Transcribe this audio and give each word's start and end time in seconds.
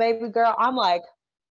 baby 0.00 0.28
girl, 0.30 0.56
I'm 0.58 0.74
like, 0.74 1.02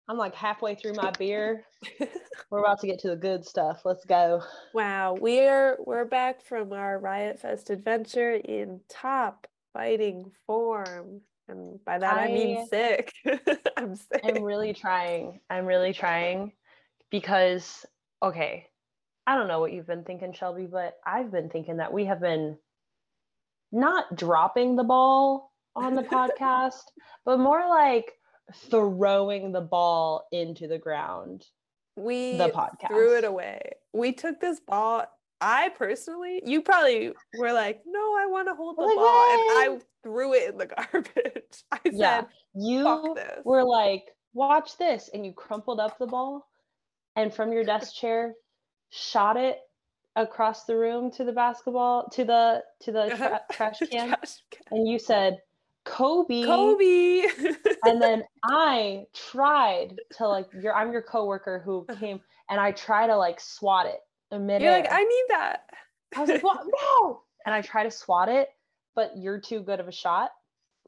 I'm 0.07 0.17
like 0.17 0.33
halfway 0.33 0.73
through 0.73 0.93
my 0.93 1.11
beer. 1.11 1.65
we're 2.49 2.59
about 2.59 2.79
to 2.79 2.87
get 2.87 2.99
to 2.99 3.09
the 3.09 3.15
good 3.15 3.45
stuff. 3.45 3.81
Let's 3.83 4.05
go. 4.05 4.41
Wow, 4.73 5.17
we're 5.19 5.77
we're 5.85 6.05
back 6.05 6.41
from 6.41 6.71
our 6.71 6.97
Riot 6.97 7.39
Fest 7.39 7.69
adventure 7.69 8.31
in 8.31 8.79
top 8.89 9.47
fighting 9.73 10.31
form. 10.47 11.21
And 11.49 11.83
by 11.85 11.99
that 11.99 12.13
I, 12.13 12.25
I 12.25 12.27
mean 12.27 12.67
sick. 12.67 13.11
I'm 13.77 13.95
sick. 13.95 14.21
I'm 14.23 14.43
really 14.43 14.73
trying. 14.73 15.41
I'm 15.49 15.65
really 15.65 15.91
trying 15.91 16.53
because 17.11 17.85
okay, 18.23 18.67
I 19.27 19.35
don't 19.35 19.49
know 19.49 19.59
what 19.59 19.73
you've 19.73 19.87
been 19.87 20.05
thinking, 20.05 20.31
Shelby, 20.31 20.67
but 20.71 20.95
I've 21.05 21.31
been 21.31 21.49
thinking 21.49 21.77
that 21.77 21.91
we 21.91 22.05
have 22.05 22.21
been 22.21 22.57
not 23.73 24.15
dropping 24.15 24.77
the 24.77 24.85
ball 24.85 25.51
on 25.75 25.95
the 25.95 26.03
podcast, 26.15 26.83
but 27.25 27.39
more 27.39 27.67
like 27.67 28.13
throwing 28.53 29.51
the 29.51 29.61
ball 29.61 30.27
into 30.31 30.67
the 30.67 30.77
ground. 30.77 31.45
We 31.95 32.37
the 32.37 32.49
podcast. 32.49 32.87
threw 32.87 33.17
it 33.17 33.23
away. 33.23 33.59
We 33.93 34.13
took 34.13 34.39
this 34.39 34.59
ball. 34.59 35.05
I 35.39 35.69
personally, 35.69 36.41
you 36.45 36.61
probably 36.61 37.11
were 37.37 37.53
like, 37.53 37.81
"No, 37.85 37.99
I 37.99 38.25
want 38.27 38.47
to 38.47 38.55
hold 38.55 38.77
the 38.77 38.83
like, 38.83 38.95
ball," 38.95 39.05
and 39.05 39.41
I 39.51 39.79
threw 40.03 40.33
it 40.33 40.49
in 40.49 40.57
the 40.57 40.65
garbage. 40.91 41.63
I 41.71 41.79
yeah. 41.85 42.19
said, 42.19 42.27
"You 42.55 43.15
were 43.43 43.63
like, 43.63 44.05
watch 44.33 44.77
this," 44.77 45.09
and 45.13 45.25
you 45.25 45.33
crumpled 45.33 45.79
up 45.79 45.97
the 45.97 46.07
ball, 46.07 46.47
and 47.15 47.33
from 47.33 47.51
your 47.51 47.63
desk 47.63 47.93
chair, 47.99 48.33
shot 48.89 49.37
it 49.37 49.59
across 50.15 50.65
the 50.65 50.75
room 50.75 51.11
to 51.11 51.23
the 51.23 51.31
basketball 51.31 52.09
to 52.09 52.25
the 52.25 52.63
to 52.81 52.91
the 52.91 53.01
uh-huh. 53.01 53.15
tra- 53.15 53.41
trash, 53.51 53.79
can, 53.91 54.07
trash 54.09 54.33
can, 54.51 54.63
and 54.71 54.87
you 54.87 54.97
said, 54.97 55.37
Kobe. 55.87 56.43
Kobe. 56.43 57.23
and 57.83 58.01
then 58.01 58.23
I 58.43 59.05
tried 59.13 59.95
to 60.17 60.27
like 60.27 60.47
your 60.61 60.75
I'm 60.75 60.91
your 60.91 61.01
coworker 61.01 61.61
who 61.63 61.85
uh-huh. 61.89 61.99
came 61.99 62.19
and 62.49 62.59
I 62.59 62.71
try 62.71 63.07
to 63.07 63.15
like 63.15 63.39
swat 63.39 63.87
it 63.87 63.99
minute. 64.31 64.63
You're 64.63 64.71
like, 64.71 64.91
I 64.91 65.03
need 65.03 65.25
that. 65.29 65.69
I 66.15 66.21
was 66.21 66.29
like, 66.29 66.43
what? 66.43 66.65
No. 66.81 67.21
And 67.45 67.55
I 67.55 67.61
try 67.61 67.83
to 67.83 67.91
swat 67.91 68.27
it, 68.27 68.49
but 68.93 69.13
you're 69.15 69.39
too 69.39 69.61
good 69.61 69.79
of 69.79 69.87
a 69.87 69.91
shot. 69.91 70.31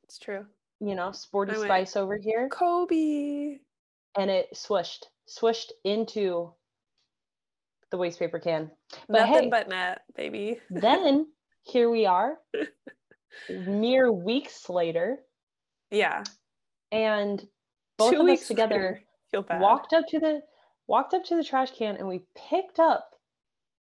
It's 0.04 0.20
true. 0.20 0.46
You 0.82 0.96
know, 0.96 1.12
sporty 1.12 1.56
spice 1.56 1.96
over 1.96 2.18
here. 2.18 2.50
Kobe. 2.50 3.60
And 4.18 4.30
it 4.30 4.56
swished, 4.56 5.08
swished 5.26 5.72
into 5.86 6.52
the 7.92 7.98
waste 7.98 8.20
paper 8.20 8.40
can. 8.40 8.72
But 9.08 9.20
Nothing 9.22 9.44
hey, 9.44 9.50
but 9.50 9.70
net, 9.70 10.02
baby. 10.16 10.60
then 10.70 11.28
here 11.64 11.90
we 11.90 12.06
are 12.06 12.38
mere 13.50 14.12
weeks 14.12 14.70
later. 14.70 15.20
Yeah. 15.92 16.24
And 16.92 17.46
both 17.98 18.14
Two 18.14 18.22
of 18.22 18.30
us 18.30 18.48
together 18.48 19.02
walked 19.34 19.94
up 19.94 20.06
to 20.10 20.20
the 20.20 20.42
walked 20.88 21.14
up 21.14 21.24
to 21.26 21.36
the 21.36 21.44
trash 21.44 21.72
can 21.72 21.98
and 21.98 22.08
we 22.08 22.22
picked 22.50 22.80
up 22.80 23.12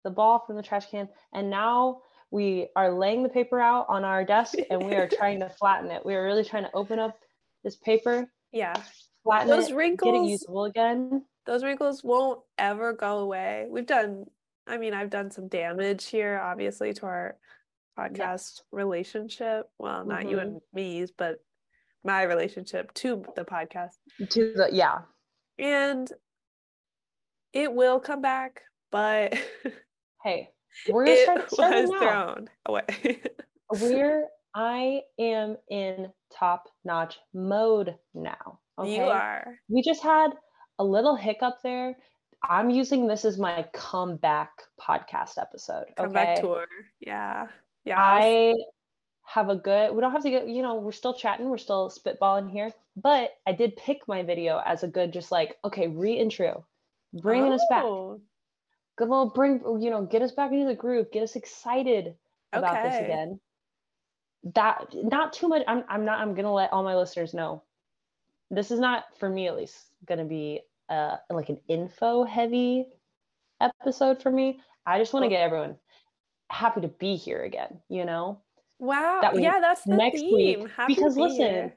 the 0.03 0.11
ball 0.11 0.44
from 0.45 0.55
the 0.55 0.61
trash 0.61 0.89
can 0.92 1.09
and 1.33 1.50
now 1.50 2.02
we 2.31 2.67
are 2.75 2.92
laying 2.92 3.23
the 3.23 3.30
paper 3.30 3.59
out 3.59 3.88
on 3.89 4.03
our 4.03 4.23
desk 4.23 4.55
and 4.70 4.86
we 4.86 4.94
are 4.94 5.08
trying 5.11 5.39
to 5.39 5.50
flatten 5.50 5.89
it. 5.89 6.05
We 6.05 6.16
are 6.16 6.23
really 6.23 6.44
trying 6.44 6.64
to 6.64 6.75
open 6.75 7.00
up 7.00 7.17
this 7.64 7.75
paper. 7.75 8.31
Yeah. 8.52 8.75
Flatten 9.23 9.47
those 9.47 9.70
it, 9.70 9.75
wrinkles, 9.75 10.14
get 10.14 10.23
it 10.23 10.30
usable 10.30 10.66
again. 10.66 11.25
Those 11.45 11.64
wrinkles 11.64 12.03
won't 12.03 12.42
ever 12.59 12.94
go 12.94 13.20
away. 13.20 13.66
We've 13.70 13.88
done 13.88 14.25
I 14.70 14.77
mean, 14.77 14.94
I've 14.94 15.09
done 15.09 15.31
some 15.31 15.47
damage 15.47 16.05
here, 16.05 16.39
obviously, 16.42 16.94
to 16.94 17.05
our 17.08 17.38
podcast 18.00 18.22
yes. 18.31 18.61
relationship. 18.72 19.67
Well, 19.78 20.05
not 20.05 20.22
mm-hmm. 20.22 20.30
you 20.30 20.39
and 20.39 20.61
me's, 20.73 21.11
but 21.11 21.38
my 22.03 22.23
relationship 22.23 22.94
to 22.95 23.23
the 23.36 23.44
podcast. 23.44 23.95
To 24.30 24.53
the 24.55 24.69
yeah. 24.72 25.00
And 25.58 26.09
it 27.53 27.73
will 27.73 28.00
come 28.00 28.21
back, 28.21 28.61
but 28.92 29.33
hey, 30.23 30.49
we're 30.89 31.05
gonna 31.05 31.23
start 31.23 31.52
starting 31.52 31.89
was 31.89 31.99
thrown 31.99 32.49
away. 32.65 33.21
we're 33.82 34.27
I 34.55 35.02
am 35.20 35.58
in 35.70 36.11
top 36.33 36.64
notch 36.83 37.17
mode 37.33 37.95
now. 38.14 38.59
Okay? 38.77 38.95
You 38.95 39.04
are. 39.04 39.45
We 39.67 39.82
just 39.82 40.02
had 40.02 40.30
a 40.80 40.83
little 40.83 41.15
hiccup 41.15 41.58
there. 41.64 41.95
I'm 42.43 42.70
using 42.70 43.08
this 43.08 43.26
as 43.26 43.38
my 43.38 43.65
comeback 43.73 44.52
podcast 44.80 45.38
episode. 45.38 45.86
Comeback 45.98 46.38
okay? 46.38 46.42
tour. 46.42 46.65
Yeah. 47.02 47.48
Yeah. 47.85 47.97
I 47.97 48.55
have 49.25 49.49
a 49.49 49.55
good, 49.55 49.93
we 49.93 50.01
don't 50.01 50.11
have 50.11 50.23
to 50.23 50.29
get, 50.29 50.47
you 50.47 50.61
know, 50.61 50.75
we're 50.75 50.91
still 50.91 51.13
chatting, 51.13 51.49
we're 51.49 51.57
still 51.57 51.89
spitballing 51.89 52.49
here, 52.49 52.71
but 52.95 53.31
I 53.45 53.53
did 53.53 53.75
pick 53.77 54.07
my 54.07 54.23
video 54.23 54.61
as 54.65 54.83
a 54.83 54.87
good, 54.87 55.13
just 55.13 55.31
like, 55.31 55.57
okay, 55.63 55.87
re-intro, 55.87 56.65
bringing 57.13 57.51
oh. 57.51 57.55
us 57.55 57.65
back. 57.69 57.83
Oh. 57.83 58.21
Good 58.97 59.07
little 59.07 59.29
bring, 59.29 59.61
you 59.81 59.91
know, 59.91 60.05
get 60.05 60.21
us 60.21 60.31
back 60.33 60.51
into 60.51 60.65
the 60.65 60.75
groove, 60.75 61.11
get 61.11 61.23
us 61.23 61.35
excited 61.35 62.15
about 62.51 62.77
okay. 62.77 62.89
this 62.89 62.99
again. 62.99 63.39
That 64.55 64.87
not 64.93 65.33
too 65.33 65.47
much. 65.47 65.63
I'm 65.67 65.83
I'm 65.89 66.05
not 66.05 66.19
I'm 66.19 66.33
gonna 66.33 66.53
let 66.53 66.71
all 66.73 66.83
my 66.83 66.95
listeners 66.95 67.33
know. 67.33 67.63
This 68.49 68.71
is 68.71 68.79
not 68.79 69.05
for 69.17 69.29
me 69.29 69.47
at 69.47 69.55
least 69.55 69.77
gonna 70.05 70.25
be 70.25 70.61
uh 70.89 71.17
like 71.29 71.49
an 71.49 71.59
info 71.67 72.23
heavy 72.23 72.87
episode 73.61 74.21
for 74.21 74.31
me. 74.31 74.59
I 74.85 74.97
just 74.97 75.13
want 75.13 75.23
to 75.23 75.29
get 75.29 75.41
everyone 75.41 75.75
happy 76.49 76.82
to 76.82 76.87
be 76.87 77.15
here 77.15 77.43
again, 77.43 77.80
you 77.89 78.05
know? 78.05 78.39
Wow. 78.80 79.20
That 79.21 79.39
yeah, 79.39 79.60
that's 79.60 79.83
the 79.83 79.95
next 79.95 80.20
theme. 80.20 80.33
week. 80.33 80.70
Happy 80.76 80.95
because 80.95 81.15
be 81.15 81.21
listen, 81.21 81.37
here. 81.39 81.73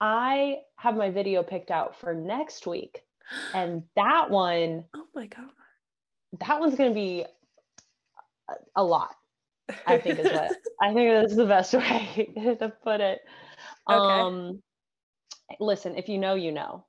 I 0.00 0.58
have 0.76 0.96
my 0.96 1.10
video 1.10 1.42
picked 1.42 1.70
out 1.70 1.98
for 1.98 2.14
next 2.14 2.66
week. 2.66 3.02
And 3.54 3.82
that 3.96 4.30
one, 4.30 4.84
oh 4.94 5.06
my 5.14 5.26
God. 5.26 5.50
That 6.40 6.60
one's 6.60 6.76
going 6.76 6.90
to 6.90 6.94
be 6.94 7.24
a, 8.48 8.54
a 8.76 8.84
lot. 8.84 9.14
I 9.86 9.98
think 9.98 10.18
is 10.18 10.26
what 10.26 10.52
I 10.82 10.92
think 10.92 11.10
that's 11.10 11.36
the 11.36 11.46
best 11.46 11.72
way 11.74 12.56
to 12.58 12.72
put 12.82 13.00
it. 13.00 13.20
Okay. 13.88 14.20
Um 14.20 14.62
listen, 15.60 15.96
if 15.96 16.08
you 16.08 16.18
know, 16.18 16.34
you 16.34 16.52
know. 16.52 16.84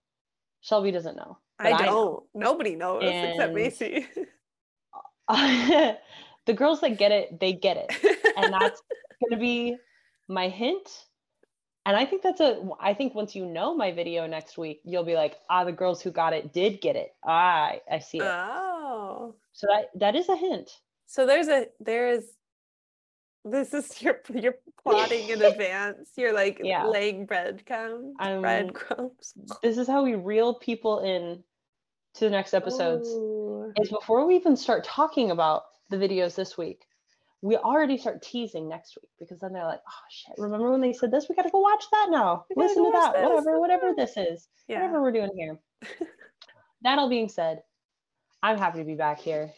Shelby 0.61 0.91
doesn't 0.91 1.17
know. 1.17 1.37
I 1.59 1.69
don't. 1.71 1.81
I 1.81 1.85
know. 1.85 2.23
Nobody 2.33 2.75
knows 2.75 3.03
and, 3.03 3.31
except 3.31 3.53
Macy. 3.53 4.07
the 6.45 6.53
girls 6.53 6.81
that 6.81 6.97
get 6.97 7.11
it, 7.11 7.39
they 7.39 7.53
get 7.53 7.77
it. 7.77 8.35
And 8.37 8.53
that's 8.59 8.81
going 9.21 9.31
to 9.31 9.37
be 9.37 9.77
my 10.27 10.49
hint. 10.49 11.05
And 11.85 11.97
I 11.97 12.05
think 12.05 12.21
that's 12.21 12.39
a, 12.39 12.61
I 12.79 12.93
think 12.93 13.13
once 13.13 13.35
you 13.35 13.45
know 13.45 13.75
my 13.75 13.91
video 13.91 14.25
next 14.25 14.57
week, 14.57 14.81
you'll 14.85 15.03
be 15.03 15.15
like, 15.15 15.37
ah, 15.49 15.63
the 15.65 15.71
girls 15.71 16.01
who 16.01 16.11
got 16.11 16.33
it 16.33 16.53
did 16.53 16.79
get 16.79 16.95
it. 16.95 17.13
Ah, 17.25 17.73
I 17.91 17.99
see 17.99 18.19
it. 18.19 18.23
Oh. 18.23 19.35
So 19.51 19.67
that, 19.67 19.89
that 19.99 20.15
is 20.15 20.29
a 20.29 20.35
hint. 20.35 20.79
So 21.07 21.25
there's 21.25 21.49
a, 21.49 21.67
there's, 21.79 22.23
this 23.43 23.73
is 23.73 24.01
your, 24.01 24.21
you're 24.33 24.55
plotting 24.81 25.27
in 25.29 25.41
advance. 25.43 26.11
You're 26.15 26.33
like 26.33 26.61
yeah. 26.63 26.85
laying 26.85 27.25
breadcrumbs, 27.25 28.15
um, 28.19 28.41
breadcrumbs. 28.41 29.33
This 29.61 29.77
is 29.77 29.87
how 29.87 30.03
we 30.03 30.15
reel 30.15 30.53
people 30.53 30.99
in 30.99 31.43
to 32.15 32.25
the 32.25 32.29
next 32.29 32.53
episodes. 32.53 33.09
Ooh. 33.09 33.73
Is 33.81 33.89
before 33.89 34.25
we 34.25 34.35
even 34.35 34.55
start 34.55 34.83
talking 34.83 35.31
about 35.31 35.63
the 35.97 36.07
videos 36.07 36.35
this 36.35 36.57
week, 36.57 36.85
we 37.41 37.57
already 37.57 37.97
start 37.97 38.21
teasing 38.21 38.69
next 38.69 38.97
week 39.01 39.09
because 39.19 39.39
then 39.39 39.51
they're 39.53 39.65
like, 39.65 39.81
oh 39.87 40.03
shit, 40.09 40.35
remember 40.37 40.71
when 40.71 40.81
they 40.81 40.93
said 40.93 41.11
this? 41.11 41.27
We 41.27 41.35
got 41.35 41.43
to 41.43 41.49
go 41.49 41.59
watch 41.59 41.83
that 41.91 42.07
now. 42.09 42.45
Listen 42.55 42.85
to 42.85 42.91
that, 42.91 43.13
this. 43.13 43.23
whatever, 43.23 43.59
whatever 43.59 43.93
this 43.97 44.15
is, 44.15 44.47
yeah. 44.67 44.81
whatever 44.81 45.01
we're 45.01 45.11
doing 45.11 45.31
here. 45.35 45.59
that 46.83 46.99
all 46.99 47.09
being 47.09 47.27
said, 47.29 47.59
I'm 48.41 48.57
happy 48.57 48.79
to 48.79 48.85
be 48.85 48.95
back 48.95 49.19
here. 49.19 49.51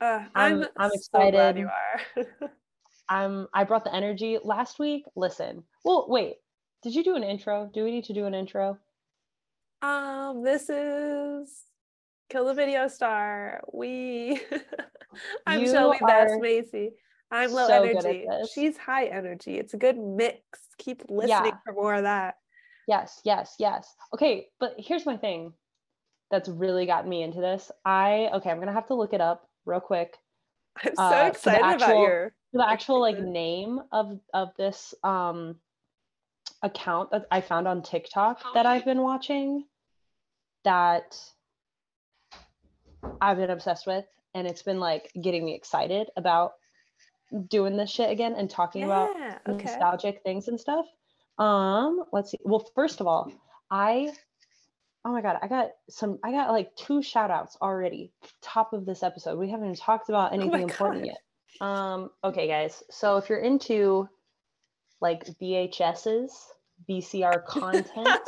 Uh, 0.00 0.24
I'm, 0.34 0.62
I'm, 0.62 0.68
I'm 0.76 0.90
excited. 0.92 1.54
So 1.54 1.60
you 1.60 1.68
are. 1.68 2.50
I'm 3.08 3.48
I 3.52 3.64
brought 3.64 3.84
the 3.84 3.94
energy 3.94 4.38
last 4.42 4.78
week. 4.78 5.04
Listen, 5.16 5.64
well, 5.84 6.06
wait, 6.08 6.36
did 6.82 6.94
you 6.94 7.04
do 7.04 7.16
an 7.16 7.24
intro? 7.24 7.68
Do 7.72 7.84
we 7.84 7.90
need 7.90 8.04
to 8.04 8.12
do 8.12 8.26
an 8.26 8.34
intro? 8.34 8.78
Um, 9.82 10.42
this 10.42 10.70
is 10.70 11.62
Kill 12.30 12.46
the 12.46 12.54
Video 12.54 12.86
Star. 12.86 13.60
We 13.72 14.40
I'm 15.46 15.62
you 15.62 15.66
Shelby 15.66 15.98
That's 16.00 16.32
Macy. 16.38 16.92
I'm 17.30 17.52
low 17.52 17.66
so 17.66 17.82
energy. 17.82 18.24
She's 18.54 18.76
high 18.76 19.06
energy. 19.06 19.58
It's 19.58 19.74
a 19.74 19.76
good 19.76 19.98
mix. 19.98 20.40
Keep 20.78 21.02
listening 21.08 21.52
yeah. 21.52 21.58
for 21.64 21.72
more 21.72 21.94
of 21.94 22.04
that. 22.04 22.36
Yes, 22.86 23.20
yes, 23.24 23.56
yes. 23.58 23.92
Okay, 24.14 24.46
but 24.60 24.74
here's 24.78 25.06
my 25.06 25.16
thing 25.16 25.52
that's 26.30 26.48
really 26.48 26.86
got 26.86 27.06
me 27.06 27.22
into 27.22 27.40
this. 27.40 27.70
I 27.84 28.30
okay, 28.34 28.50
I'm 28.50 28.60
gonna 28.60 28.72
have 28.72 28.86
to 28.88 28.94
look 28.94 29.12
it 29.12 29.20
up 29.20 29.48
real 29.66 29.80
quick. 29.80 30.16
I'm 30.84 30.94
so 30.94 31.02
uh, 31.02 31.26
excited 31.26 31.64
actual, 31.64 31.86
about 31.86 32.00
your 32.00 32.32
the 32.52 32.68
actual 32.68 33.00
like 33.00 33.18
name 33.20 33.80
of 33.90 34.20
of 34.32 34.50
this 34.56 34.94
um 35.02 35.56
account 36.62 37.10
that 37.10 37.26
I 37.30 37.40
found 37.40 37.66
on 37.66 37.82
TikTok 37.82 38.40
that 38.54 38.66
I've 38.66 38.84
been 38.84 39.02
watching 39.02 39.64
that 40.62 41.18
I've 43.20 43.36
been 43.36 43.50
obsessed 43.50 43.86
with 43.86 44.04
and 44.34 44.46
it's 44.46 44.62
been 44.62 44.80
like 44.80 45.10
getting 45.20 45.44
me 45.44 45.54
excited 45.54 46.08
about 46.16 46.52
doing 47.48 47.76
this 47.76 47.90
shit 47.90 48.10
again 48.10 48.34
and 48.36 48.50
talking 48.50 48.82
yeah, 48.82 48.86
about 48.86 49.10
okay. 49.48 49.64
nostalgic 49.64 50.22
things 50.22 50.48
and 50.48 50.58
stuff. 50.58 50.86
Um, 51.38 52.04
let's 52.12 52.32
see. 52.32 52.38
Well, 52.44 52.66
first 52.74 53.00
of 53.00 53.06
all, 53.06 53.32
I 53.70 54.12
oh 55.04 55.12
my 55.12 55.22
god, 55.22 55.38
I 55.42 55.48
got 55.48 55.70
some 55.88 56.18
I 56.24 56.32
got 56.32 56.50
like 56.50 56.74
two 56.76 57.02
shout 57.02 57.30
outs 57.30 57.56
already. 57.62 58.12
Top 58.42 58.72
of 58.72 58.84
this 58.84 59.02
episode. 59.02 59.38
We 59.38 59.50
haven't 59.50 59.66
even 59.66 59.76
talked 59.76 60.08
about 60.08 60.32
oh 60.32 60.34
anything 60.34 60.62
oh 60.62 60.68
important 60.68 61.04
god. 61.04 61.06
yet. 61.06 61.18
Um, 61.60 62.10
okay, 62.24 62.48
guys. 62.48 62.82
So 62.90 63.16
if 63.16 63.28
you're 63.28 63.38
into 63.38 64.08
like 65.00 65.24
VHSs, 65.40 66.30
VCR 66.88 67.44
content, 67.46 68.20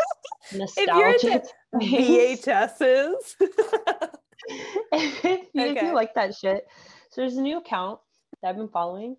nostalgic 0.55 1.45
VHSs. 1.75 3.15
if, 4.93 5.25
okay. 5.25 5.41
if 5.55 5.83
you 5.83 5.95
like 5.95 6.15
that 6.15 6.35
shit. 6.35 6.67
So 7.11 7.21
there's 7.21 7.37
a 7.37 7.43
new 7.43 7.59
account 7.59 8.01
that 8.43 8.51
I've 8.51 8.57
been 8.57 8.69
following. 8.69 9.17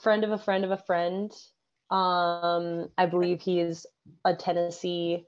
Friend 0.00 0.24
of 0.24 0.30
a 0.30 0.38
friend 0.38 0.64
of 0.64 0.70
a 0.70 0.76
friend. 0.76 1.32
Um, 1.90 2.88
I 2.96 3.06
believe 3.06 3.40
he 3.40 3.60
is 3.60 3.86
a 4.24 4.34
Tennessee 4.34 5.26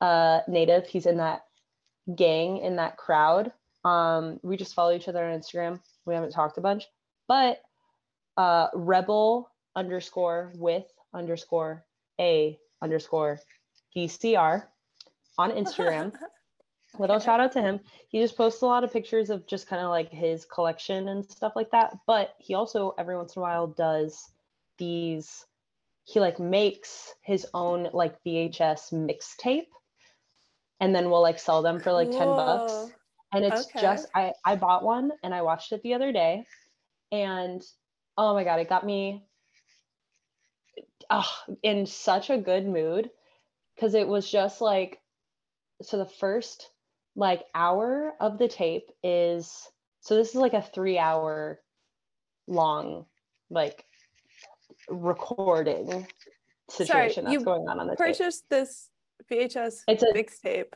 uh, 0.00 0.40
native. 0.46 0.86
He's 0.86 1.06
in 1.06 1.16
that 1.18 1.44
gang 2.14 2.58
in 2.58 2.76
that 2.76 2.96
crowd. 2.96 3.52
Um, 3.84 4.40
we 4.42 4.56
just 4.56 4.74
follow 4.74 4.94
each 4.94 5.08
other 5.08 5.24
on 5.24 5.38
Instagram. 5.38 5.80
We 6.04 6.14
haven't 6.14 6.32
talked 6.32 6.58
a 6.58 6.60
bunch, 6.60 6.84
but 7.26 7.60
uh, 8.36 8.68
rebel 8.74 9.50
underscore 9.76 10.52
with 10.56 10.84
underscore 11.14 11.84
a 12.20 12.58
underscore 12.82 13.40
VCR 13.96 14.64
on 15.38 15.50
Instagram. 15.52 16.12
Little 16.98 17.18
shout 17.18 17.40
out 17.40 17.52
to 17.52 17.62
him. 17.62 17.80
He 18.08 18.20
just 18.20 18.36
posts 18.36 18.62
a 18.62 18.66
lot 18.66 18.84
of 18.84 18.92
pictures 18.92 19.30
of 19.30 19.46
just 19.46 19.68
kind 19.68 19.82
of 19.82 19.90
like 19.90 20.10
his 20.10 20.44
collection 20.44 21.08
and 21.08 21.24
stuff 21.24 21.52
like 21.54 21.70
that. 21.70 21.96
But 22.06 22.34
he 22.38 22.54
also 22.54 22.94
every 22.98 23.16
once 23.16 23.36
in 23.36 23.40
a 23.40 23.42
while 23.42 23.66
does 23.66 24.30
these. 24.78 25.46
He 26.04 26.20
like 26.20 26.40
makes 26.40 27.14
his 27.22 27.46
own 27.52 27.90
like 27.92 28.22
VHS 28.24 28.92
mixtape 28.92 29.66
and 30.80 30.94
then 30.94 31.10
we'll 31.10 31.22
like 31.22 31.38
sell 31.38 31.62
them 31.62 31.80
for 31.80 31.92
like 31.92 32.10
10 32.10 32.18
bucks 32.20 32.92
and 33.32 33.44
it's 33.44 33.66
okay. 33.66 33.80
just 33.80 34.08
i 34.14 34.32
i 34.44 34.56
bought 34.56 34.84
one 34.84 35.10
and 35.22 35.34
i 35.34 35.42
watched 35.42 35.72
it 35.72 35.82
the 35.82 35.94
other 35.94 36.12
day 36.12 36.44
and 37.12 37.62
oh 38.16 38.34
my 38.34 38.44
god 38.44 38.60
it 38.60 38.68
got 38.68 38.86
me 38.86 39.24
oh, 41.10 41.30
in 41.62 41.86
such 41.86 42.30
a 42.30 42.38
good 42.38 42.66
mood 42.66 43.10
because 43.74 43.94
it 43.94 44.06
was 44.06 44.30
just 44.30 44.60
like 44.60 45.00
so 45.82 45.98
the 45.98 46.06
first 46.06 46.70
like 47.18 47.44
hour 47.52 48.14
of 48.20 48.38
the 48.38 48.46
tape 48.46 48.90
is 49.02 49.68
so 50.00 50.14
this 50.14 50.28
is 50.28 50.36
like 50.36 50.54
a 50.54 50.62
three 50.62 50.98
hour 50.98 51.58
long 52.46 53.04
like 53.50 53.84
recording 54.88 56.06
situation 56.70 57.24
Sorry, 57.24 57.34
that's 57.34 57.44
going 57.44 57.68
on 57.68 57.80
on 57.80 57.88
the 57.88 57.96
purchased 57.96 58.44
tape. 58.48 58.60
this 58.60 58.90
VHS 59.30 59.80
it's 59.88 60.04
a 60.04 60.12
mixtape. 60.14 60.72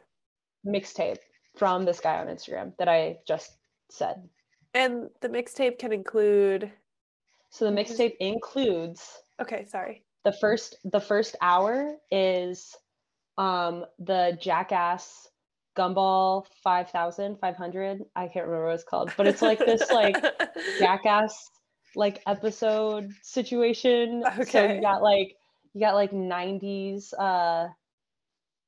Mixtape 0.67 1.19
from 1.57 1.85
this 1.85 2.01
guy 2.01 2.19
on 2.19 2.27
Instagram 2.27 2.73
that 2.79 2.89
I 2.89 3.19
just 3.27 3.53
said. 3.91 4.29
And 4.75 5.11
the 5.21 5.29
mixtape 5.29 5.79
can 5.79 5.93
include 5.93 6.73
So 7.51 7.71
the 7.71 7.71
mixtape 7.71 8.17
includes 8.19 9.09
Okay, 9.41 9.65
sorry. 9.67 10.03
The 10.25 10.33
first 10.41 10.77
the 10.85 11.01
first 11.01 11.37
hour 11.41 11.95
is 12.11 12.75
um 13.39 13.85
the 14.01 14.37
Jackass 14.41 15.29
Gumball 15.77 16.47
5000 16.63 17.39
500 17.39 18.03
I 18.15 18.29
can't 18.29 18.47
remember 18.47 18.67
what 18.67 18.75
it's 18.75 18.85
called 18.85 19.13
but 19.17 19.27
it's 19.27 19.43
like 19.43 19.59
this 19.59 19.91
like 19.91 20.17
Jackass 20.79 21.51
like 21.97 22.21
episode 22.27 23.11
situation 23.23 24.23
okay. 24.39 24.51
so 24.51 24.73
you 24.73 24.81
got 24.81 25.03
like 25.03 25.37
you 25.75 25.81
got 25.81 25.95
like 25.95 26.11
90s 26.11 27.13
uh 27.19 27.69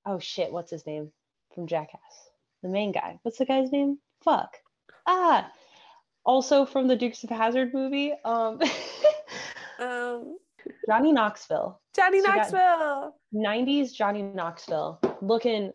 oh 0.06 0.18
shit, 0.18 0.52
what's 0.52 0.70
his 0.70 0.86
name 0.86 1.10
from 1.54 1.66
Jackass? 1.66 2.30
The 2.62 2.68
main 2.68 2.92
guy. 2.92 3.18
What's 3.22 3.38
the 3.38 3.46
guy's 3.46 3.72
name? 3.72 3.98
Fuck. 4.22 4.56
Ah. 5.06 5.50
Also 6.24 6.64
from 6.64 6.88
the 6.88 6.96
Dukes 6.96 7.22
of 7.24 7.30
Hazzard 7.30 7.74
movie. 7.74 8.12
Um, 8.24 8.60
um 9.78 10.36
Johnny 10.88 11.12
Knoxville. 11.12 11.80
Johnny 11.94 12.20
so 12.22 12.32
Knoxville. 12.32 13.14
90s 13.34 13.92
Johnny 13.92 14.22
Knoxville 14.22 14.98
looking 15.20 15.72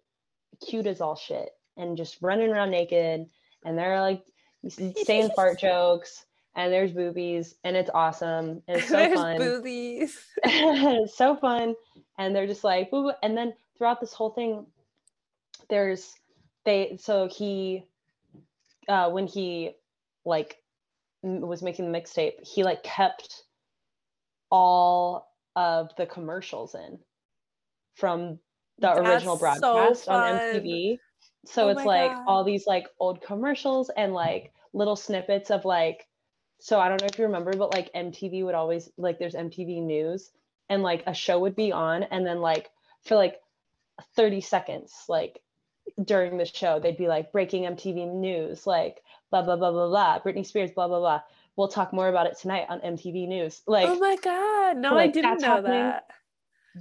cute 0.65 0.87
as 0.87 1.01
all 1.01 1.15
shit 1.15 1.49
and 1.77 1.97
just 1.97 2.17
running 2.21 2.49
around 2.49 2.71
naked 2.71 3.25
and 3.65 3.77
they're 3.77 4.01
like 4.01 4.23
saying 5.05 5.29
fart 5.35 5.59
jokes 5.59 6.25
and 6.55 6.73
there's 6.73 6.91
boobies 6.91 7.55
and 7.63 7.77
it's 7.77 7.89
awesome 7.93 8.61
and 8.67 8.77
it's 8.77 8.87
so 8.89 8.95
there's 8.95 9.13
fun. 9.13 9.37
Boobies. 9.37 10.17
it's 10.43 11.17
so 11.17 11.35
fun 11.35 11.75
and 12.17 12.35
they're 12.35 12.47
just 12.47 12.63
like 12.63 12.91
boo 12.91 13.11
and 13.23 13.37
then 13.37 13.53
throughout 13.77 14.01
this 14.01 14.13
whole 14.13 14.31
thing 14.31 14.65
there's 15.69 16.13
they 16.65 16.97
so 16.99 17.27
he 17.27 17.83
uh 18.87 19.09
when 19.09 19.27
he 19.27 19.71
like 20.25 20.57
was 21.21 21.61
making 21.61 21.89
the 21.89 21.97
mixtape 21.97 22.43
he 22.43 22.63
like 22.63 22.83
kept 22.83 23.43
all 24.51 25.33
of 25.55 25.89
the 25.97 26.05
commercials 26.05 26.75
in 26.75 26.99
from 27.95 28.39
the 28.79 28.87
That's 28.87 28.99
original 28.99 29.37
broadcast 29.37 30.05
so 30.05 30.11
on 30.11 30.33
MTV. 30.33 30.99
So 31.45 31.67
oh 31.67 31.69
it's 31.69 31.85
like 31.85 32.11
God. 32.11 32.23
all 32.27 32.43
these 32.43 32.67
like 32.67 32.87
old 32.99 33.21
commercials 33.21 33.89
and 33.95 34.13
like 34.13 34.51
little 34.73 34.95
snippets 34.95 35.51
of 35.51 35.65
like 35.65 36.05
so 36.59 36.79
I 36.79 36.89
don't 36.89 37.01
know 37.01 37.07
if 37.07 37.17
you 37.17 37.25
remember 37.25 37.53
but 37.53 37.73
like 37.73 37.91
MTV 37.93 38.43
would 38.45 38.55
always 38.55 38.89
like 38.97 39.19
there's 39.19 39.35
MTV 39.35 39.81
news 39.81 40.31
and 40.69 40.83
like 40.83 41.03
a 41.07 41.13
show 41.13 41.39
would 41.39 41.55
be 41.55 41.71
on 41.71 42.03
and 42.03 42.25
then 42.25 42.39
like 42.39 42.69
for 43.03 43.15
like 43.15 43.39
30 44.15 44.41
seconds 44.41 44.93
like 45.09 45.41
during 46.03 46.37
the 46.37 46.45
show 46.45 46.79
they'd 46.79 46.97
be 46.97 47.07
like 47.07 47.31
breaking 47.31 47.63
mtv 47.63 48.13
news 48.13 48.67
like 48.67 49.01
blah 49.31 49.41
blah 49.41 49.55
blah 49.55 49.71
blah 49.71 49.87
blah 49.87 50.19
britney 50.19 50.45
spears 50.45 50.71
blah 50.71 50.87
blah 50.87 50.99
blah 50.99 51.21
we'll 51.55 51.67
talk 51.67 51.91
more 51.91 52.07
about 52.07 52.27
it 52.27 52.37
tonight 52.39 52.65
on 52.69 52.79
mtv 52.81 53.27
news 53.27 53.61
like 53.67 53.87
oh 53.89 53.97
my 53.97 54.15
god 54.23 54.77
no 54.77 54.93
like, 54.93 55.09
i 55.09 55.11
didn't 55.11 55.41
know 55.41 55.47
happening. 55.47 55.71
that 55.71 56.03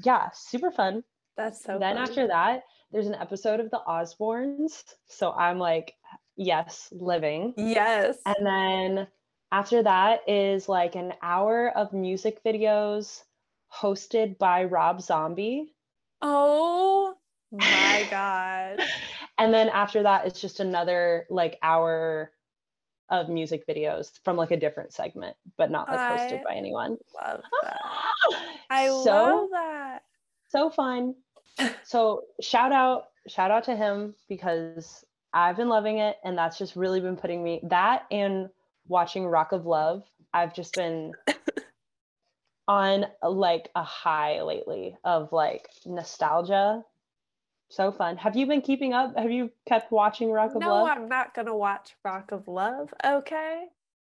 yeah 0.05 0.29
super 0.35 0.71
fun 0.71 1.03
that's 1.39 1.63
so 1.65 1.79
then 1.79 1.97
fun. 1.97 2.03
after 2.03 2.27
that 2.27 2.65
there's 2.93 3.07
an 3.07 3.15
episode 3.15 3.61
of 3.61 3.71
the 3.71 3.81
osbournes 3.89 4.83
so 5.07 5.33
i'm 5.33 5.59
like 5.59 5.95
yes 6.37 6.89
living 6.93 7.55
yes 7.57 8.19
and 8.27 8.45
then 8.47 9.07
after 9.51 9.83
that 9.83 10.21
is 10.29 10.69
like 10.69 10.95
an 10.95 11.15
hour 11.23 11.71
of 11.75 11.93
music 11.95 12.45
videos 12.45 13.23
hosted 13.75 14.37
by 14.39 14.65
rob 14.65 15.01
zombie 15.01 15.73
Oh 16.21 17.15
my 17.53 18.07
god. 18.11 18.81
and 19.39 19.55
then 19.55 19.69
after 19.69 20.03
that 20.03 20.27
it's 20.27 20.41
just 20.41 20.61
another 20.61 21.27
like 21.31 21.59
hour 21.63 22.33
of 23.11 23.29
music 23.29 23.67
videos 23.67 24.11
from 24.23 24.37
like 24.37 24.51
a 24.51 24.57
different 24.57 24.93
segment, 24.93 25.37
but 25.57 25.71
not 25.71 25.89
like 25.89 25.99
hosted 25.99 26.41
I 26.41 26.45
by 26.45 26.55
anyone. 26.55 26.99
Love 27.15 27.41
that. 27.63 27.81
I 28.71 28.89
so, 28.89 29.03
love 29.03 29.49
that. 29.53 30.03
So 30.49 30.71
fun. 30.71 31.15
So 31.85 32.25
shout 32.41 32.73
out, 32.73 33.09
shout 33.29 33.51
out 33.51 33.65
to 33.65 33.77
him 33.77 34.15
because 34.29 35.05
I've 35.33 35.57
been 35.57 35.69
loving 35.69 35.99
it 35.99 36.17
and 36.25 36.37
that's 36.37 36.59
just 36.59 36.77
really 36.77 37.01
been 37.01 37.17
putting 37.17 37.43
me 37.43 37.61
that 37.65 38.07
and 38.11 38.49
watching 38.87 39.27
Rock 39.27 39.53
of 39.53 39.67
Love. 39.67 40.03
I've 40.33 40.55
just 40.55 40.75
been 40.75 41.13
on 42.69 43.07
like 43.23 43.71
a 43.75 43.83
high 43.83 44.43
lately 44.43 44.97
of 45.05 45.33
like 45.33 45.69
nostalgia. 45.87 46.85
So 47.71 47.93
fun. 47.93 48.17
Have 48.17 48.37
you 48.37 48.47
been 48.47 48.63
keeping 48.63 48.95
up? 48.95 49.17
Have 49.17 49.31
you 49.31 49.51
kept 49.67 49.93
watching 49.93 50.31
Rock 50.31 50.55
of 50.55 50.61
no, 50.61 50.69
Love? 50.69 50.87
No, 50.87 50.93
I'm 50.93 51.09
not 51.09 51.35
gonna 51.35 51.57
watch 51.57 51.95
Rock 52.05 52.33
of 52.33 52.49
Love. 52.49 52.93
Okay. 53.05 53.65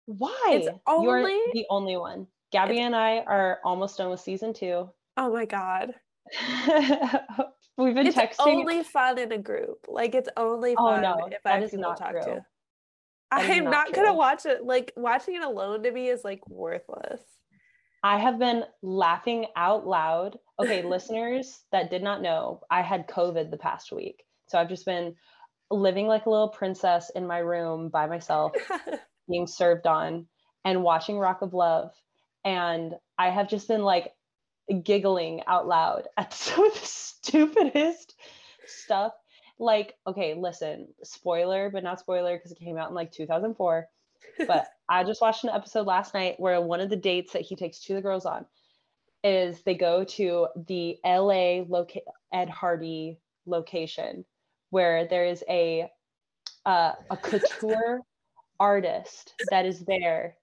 Why? 0.07 0.49
It's 0.51 0.67
only 0.87 1.33
You're 1.33 1.53
the 1.53 1.65
only 1.69 1.97
one. 1.97 2.27
Gabby 2.51 2.77
it's... 2.77 2.85
and 2.85 2.95
I 2.95 3.19
are 3.19 3.59
almost 3.63 3.97
done 3.97 4.09
with 4.09 4.19
season 4.19 4.53
two. 4.53 4.89
Oh 5.17 5.33
my 5.33 5.45
god. 5.45 5.93
We've 7.77 7.93
been 7.93 8.07
texting. 8.07 8.23
it's 8.23 8.37
texting. 8.37 8.47
only 8.47 8.83
fun 8.83 9.17
in 9.17 9.31
a 9.31 9.37
group. 9.37 9.85
Like 9.87 10.15
it's 10.15 10.29
only 10.37 10.75
oh, 10.77 10.91
fun 10.91 11.05
oh, 11.05 11.17
no, 11.19 11.27
if 11.27 11.45
I 11.45 11.59
have 11.59 11.69
people 11.69 11.93
to 11.93 12.01
talk 12.01 12.11
true. 12.11 12.21
to. 12.21 12.45
I'm 13.31 13.65
not, 13.65 13.71
not 13.71 13.93
gonna 13.93 14.13
watch 14.13 14.45
it. 14.45 14.63
Like 14.63 14.93
watching 14.95 15.35
it 15.35 15.43
alone 15.43 15.83
to 15.83 15.91
me 15.91 16.09
is 16.09 16.23
like 16.23 16.47
worthless. 16.47 17.21
I 18.03 18.19
have 18.19 18.37
been 18.39 18.63
laughing 18.81 19.47
out 19.55 19.87
loud. 19.87 20.37
Okay, 20.59 20.83
listeners 20.85 21.63
that 21.71 21.89
did 21.89 22.03
not 22.03 22.21
know, 22.21 22.61
I 22.69 22.81
had 22.81 23.07
COVID 23.07 23.51
the 23.51 23.57
past 23.57 23.91
week. 23.91 24.23
So 24.47 24.59
I've 24.59 24.69
just 24.69 24.85
been 24.85 25.15
living 25.71 26.07
like 26.07 26.27
a 26.27 26.29
little 26.29 26.49
princess 26.49 27.11
in 27.15 27.25
my 27.25 27.39
room 27.39 27.89
by 27.89 28.05
myself, 28.05 28.51
being 29.29 29.47
served 29.47 29.87
on 29.87 30.27
and 30.63 30.83
watching 30.83 31.17
Rock 31.17 31.41
of 31.41 31.53
Love. 31.53 31.91
And 32.45 32.93
I 33.17 33.31
have 33.31 33.49
just 33.49 33.67
been 33.67 33.81
like 33.81 34.11
giggling 34.83 35.41
out 35.47 35.67
loud 35.67 36.07
at 36.17 36.33
some 36.33 36.65
of 36.65 36.73
the 36.73 36.85
stupidest 36.85 38.15
stuff. 38.65 39.13
Like, 39.57 39.95
okay, 40.05 40.33
listen, 40.33 40.89
spoiler, 41.03 41.69
but 41.69 41.83
not 41.83 41.99
spoiler 41.99 42.35
because 42.35 42.51
it 42.51 42.59
came 42.59 42.77
out 42.77 42.89
in 42.89 42.95
like 42.95 43.11
2004 43.11 43.87
but 44.47 44.67
I 44.89 45.03
just 45.03 45.21
watched 45.21 45.43
an 45.43 45.49
episode 45.51 45.87
last 45.87 46.13
night 46.13 46.39
where 46.39 46.59
one 46.61 46.81
of 46.81 46.89
the 46.89 46.95
dates 46.95 47.33
that 47.33 47.41
he 47.41 47.55
takes 47.55 47.79
two 47.79 47.93
of 47.93 47.97
the 47.97 48.01
girls 48.01 48.25
on 48.25 48.45
is 49.23 49.61
they 49.63 49.75
go 49.75 50.03
to 50.03 50.47
the 50.67 50.97
LA 51.03 51.63
loca- 51.67 52.01
Ed 52.31 52.49
Hardy 52.49 53.19
location 53.45 54.25
where 54.69 55.07
there 55.07 55.25
is 55.25 55.43
a 55.49 55.89
uh, 56.65 56.93
a 57.09 57.17
couture 57.17 58.01
artist 58.59 59.33
that 59.51 59.65
is 59.65 59.81
there 59.85 60.35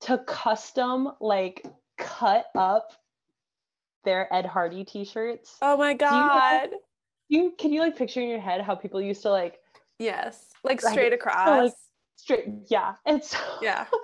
to 0.00 0.18
custom 0.18 1.10
like 1.20 1.66
cut 1.96 2.46
up 2.56 2.92
their 4.04 4.32
Ed 4.32 4.46
Hardy 4.46 4.84
t-shirts. 4.84 5.56
Oh 5.62 5.76
my 5.76 5.94
god. 5.94 6.70
You, 7.28 7.42
you 7.42 7.52
can 7.58 7.72
you 7.72 7.80
like 7.80 7.96
picture 7.96 8.20
in 8.20 8.28
your 8.28 8.40
head 8.40 8.60
how 8.60 8.74
people 8.74 9.00
used 9.00 9.22
to 9.22 9.30
like 9.30 9.58
Yes. 9.98 10.50
Like 10.62 10.80
straight 10.80 11.10
like, 11.10 11.20
across. 11.20 11.48
Like, 11.48 11.72
straight 12.16 12.46
yeah. 12.68 12.94
And 13.06 13.22
so 13.22 13.38
Yeah. 13.62 13.86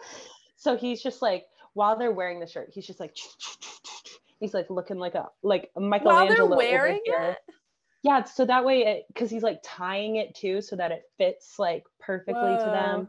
So 0.57 0.79
he's 0.79 1.03
just 1.03 1.21
like 1.21 1.45
while 1.75 1.99
they're 1.99 2.13
wearing 2.13 2.41
the 2.41 2.47
shirt, 2.47 2.71
he's 2.73 2.87
just 2.87 3.01
like 3.01 3.15
he's 4.41 4.55
like 4.55 4.71
looking 4.71 4.99
like 4.99 5.15
a 5.15 5.29
like 5.43 5.71
Michelangelo. 5.77 6.47
While 6.47 6.59
they're 6.59 6.71
wearing 6.71 7.01
it? 7.05 7.39
Yeah, 8.03 8.25
so 8.25 8.45
that 8.45 8.65
way 8.65 8.85
it 8.85 9.05
because 9.09 9.31
he's 9.31 9.43
like 9.43 9.61
tying 9.63 10.17
it 10.17 10.35
too 10.35 10.61
so 10.61 10.77
that 10.77 10.93
it 10.93 11.03
fits 11.19 11.59
like 11.59 11.85
perfectly 12.01 12.35
Whoa. 12.35 12.65
to 12.65 12.71
them. 12.71 13.09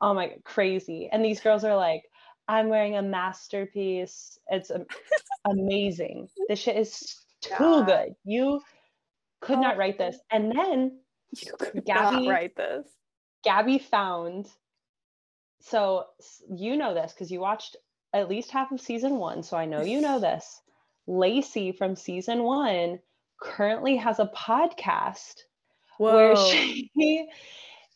Oh 0.00 0.14
my 0.14 0.32
crazy. 0.44 1.08
And 1.12 1.24
these 1.24 1.40
girls 1.40 1.64
are 1.64 1.76
like, 1.76 2.02
I'm 2.48 2.68
wearing 2.68 2.96
a 2.96 3.02
masterpiece. 3.02 4.38
It's 4.48 4.70
amazing. 5.44 6.28
This 6.48 6.58
shit 6.58 6.76
is 6.76 7.16
too 7.40 7.84
good. 7.84 8.14
You 8.24 8.60
could 9.40 9.58
oh. 9.58 9.60
not 9.60 9.76
write 9.76 9.98
this. 9.98 10.16
Oh. 10.20 10.36
And 10.36 10.52
then 10.52 11.00
you 11.36 11.52
could 11.58 11.84
Gabby 11.84 12.28
write 12.28 12.56
this. 12.56 12.86
Gabby 13.44 13.78
found 13.78 14.48
so 15.60 16.06
you 16.50 16.76
know 16.76 16.92
this 16.92 17.12
because 17.12 17.30
you 17.30 17.40
watched 17.40 17.76
at 18.12 18.28
least 18.28 18.50
half 18.50 18.72
of 18.72 18.80
season 18.80 19.16
one. 19.16 19.42
So 19.42 19.56
I 19.56 19.66
know 19.66 19.82
you 19.82 20.00
know 20.00 20.18
this. 20.20 20.60
Lacey 21.06 21.72
from 21.72 21.96
season 21.96 22.42
one 22.44 23.00
currently 23.40 23.96
has 23.96 24.20
a 24.20 24.30
podcast 24.36 25.34
Whoa. 25.98 26.14
where 26.14 26.36
she 26.36 26.90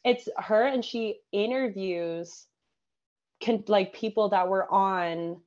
it's 0.04 0.28
her 0.38 0.64
and 0.66 0.84
she 0.84 1.20
interviews 1.32 2.46
can 3.40 3.62
like 3.68 3.92
people 3.92 4.30
that 4.30 4.48
were 4.48 4.70
on 4.72 5.40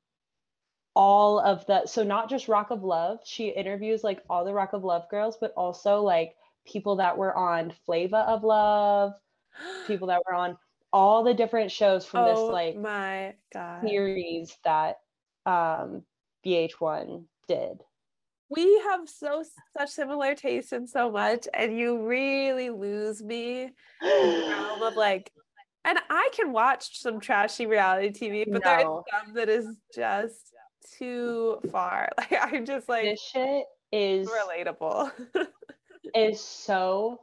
all 0.94 1.38
of 1.38 1.64
the 1.66 1.86
so 1.86 2.02
not 2.02 2.28
just 2.28 2.48
rock 2.48 2.70
of 2.70 2.82
love 2.82 3.18
she 3.24 3.48
interviews 3.48 4.02
like 4.02 4.20
all 4.28 4.44
the 4.44 4.52
rock 4.52 4.72
of 4.72 4.84
love 4.84 5.08
girls 5.08 5.36
but 5.40 5.52
also 5.56 6.02
like 6.02 6.34
people 6.66 6.96
that 6.96 7.16
were 7.16 7.34
on 7.36 7.72
flava 7.86 8.18
of 8.28 8.42
love 8.42 9.12
people 9.86 10.08
that 10.08 10.22
were 10.26 10.34
on 10.34 10.56
all 10.92 11.22
the 11.22 11.34
different 11.34 11.70
shows 11.70 12.04
from 12.04 12.24
oh, 12.24 12.28
this 12.28 12.52
like 12.52 12.76
my 12.76 13.34
god. 13.52 13.80
series 13.82 14.56
that 14.64 14.96
um 15.46 16.02
vh1 16.44 17.24
did. 17.48 17.82
We 18.48 18.80
have 18.88 19.08
so 19.08 19.44
such 19.76 19.90
similar 19.90 20.34
tastes 20.34 20.72
in 20.72 20.86
so 20.86 21.10
much 21.10 21.46
and 21.54 21.78
you 21.78 22.06
really 22.06 22.70
lose 22.70 23.22
me 23.22 23.62
in 23.62 23.70
the 24.02 24.46
realm 24.48 24.82
of 24.82 24.96
like 24.96 25.32
and 25.84 25.98
I 26.08 26.30
can 26.32 26.52
watch 26.52 27.00
some 27.00 27.20
trashy 27.20 27.66
reality 27.66 28.10
TV, 28.10 28.44
but 28.50 28.62
no. 28.64 28.70
there 28.70 28.80
is 28.80 28.86
some 29.10 29.34
that 29.34 29.48
is 29.48 29.76
just 29.94 30.52
too 30.98 31.58
far. 31.70 32.08
Like 32.18 32.32
I'm 32.40 32.64
just 32.64 32.88
like 32.88 33.04
this 33.04 33.20
shit 33.20 33.64
is 33.92 34.28
relatable. 34.28 35.10
is 36.14 36.40
so 36.40 37.22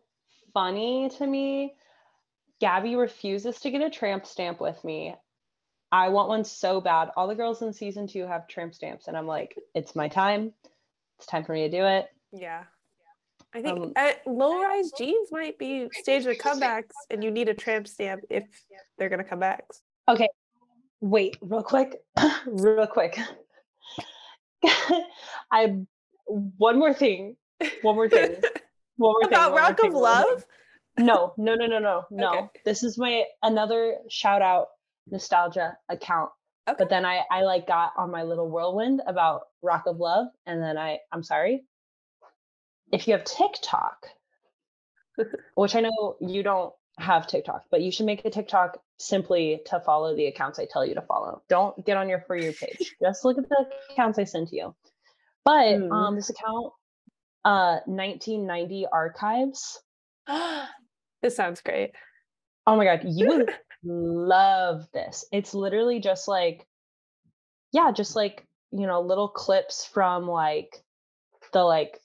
funny 0.54 1.10
to 1.18 1.28
me. 1.28 1.76
Gabby 2.60 2.96
refuses 2.96 3.60
to 3.60 3.70
get 3.70 3.82
a 3.82 3.90
tramp 3.90 4.26
stamp 4.26 4.60
with 4.60 4.84
me. 4.84 5.16
I 5.92 6.10
want 6.10 6.30
one 6.30 6.44
so 6.44 6.82
bad. 6.82 7.12
All 7.16 7.28
the 7.28 7.36
girls 7.36 7.62
in 7.62 7.72
season 7.72 8.08
two 8.08 8.26
have 8.26 8.48
tramp 8.48 8.74
stamps, 8.74 9.08
and 9.08 9.16
I'm 9.16 9.28
like, 9.28 9.58
it's 9.74 9.96
my 9.96 10.08
time. 10.08 10.54
It's 11.18 11.28
time 11.28 11.44
for 11.44 11.54
me 11.54 11.70
to 11.70 11.70
do 11.70 11.86
it. 11.86 12.08
Yeah. 12.32 12.64
I 13.54 13.62
think 13.62 13.80
um, 13.80 13.94
uh, 13.96 14.12
low 14.26 14.62
rise 14.62 14.92
jeans 14.98 15.30
might 15.32 15.58
be 15.58 15.88
stage 15.92 16.26
of 16.26 16.38
comebacks, 16.38 16.92
and 17.10 17.24
you 17.24 17.32
need 17.32 17.50
a 17.50 17.54
tramp 17.54 17.88
stamp 17.88 18.22
if 18.30 18.44
they're 18.98 19.10
gonna 19.10 19.24
come 19.24 19.40
back. 19.40 19.64
Okay, 20.08 20.30
wait, 21.02 21.38
real 21.42 21.64
quick, 21.64 21.96
real 22.46 22.88
quick. 22.88 23.18
I 25.52 25.78
one 26.26 26.78
more 26.78 26.94
thing, 26.94 27.38
one 27.82 27.96
more 27.96 28.10
thing, 28.10 28.36
one 28.98 29.14
more 29.14 29.28
about 29.28 29.52
thing, 29.52 29.56
Rock 29.56 29.72
of 29.72 29.78
thing, 29.78 29.94
Love. 29.94 30.46
No, 31.00 31.34
no, 31.38 31.56
no, 31.56 31.68
no, 31.68 31.80
no, 31.80 32.06
no. 32.10 32.30
Okay. 32.30 32.48
This 32.66 32.84
is 32.84 32.98
my 32.98 33.24
another 33.44 33.98
shout 34.10 34.42
out 34.42 34.68
nostalgia 35.10 35.78
account. 35.90 36.32
Okay. 36.68 36.76
But 36.80 36.90
then 36.90 37.06
I 37.06 37.22
I 37.32 37.44
like 37.44 37.66
got 37.66 37.94
on 37.98 38.12
my 38.12 38.24
little 38.24 38.50
whirlwind 38.50 39.02
about 39.08 39.44
Rock 39.62 39.84
of 39.88 39.98
Love, 39.98 40.28
and 40.46 40.62
then 40.62 40.78
I 40.78 41.00
I'm 41.14 41.24
sorry, 41.24 41.64
if 42.92 43.08
you 43.08 43.14
have 43.14 43.24
TikTok, 43.24 44.08
which 45.56 45.76
I 45.76 45.82
know 45.82 46.16
you 46.22 46.44
don't 46.44 46.74
have 47.00 47.28
TikTok, 47.28 47.64
but 47.70 47.82
you 47.82 47.92
should 47.92 48.06
make 48.06 48.26
a 48.26 48.30
TikTok 48.30 48.80
simply 48.98 49.62
to 49.68 49.80
follow 49.80 50.16
the 50.16 50.26
accounts 50.28 50.60
I 50.60 50.66
tell 50.72 50.86
you 50.86 50.96
to 50.96 51.02
follow. 51.02 51.42
Don't 51.50 51.86
get 51.86 51.98
on 51.98 52.10
your 52.10 52.22
For 52.22 52.36
You 52.36 52.52
page. 52.52 52.96
Just 53.02 53.26
look 53.26 53.38
at 53.38 53.48
the 53.48 53.66
accounts 53.92 54.18
I 54.18 54.24
send 54.24 54.48
to 54.50 54.56
you. 54.56 54.76
But 55.46 55.78
mm. 55.78 55.92
um, 55.92 56.16
this 56.16 56.30
account, 56.30 56.74
uh, 57.46 57.80
1990 57.86 58.88
archives. 58.92 59.80
this 61.22 61.36
sounds 61.36 61.62
great. 61.62 61.92
Oh 62.66 62.76
my 62.76 62.84
god, 62.84 63.02
you 63.06 63.28
would 63.28 63.54
love 63.84 64.88
this. 64.94 65.26
It's 65.32 65.54
literally 65.54 66.00
just 66.00 66.28
like, 66.28 66.68
yeah, 67.72 67.92
just 67.92 68.16
like 68.16 68.46
you 68.72 68.88
know, 68.88 69.02
little 69.02 69.30
clips 69.30 69.86
from 69.86 70.28
like 70.28 70.84
the 71.54 71.64
like 71.64 72.00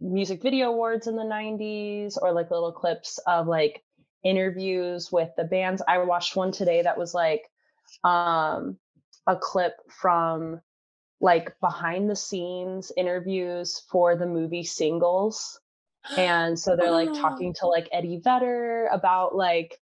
music 0.00 0.42
video 0.42 0.70
awards 0.70 1.06
in 1.06 1.16
the 1.16 1.22
90s 1.22 2.16
or 2.20 2.32
like 2.32 2.50
little 2.50 2.72
clips 2.72 3.18
of 3.26 3.46
like 3.46 3.82
interviews 4.24 5.10
with 5.10 5.30
the 5.36 5.44
bands. 5.44 5.82
I 5.86 5.98
watched 5.98 6.36
one 6.36 6.52
today 6.52 6.82
that 6.82 6.98
was 6.98 7.14
like 7.14 7.42
um 8.04 8.78
a 9.26 9.36
clip 9.36 9.74
from 9.88 10.60
like 11.20 11.54
behind 11.60 12.10
the 12.10 12.16
scenes 12.16 12.90
interviews 12.96 13.82
for 13.90 14.16
the 14.16 14.26
movie 14.26 14.64
singles. 14.64 15.60
And 16.16 16.58
so 16.58 16.74
they're 16.74 16.90
like 16.90 17.12
talking 17.12 17.54
to 17.60 17.66
like 17.68 17.88
Eddie 17.92 18.20
Vedder 18.22 18.88
about 18.90 19.36
like 19.36 19.78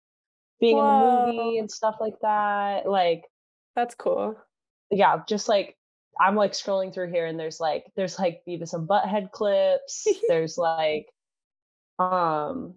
being 0.60 0.76
Whoa. 0.76 0.90
in 0.90 1.26
the 1.26 1.32
movie 1.32 1.58
and 1.58 1.70
stuff 1.70 1.96
like 1.98 2.20
that. 2.20 2.86
Like 2.86 3.24
that's 3.74 3.94
cool. 3.94 4.36
Yeah, 4.90 5.22
just 5.26 5.48
like 5.48 5.76
I'm 6.20 6.36
like 6.36 6.52
scrolling 6.52 6.92
through 6.92 7.10
here 7.10 7.24
and 7.24 7.40
there's 7.40 7.60
like 7.60 7.86
there's 7.96 8.18
like 8.18 8.42
Beavis 8.46 8.74
and 8.74 8.86
Butthead 8.86 9.30
clips. 9.32 10.06
there's 10.28 10.58
like 10.58 11.06
um 11.98 12.74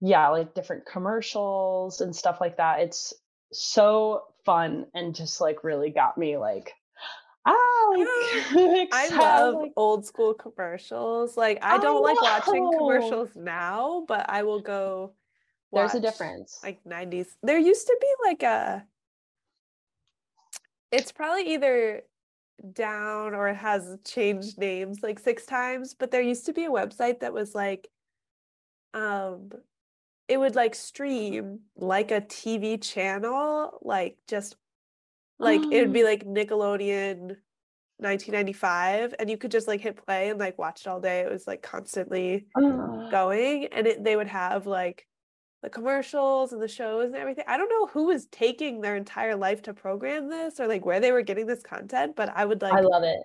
yeah, 0.00 0.28
like 0.28 0.54
different 0.54 0.84
commercials 0.86 2.00
and 2.00 2.14
stuff 2.14 2.38
like 2.40 2.56
that. 2.56 2.80
It's 2.80 3.14
so 3.52 4.24
fun 4.44 4.86
and 4.94 5.14
just 5.14 5.40
like 5.40 5.64
really 5.64 5.90
got 5.90 6.18
me 6.18 6.36
like 6.36 6.72
ah 7.46 7.52
like, 8.54 8.88
I 8.92 9.08
love 9.08 9.54
like, 9.54 9.72
old 9.76 10.06
school 10.06 10.32
commercials. 10.32 11.36
Like 11.36 11.58
I 11.62 11.76
don't 11.78 12.06
I 12.06 12.12
like 12.12 12.22
watching 12.22 12.72
commercials 12.78 13.36
now, 13.36 14.04
but 14.08 14.26
I 14.30 14.44
will 14.44 14.60
go 14.60 15.12
There's 15.74 15.94
a 15.94 16.00
difference. 16.00 16.60
Like 16.62 16.82
90s. 16.84 17.26
There 17.42 17.58
used 17.58 17.86
to 17.86 17.98
be 18.00 18.14
like 18.24 18.42
a 18.42 18.86
it's 20.90 21.12
probably 21.12 21.54
either 21.54 22.02
down 22.72 23.34
or 23.34 23.48
it 23.48 23.56
has 23.56 23.96
changed 24.04 24.58
names 24.58 25.02
like 25.02 25.18
six 25.18 25.44
times 25.44 25.94
but 25.94 26.10
there 26.10 26.22
used 26.22 26.46
to 26.46 26.52
be 26.52 26.64
a 26.64 26.70
website 26.70 27.20
that 27.20 27.32
was 27.32 27.54
like 27.54 27.88
um 28.94 29.50
it 30.28 30.38
would 30.38 30.54
like 30.54 30.74
stream 30.74 31.60
like 31.76 32.10
a 32.10 32.20
tv 32.20 32.80
channel 32.80 33.78
like 33.82 34.16
just 34.28 34.56
like 35.38 35.60
oh. 35.62 35.70
it 35.70 35.80
would 35.80 35.92
be 35.92 36.04
like 36.04 36.24
nickelodeon 36.24 37.36
1995 37.98 39.14
and 39.18 39.30
you 39.30 39.36
could 39.36 39.50
just 39.50 39.68
like 39.68 39.80
hit 39.80 40.04
play 40.04 40.30
and 40.30 40.38
like 40.38 40.58
watch 40.58 40.82
it 40.82 40.86
all 40.86 41.00
day 41.00 41.20
it 41.20 41.30
was 41.30 41.46
like 41.46 41.62
constantly 41.62 42.46
oh. 42.56 43.08
going 43.10 43.66
and 43.72 43.86
it, 43.86 44.04
they 44.04 44.16
would 44.16 44.28
have 44.28 44.66
like 44.66 45.06
the 45.64 45.70
commercials 45.70 46.52
and 46.52 46.60
the 46.60 46.68
shows 46.68 47.06
and 47.06 47.16
everything. 47.16 47.44
I 47.48 47.56
don't 47.56 47.70
know 47.70 47.86
who 47.86 48.04
was 48.04 48.26
taking 48.26 48.82
their 48.82 48.96
entire 48.96 49.34
life 49.34 49.62
to 49.62 49.72
program 49.72 50.28
this 50.28 50.60
or 50.60 50.68
like 50.68 50.84
where 50.84 51.00
they 51.00 51.10
were 51.10 51.22
getting 51.22 51.46
this 51.46 51.62
content, 51.62 52.14
but 52.14 52.30
I 52.36 52.44
would 52.44 52.60
like 52.60 52.74
I 52.74 52.80
love 52.80 53.02
it. 53.02 53.20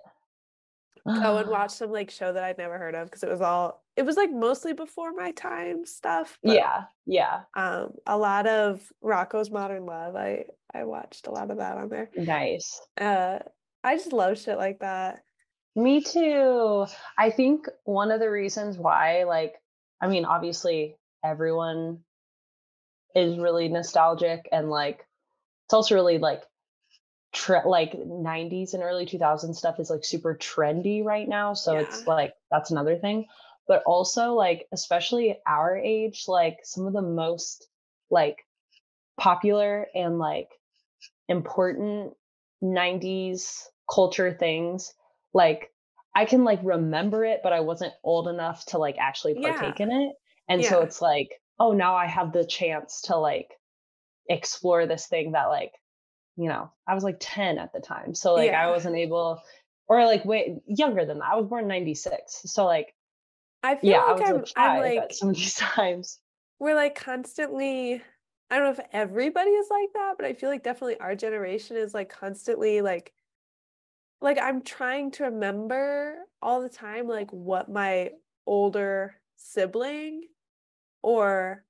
go 1.06 1.36
and 1.36 1.50
watch 1.50 1.72
some 1.72 1.92
like 1.92 2.10
show 2.10 2.32
that 2.32 2.42
I'd 2.42 2.56
never 2.56 2.78
heard 2.78 2.94
of 2.94 3.08
because 3.08 3.22
it 3.22 3.28
was 3.28 3.42
all 3.42 3.84
it 3.94 4.06
was 4.06 4.16
like 4.16 4.32
mostly 4.32 4.72
before 4.72 5.12
my 5.12 5.32
time 5.32 5.84
stuff. 5.84 6.38
yeah, 6.42 6.84
yeah. 7.04 7.42
Um, 7.54 7.92
a 8.06 8.16
lot 8.16 8.46
of 8.46 8.80
Rocko's 9.04 9.50
Modern 9.50 9.84
Love. 9.84 10.16
I 10.16 10.46
I 10.72 10.84
watched 10.84 11.26
a 11.26 11.30
lot 11.30 11.50
of 11.50 11.58
that 11.58 11.76
on 11.76 11.90
there. 11.90 12.08
Nice. 12.16 12.80
Uh, 12.98 13.40
I 13.84 13.96
just 13.96 14.14
love 14.14 14.38
shit 14.38 14.56
like 14.56 14.78
that. 14.78 15.24
Me 15.76 16.00
too. 16.00 16.86
I 17.18 17.30
think 17.30 17.66
one 17.84 18.10
of 18.10 18.18
the 18.18 18.30
reasons 18.30 18.78
why, 18.78 19.24
like, 19.24 19.56
I 20.00 20.08
mean, 20.08 20.24
obviously 20.24 20.96
everyone 21.22 22.00
is 23.14 23.38
really 23.38 23.68
nostalgic 23.68 24.48
and 24.52 24.70
like 24.70 25.06
it's 25.66 25.74
also 25.74 25.94
really 25.94 26.18
like 26.18 26.42
tre- 27.32 27.64
like 27.64 27.92
90s 27.92 28.74
and 28.74 28.82
early 28.82 29.06
2000s 29.06 29.54
stuff 29.54 29.78
is 29.78 29.90
like 29.90 30.04
super 30.04 30.34
trendy 30.34 31.04
right 31.04 31.28
now 31.28 31.54
so 31.54 31.74
yeah. 31.74 31.80
it's 31.80 32.06
like 32.06 32.34
that's 32.50 32.70
another 32.70 32.96
thing 32.96 33.26
but 33.68 33.82
also 33.86 34.34
like 34.34 34.66
especially 34.72 35.38
our 35.46 35.76
age 35.76 36.24
like 36.26 36.58
some 36.64 36.86
of 36.86 36.92
the 36.92 37.02
most 37.02 37.68
like 38.10 38.44
popular 39.18 39.86
and 39.94 40.18
like 40.18 40.48
important 41.28 42.12
90s 42.62 43.64
culture 43.92 44.32
things 44.32 44.92
like 45.32 45.70
i 46.16 46.24
can 46.24 46.42
like 46.42 46.58
remember 46.62 47.24
it 47.24 47.40
but 47.42 47.52
i 47.52 47.60
wasn't 47.60 47.92
old 48.02 48.28
enough 48.28 48.64
to 48.66 48.78
like 48.78 48.96
actually 48.98 49.34
partake 49.34 49.78
yeah. 49.78 49.86
in 49.86 49.92
it 49.92 50.12
and 50.48 50.62
yeah. 50.62 50.68
so 50.68 50.82
it's 50.82 51.00
like 51.00 51.30
oh 51.60 51.72
now 51.72 51.94
i 51.94 52.06
have 52.06 52.32
the 52.32 52.44
chance 52.44 53.02
to 53.02 53.16
like 53.16 53.52
explore 54.28 54.86
this 54.86 55.06
thing 55.06 55.32
that 55.32 55.46
like 55.46 55.72
you 56.36 56.48
know 56.48 56.70
i 56.88 56.94
was 56.94 57.04
like 57.04 57.16
10 57.20 57.58
at 57.58 57.72
the 57.72 57.80
time 57.80 58.14
so 58.14 58.34
like 58.34 58.50
yeah. 58.50 58.66
i 58.66 58.70
wasn't 58.70 58.96
able 58.96 59.40
or 59.86 60.04
like 60.04 60.24
way 60.24 60.60
younger 60.66 61.04
than 61.04 61.18
that 61.18 61.32
i 61.32 61.36
was 61.36 61.46
born 61.46 61.68
96 61.68 62.42
so 62.46 62.64
like 62.64 62.94
i 63.62 63.76
feel 63.76 63.90
yeah, 63.90 64.02
like 64.02 64.22
I 64.22 64.32
was 64.32 64.52
I'm, 64.56 64.70
I'm 64.70 64.80
like 64.80 65.12
some 65.12 65.28
of 65.28 65.36
these 65.36 65.54
times 65.76 66.18
we're 66.58 66.74
like 66.74 66.94
constantly 66.94 68.02
I 68.50 68.56
don't 68.56 68.64
know 68.64 68.82
if 68.82 68.88
everybody 68.92 69.50
is 69.50 69.68
like 69.70 69.92
that, 69.94 70.14
but 70.16 70.26
I 70.26 70.32
feel 70.32 70.50
like 70.50 70.64
definitely 70.64 70.98
our 70.98 71.14
generation 71.14 71.76
is 71.76 71.94
like 71.94 72.08
constantly 72.08 72.80
like 72.80 73.12
like 74.20 74.38
I'm 74.40 74.62
trying 74.62 75.12
to 75.12 75.24
remember 75.24 76.16
all 76.42 76.60
the 76.60 76.68
time 76.68 77.06
like 77.06 77.30
what 77.30 77.70
my 77.70 78.10
older 78.46 79.14
sibling 79.36 80.24
or 81.02 81.64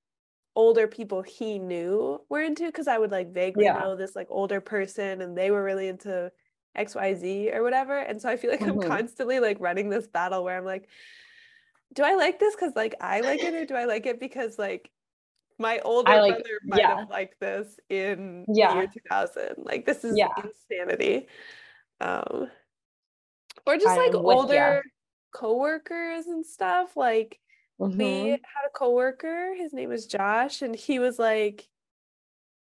older 0.57 0.87
people 0.87 1.23
he 1.23 1.59
knew 1.59 2.21
were 2.29 2.43
into 2.43 2.67
because 2.67 2.89
I 2.89 2.99
would 2.99 3.11
like 3.11 3.33
vaguely 3.33 3.65
yeah. 3.65 3.79
know 3.79 3.97
this 3.97 4.17
like 4.17 4.27
older 4.31 4.61
person 4.61 5.21
and 5.23 5.37
they 5.37 5.51
were 5.51 5.63
really 5.63 5.89
into 5.89 6.31
XYZ 6.77 7.55
or 7.55 7.63
whatever. 7.63 7.99
And 7.99 8.21
so 8.21 8.29
I 8.29 8.37
feel 8.37 8.51
like 8.51 8.61
mm-hmm. 8.61 8.83
I'm 8.83 8.89
constantly 8.89 9.41
like 9.41 9.59
running 9.61 9.89
this 9.89 10.07
battle 10.07 10.45
where 10.45 10.57
I'm 10.57 10.65
like, 10.65 10.89
do 11.95 12.03
I 12.03 12.15
like 12.15 12.39
this 12.39 12.55
because 12.55 12.73
like 12.77 12.95
I 13.01 13.21
like 13.21 13.43
it 13.43 13.55
or 13.55 13.65
do 13.65 13.75
I 13.75 13.85
like 13.85 14.07
it 14.07 14.21
because 14.21 14.59
like 14.59 14.91
my 15.59 15.79
older 15.81 16.11
like, 16.11 16.35
brother 16.35 16.59
might 16.65 16.81
yeah. 16.81 16.99
have 16.99 17.11
liked 17.11 17.39
this 17.41 17.79
in 17.89 18.47
yeah. 18.49 18.73
the 18.73 18.79
year 18.81 18.91
2000. 18.93 19.55
Like 19.59 19.85
this 19.85 20.05
is 20.05 20.17
yeah. 20.17 20.29
insanity. 20.43 21.27
Um, 22.01 22.49
or 23.67 23.77
just 23.77 23.97
like 23.97 24.15
older 24.15 24.83
coworkers 25.35 26.27
and 26.27 26.47
stuff. 26.47 26.97
Like 26.97 27.39
mm-hmm. 27.81 27.99
we 27.99 28.31
had 28.31 28.67
a 28.67 28.71
coworker, 28.75 29.55
his 29.57 29.73
name 29.73 29.89
was 29.89 30.07
Josh, 30.07 30.63
and 30.63 30.75
he 30.75 30.99
was 30.99 31.19
like 31.19 31.67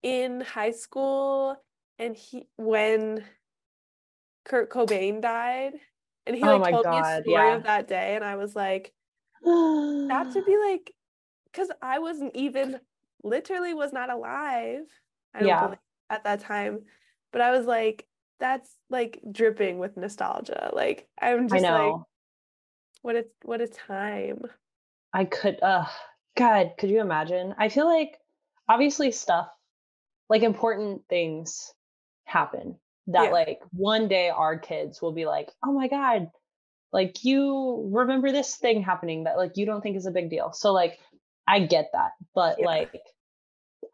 in 0.03 0.41
high 0.41 0.71
school 0.71 1.57
and 1.97 2.15
he 2.15 2.47
when 2.57 3.23
Kurt 4.45 4.69
Cobain 4.71 5.21
died 5.21 5.73
and 6.25 6.35
he 6.35 6.43
oh 6.43 6.57
like 6.57 6.71
told 6.71 6.83
God, 6.83 6.91
me 6.91 6.99
a 6.99 7.21
story 7.23 7.47
yeah. 7.47 7.55
of 7.55 7.63
that 7.63 7.87
day 7.87 8.15
and 8.15 8.23
I 8.23 8.35
was 8.35 8.55
like 8.55 8.93
that 9.43 10.29
to 10.33 10.43
be 10.45 10.57
like 10.69 10.93
because 11.51 11.71
I 11.81 11.99
wasn't 11.99 12.35
even 12.35 12.79
literally 13.23 13.73
was 13.73 13.93
not 13.93 14.11
alive. 14.11 14.83
I 15.33 15.39
don't 15.39 15.47
yeah. 15.47 15.63
believe 15.63 15.79
at 16.09 16.23
that 16.23 16.41
time. 16.41 16.79
But 17.31 17.41
I 17.41 17.51
was 17.51 17.65
like, 17.65 18.05
that's 18.39 18.69
like 18.89 19.19
dripping 19.31 19.79
with 19.79 19.97
nostalgia. 19.97 20.71
Like 20.73 21.07
I'm 21.19 21.47
just 21.47 21.63
like 21.63 21.95
what 23.01 23.15
a 23.15 23.25
what 23.43 23.61
a 23.61 23.67
time. 23.67 24.41
I 25.13 25.25
could 25.25 25.61
uh 25.61 25.85
God, 26.35 26.73
could 26.77 26.89
you 26.89 27.01
imagine? 27.01 27.55
I 27.57 27.69
feel 27.69 27.85
like 27.85 28.17
obviously 28.69 29.11
stuff 29.11 29.49
like 30.29 30.43
important 30.43 31.01
things 31.09 31.73
happen 32.25 32.77
that 33.07 33.25
yeah. 33.25 33.31
like 33.31 33.59
one 33.71 34.07
day 34.07 34.29
our 34.29 34.59
kids 34.59 35.01
will 35.01 35.13
be 35.13 35.25
like, 35.25 35.49
"Oh 35.65 35.71
my 35.71 35.87
god, 35.87 36.29
like 36.91 37.23
you 37.23 37.89
remember 37.91 38.31
this 38.31 38.55
thing 38.55 38.83
happening 38.83 39.23
that 39.23 39.37
like 39.37 39.57
you 39.57 39.65
don't 39.65 39.81
think 39.81 39.95
is 39.95 40.05
a 40.05 40.11
big 40.11 40.29
deal." 40.29 40.51
So 40.53 40.73
like 40.73 40.99
I 41.47 41.61
get 41.61 41.89
that, 41.93 42.11
but 42.35 42.57
yeah. 42.59 42.65
like 42.65 43.01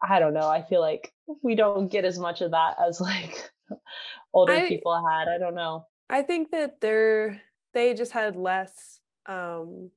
I 0.02 0.18
don't 0.18 0.34
know. 0.34 0.48
I 0.48 0.62
feel 0.62 0.80
like 0.80 1.12
we 1.42 1.54
don't 1.54 1.88
get 1.88 2.04
as 2.04 2.18
much 2.18 2.40
of 2.40 2.50
that 2.50 2.76
as 2.86 3.00
like 3.00 3.50
older 4.32 4.52
I, 4.52 4.68
people 4.68 4.94
had. 4.94 5.28
I 5.28 5.38
don't 5.38 5.54
know. 5.54 5.86
I 6.10 6.22
think 6.22 6.50
that 6.50 6.80
they're 6.80 7.40
they 7.72 7.94
just 7.94 8.12
had 8.12 8.36
less 8.36 9.00
um 9.26 9.90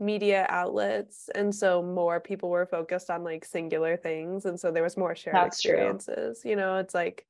media 0.00 0.46
outlets 0.48 1.28
and 1.34 1.52
so 1.52 1.82
more 1.82 2.20
people 2.20 2.50
were 2.50 2.66
focused 2.66 3.10
on 3.10 3.24
like 3.24 3.44
singular 3.44 3.96
things 3.96 4.44
and 4.44 4.58
so 4.58 4.70
there 4.70 4.82
was 4.82 4.96
more 4.96 5.16
shared 5.16 5.34
That's 5.34 5.58
experiences 5.58 6.42
true. 6.42 6.50
you 6.52 6.56
know 6.56 6.76
it's 6.76 6.94
like 6.94 7.26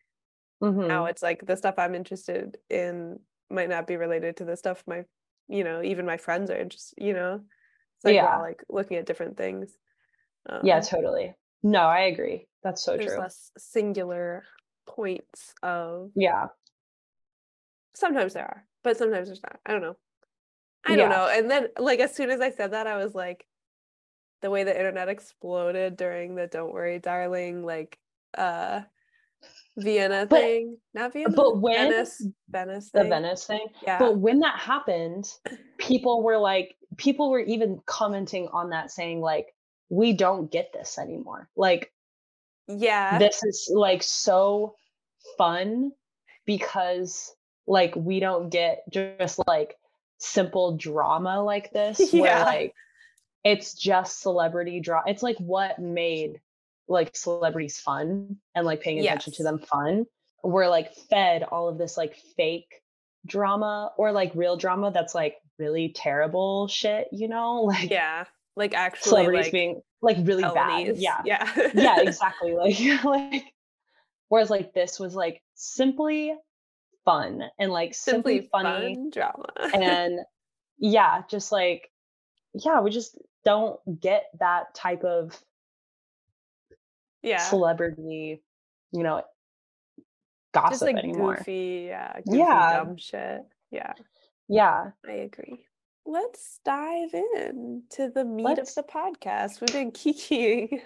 mm-hmm. 0.63 0.87
now 0.87 1.07
it's 1.07 1.23
like 1.23 1.47
the 1.47 1.57
stuff 1.57 1.77
i'm 1.79 1.95
interested 1.95 2.59
in 2.69 3.19
might 3.51 3.71
not 3.71 3.87
be 3.87 3.97
related 3.97 4.37
to 4.39 4.45
the 4.45 4.57
stuff 4.57 4.85
my 4.87 5.05
you 5.49 5.65
know 5.65 5.83
even 5.83 6.05
my 6.05 6.19
friends 6.19 6.51
are 6.51 6.59
interested 6.59 7.03
you 7.03 7.15
know 7.15 7.41
it's 7.99 8.05
like 8.05 8.15
yeah. 8.15 8.39
like 8.39 8.63
looking 8.69 8.97
at 8.97 9.07
different 9.07 9.37
things. 9.37 9.77
Um, 10.49 10.61
yeah, 10.63 10.79
totally. 10.79 11.35
No, 11.65 11.81
I 11.81 12.03
agree. 12.03 12.47
That's 12.63 12.85
so 12.85 12.97
there's 12.97 13.07
true. 13.07 13.19
Less 13.19 13.51
singular 13.59 14.45
points 14.87 15.53
of 15.65 16.13
yeah. 16.15 16.47
Sometimes 17.95 18.35
there 18.35 18.45
are, 18.45 18.65
but 18.85 18.97
sometimes 18.97 19.27
there's 19.27 19.43
not. 19.43 19.59
I 19.67 19.73
don't 19.73 19.83
know. 19.83 19.97
I 20.89 20.97
don't 20.97 21.11
know. 21.11 21.29
And 21.31 21.51
then, 21.51 21.69
like, 21.79 22.01
as 22.01 22.15
soon 22.15 22.31
as 22.31 22.41
I 22.41 22.51
said 22.51 22.73
that, 22.73 22.87
I 22.87 22.97
was 22.97 23.15
like, 23.15 23.45
the 24.41 24.51
way 24.51 24.65
the 24.65 24.77
internet 24.77 25.09
exploded 25.09 25.97
during 25.97 26.35
the 26.35 26.47
"Don't 26.47 26.73
Worry, 26.73 26.99
Darling" 26.99 27.65
like 27.65 27.99
uh 28.37 28.83
Vienna 29.77 30.27
but, 30.29 30.41
thing, 30.41 30.77
not 30.95 31.13
Vienna, 31.13 31.31
but 31.31 31.61
when 31.61 31.91
Venice, 31.91 32.27
Venice, 32.49 32.91
thing. 32.91 33.03
the 33.03 33.09
Venice 33.09 33.47
thing. 33.47 33.67
Yeah. 33.83 33.99
But 33.99 34.19
when 34.19 34.41
that 34.41 34.59
happened, 34.59 35.33
people 35.79 36.23
were 36.23 36.39
like, 36.39 36.77
people 36.97 37.31
were 37.31 37.41
even 37.41 37.81
commenting 37.87 38.49
on 38.53 38.71
that, 38.71 38.91
saying 38.91 39.21
like, 39.21 39.47
"We 39.89 40.13
don't 40.13 40.51
get 40.51 40.73
this 40.73 40.99
anymore." 40.99 41.49
Like, 41.57 41.93
yeah, 42.67 43.19
this 43.19 43.43
is 43.45 43.71
like 43.73 44.03
so 44.03 44.75
fun 45.37 45.93
because 46.45 47.35
like 47.67 47.95
we 47.95 48.19
don't 48.19 48.49
get 48.49 48.83
just 48.91 49.41
like 49.47 49.77
simple 50.19 50.77
drama 50.77 51.43
like 51.43 51.73
this 51.73 52.01
yeah. 52.13 52.21
where 52.21 52.45
like 52.45 52.75
it's 53.45 53.75
just 53.75 54.21
celebrity 54.21 54.81
drama. 54.81 55.05
It's 55.09 55.23
like 55.23 55.39
what 55.39 55.79
made 55.79 56.41
like 56.89 57.17
celebrities 57.17 57.79
fun 57.79 58.37
and 58.55 58.67
like 58.67 58.81
paying 58.81 58.99
attention 58.99 59.33
yes. 59.33 59.37
to 59.37 59.43
them 59.43 59.59
fun 59.59 60.07
we're 60.43 60.69
like 60.69 60.95
fed 61.11 61.43
all 61.43 61.69
of 61.69 61.79
this 61.79 61.97
like 61.97 62.17
fake 62.37 62.83
drama 63.27 63.93
or 63.97 64.13
like 64.13 64.33
real 64.35 64.57
drama 64.57 64.91
that's 64.91 65.15
like 65.15 65.37
really 65.59 65.91
terrible 65.91 66.69
shit 66.69 67.09
you 67.13 67.29
know 67.29 67.63
like 67.63 67.91
yeah 67.91 68.25
like 68.57 68.75
actually 68.75 69.11
celebrities 69.11 69.47
like, 69.47 69.53
being 69.53 69.81
like 70.01 70.17
really 70.23 70.43
bad 70.43 70.97
yeah 70.97 71.21
yeah 71.25 71.71
yeah 71.75 72.01
exactly 72.01 72.55
like 72.55 73.05
like 73.05 73.45
whereas 74.29 74.51
like 74.51 74.73
this 74.73 74.99
was 74.99 75.15
like 75.15 75.43
simply 75.55 76.35
fun 77.09 77.43
and 77.59 77.73
like 77.73 77.95
simply, 77.95 78.41
simply 78.41 78.49
funny 78.51 78.95
fun 78.95 79.11
drama. 79.11 79.47
and 79.75 80.21
yeah 80.79 81.23
just 81.31 81.51
like 81.51 81.91
yeah 82.55 82.81
we 82.81 82.91
just 82.91 83.19
don't 83.45 83.81
get 84.01 84.25
that 84.39 84.75
type 84.75 85.05
of 85.05 85.39
yeah. 87.23 87.39
celebrity 87.39 88.43
you 88.93 89.03
know 89.03 89.23
gossip 90.53 90.73
Just 90.73 90.83
like 90.83 90.97
anymore. 90.97 91.37
goofy 91.37 91.87
yeah 91.89 92.15
goofy, 92.27 92.39
yeah. 92.39 92.77
dumb 92.77 92.97
shit. 92.97 93.43
Yeah. 93.71 93.93
Yeah. 94.49 94.91
I 95.07 95.13
agree. 95.13 95.67
Let's 96.07 96.61
dive 96.65 97.13
in 97.13 97.83
to 97.91 98.09
the 98.09 98.25
meat 98.25 98.45
let's... 98.45 98.77
of 98.77 98.87
the 98.87 98.93
podcast. 98.93 99.61
We've 99.61 99.73
been 99.73 99.93
kikiing 99.93 100.81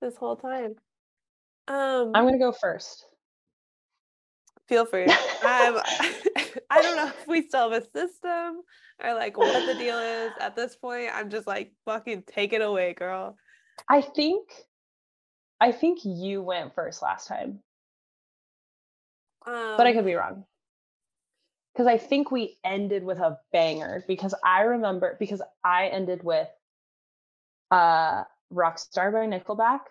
this 0.00 0.16
whole 0.16 0.36
time. 0.36 0.74
Um 1.68 2.10
i'm 2.14 2.24
gonna 2.24 2.38
go 2.38 2.50
first 2.50 3.06
feel 4.72 4.86
free 4.86 5.04
um, 5.04 5.12
i 6.70 6.80
don't 6.80 6.96
know 6.96 7.06
if 7.06 7.26
we 7.26 7.42
still 7.42 7.70
have 7.70 7.82
a 7.82 7.98
system 7.98 8.62
or 9.02 9.14
like 9.14 9.36
what 9.36 9.66
the 9.66 9.74
deal 9.78 9.98
is 9.98 10.32
at 10.40 10.56
this 10.56 10.76
point 10.76 11.10
i'm 11.14 11.30
just 11.30 11.46
like 11.46 11.72
fucking 11.84 12.22
take 12.26 12.52
it 12.52 12.62
away 12.62 12.94
girl 12.94 13.36
i 13.88 14.00
think 14.00 14.48
I 15.62 15.70
think 15.70 16.00
you 16.02 16.42
went 16.42 16.74
first 16.74 17.02
last 17.02 17.28
time. 17.28 17.60
Um, 19.46 19.76
but 19.76 19.86
I 19.86 19.92
could 19.92 20.00
um 20.00 20.06
be 20.06 20.14
wrong. 20.14 20.44
Because 21.72 21.86
I 21.86 21.98
think 21.98 22.32
we 22.32 22.58
ended 22.64 23.04
with 23.04 23.18
a 23.18 23.38
banger 23.52 24.02
because 24.08 24.34
I 24.44 24.62
remember 24.62 25.16
because 25.20 25.40
I 25.64 25.86
ended 25.86 26.24
with 26.24 26.48
uh 27.70 28.24
Rockstar 28.52 29.12
by 29.12 29.26
Nickelback. 29.28 29.82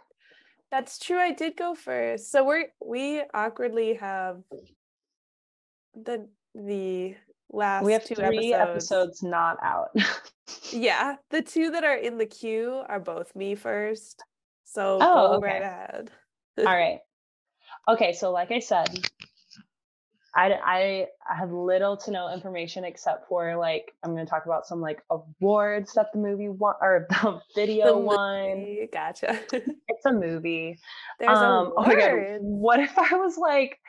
That's 0.72 0.98
true. 0.98 1.20
I 1.20 1.34
did 1.34 1.58
go 1.58 1.76
first. 1.76 2.32
So 2.32 2.46
we're 2.46 2.68
we 2.84 3.22
awkwardly 3.34 3.96
have 3.96 4.42
the 5.94 6.28
the 6.56 7.16
last 7.52 7.84
we 7.84 7.92
have 7.94 8.06
two 8.06 8.16
three 8.16 8.54
episodes. 8.54 8.92
episodes 8.92 9.24
not 9.24 9.58
out. 9.62 9.90
yeah. 10.72 11.18
The 11.30 11.42
two 11.42 11.72
that 11.72 11.84
are 11.84 11.98
in 11.98 12.18
the 12.18 12.26
queue 12.26 12.84
are 12.88 13.00
both 13.00 13.36
me 13.36 13.56
first. 13.56 14.24
So 14.64 14.98
oh, 15.02 15.28
go 15.28 15.34
okay. 15.36 15.48
right 15.48 15.62
ahead. 15.62 16.12
All 16.60 16.66
right. 16.66 17.00
Okay, 17.90 18.14
so 18.14 18.32
like 18.32 18.52
I 18.52 18.60
said, 18.60 19.10
I, 20.34 21.08
I 21.30 21.36
have 21.36 21.52
little 21.52 21.98
to 21.98 22.12
no 22.12 22.34
information 22.34 22.86
except 22.86 23.28
for 23.28 23.58
like 23.58 23.94
I'm 24.04 24.14
going 24.14 24.26
to 24.26 24.30
talk 24.30 24.46
about 24.46 24.66
some 24.66 24.80
like 24.80 25.04
awards 25.10 25.94
that 25.96 26.14
the 26.14 26.20
movie 26.20 26.48
won 26.48 26.76
or 26.82 27.08
the 27.10 27.42
video 27.56 27.86
the 27.88 27.98
won. 27.98 28.88
Gotcha. 28.94 29.38
it's 29.52 30.06
a 30.06 30.14
movie. 30.14 30.80
There's 31.20 31.38
um, 31.38 31.74
oh 31.76 31.86
my 31.86 31.96
God, 31.96 32.38
what 32.40 32.80
if 32.80 32.98
I 32.98 33.16
was 33.16 33.38
like, 33.38 33.80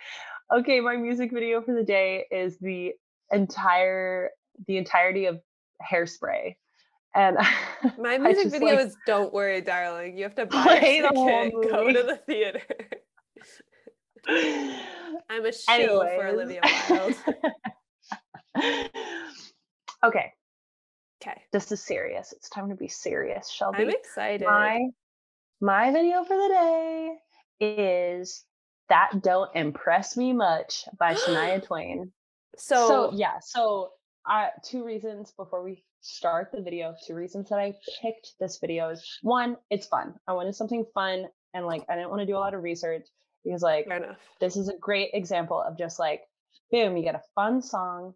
okay, 0.53 0.81
my 0.81 0.97
music 0.97 1.33
video 1.33 1.63
for 1.63 1.75
the 1.75 1.85
day 1.85 2.27
is 2.31 2.59
the 2.59 2.93
entire 3.31 4.31
the 4.67 4.77
entirety 4.79 5.27
of 5.27 5.41
Hairspray, 5.81 6.57
and 7.15 7.39
my 7.99 8.19
music 8.19 8.51
video 8.51 8.75
like, 8.77 8.87
is 8.87 8.97
"Don't 9.07 9.33
Worry, 9.33 9.61
Darling." 9.61 10.19
You 10.19 10.25
have 10.25 10.35
to 10.35 10.47
buy 10.47 10.77
a 10.77 11.03
ticket, 11.03 11.71
go 11.71 11.93
to 11.93 12.03
the 12.03 12.17
theater. 12.27 12.63
I'm 15.33 15.47
a 15.47 15.53
shoe 15.53 16.05
for 16.15 16.27
Olivia 16.27 16.61
Wilde. 16.91 17.15
okay. 20.05 20.33
Okay. 21.23 21.43
This 21.53 21.73
is 21.73 21.81
serious. 21.81 22.33
It's 22.33 22.51
time 22.51 22.69
to 22.69 22.75
be 22.75 22.89
serious, 22.89 23.51
Shelby. 23.51 23.85
I'm 23.85 23.89
excited. 23.89 24.45
My 24.45 24.89
my 25.63 25.91
video 25.91 26.23
for 26.25 26.37
the 26.37 26.49
day 26.49 27.15
is 27.61 28.45
That 28.91 29.23
Don't 29.23 29.49
Impress 29.57 30.19
Me 30.19 30.35
Much 30.35 30.85
by 30.99 31.15
Shania 31.15 31.63
Twain. 31.67 32.13
So, 32.59 32.87
so 32.87 33.13
yeah, 33.15 33.39
so 33.41 33.93
uh, 34.31 34.49
two 34.63 34.85
reasons 34.85 35.33
before 35.35 35.65
we 35.65 35.83
start 36.03 36.51
the 36.53 36.61
video. 36.61 36.95
Two 37.07 37.15
reasons 37.15 37.49
that 37.49 37.59
I 37.59 37.73
picked 38.03 38.35
this 38.39 38.59
video 38.59 38.91
is 38.91 39.19
one, 39.23 39.57
it's 39.71 39.87
fun. 39.87 40.13
I 40.29 40.35
wanted 40.35 40.55
something 40.57 40.85
fun 40.93 41.25
and 41.55 41.65
like 41.65 41.87
I 41.89 41.95
didn't 41.95 42.11
want 42.11 42.21
to 42.21 42.27
do 42.27 42.37
a 42.37 42.39
lot 42.39 42.53
of 42.53 42.63
research 42.63 43.07
because 43.45 43.63
like 43.63 43.89
this 44.41 44.57
is 44.57 44.69
a 44.69 44.77
great 44.77 45.11
example 45.15 45.61
of 45.61 45.79
just 45.79 45.99
like 45.99 46.23
boom 46.71 46.97
you 46.97 47.03
get 47.03 47.15
a 47.15 47.23
fun 47.35 47.61
song 47.63 48.15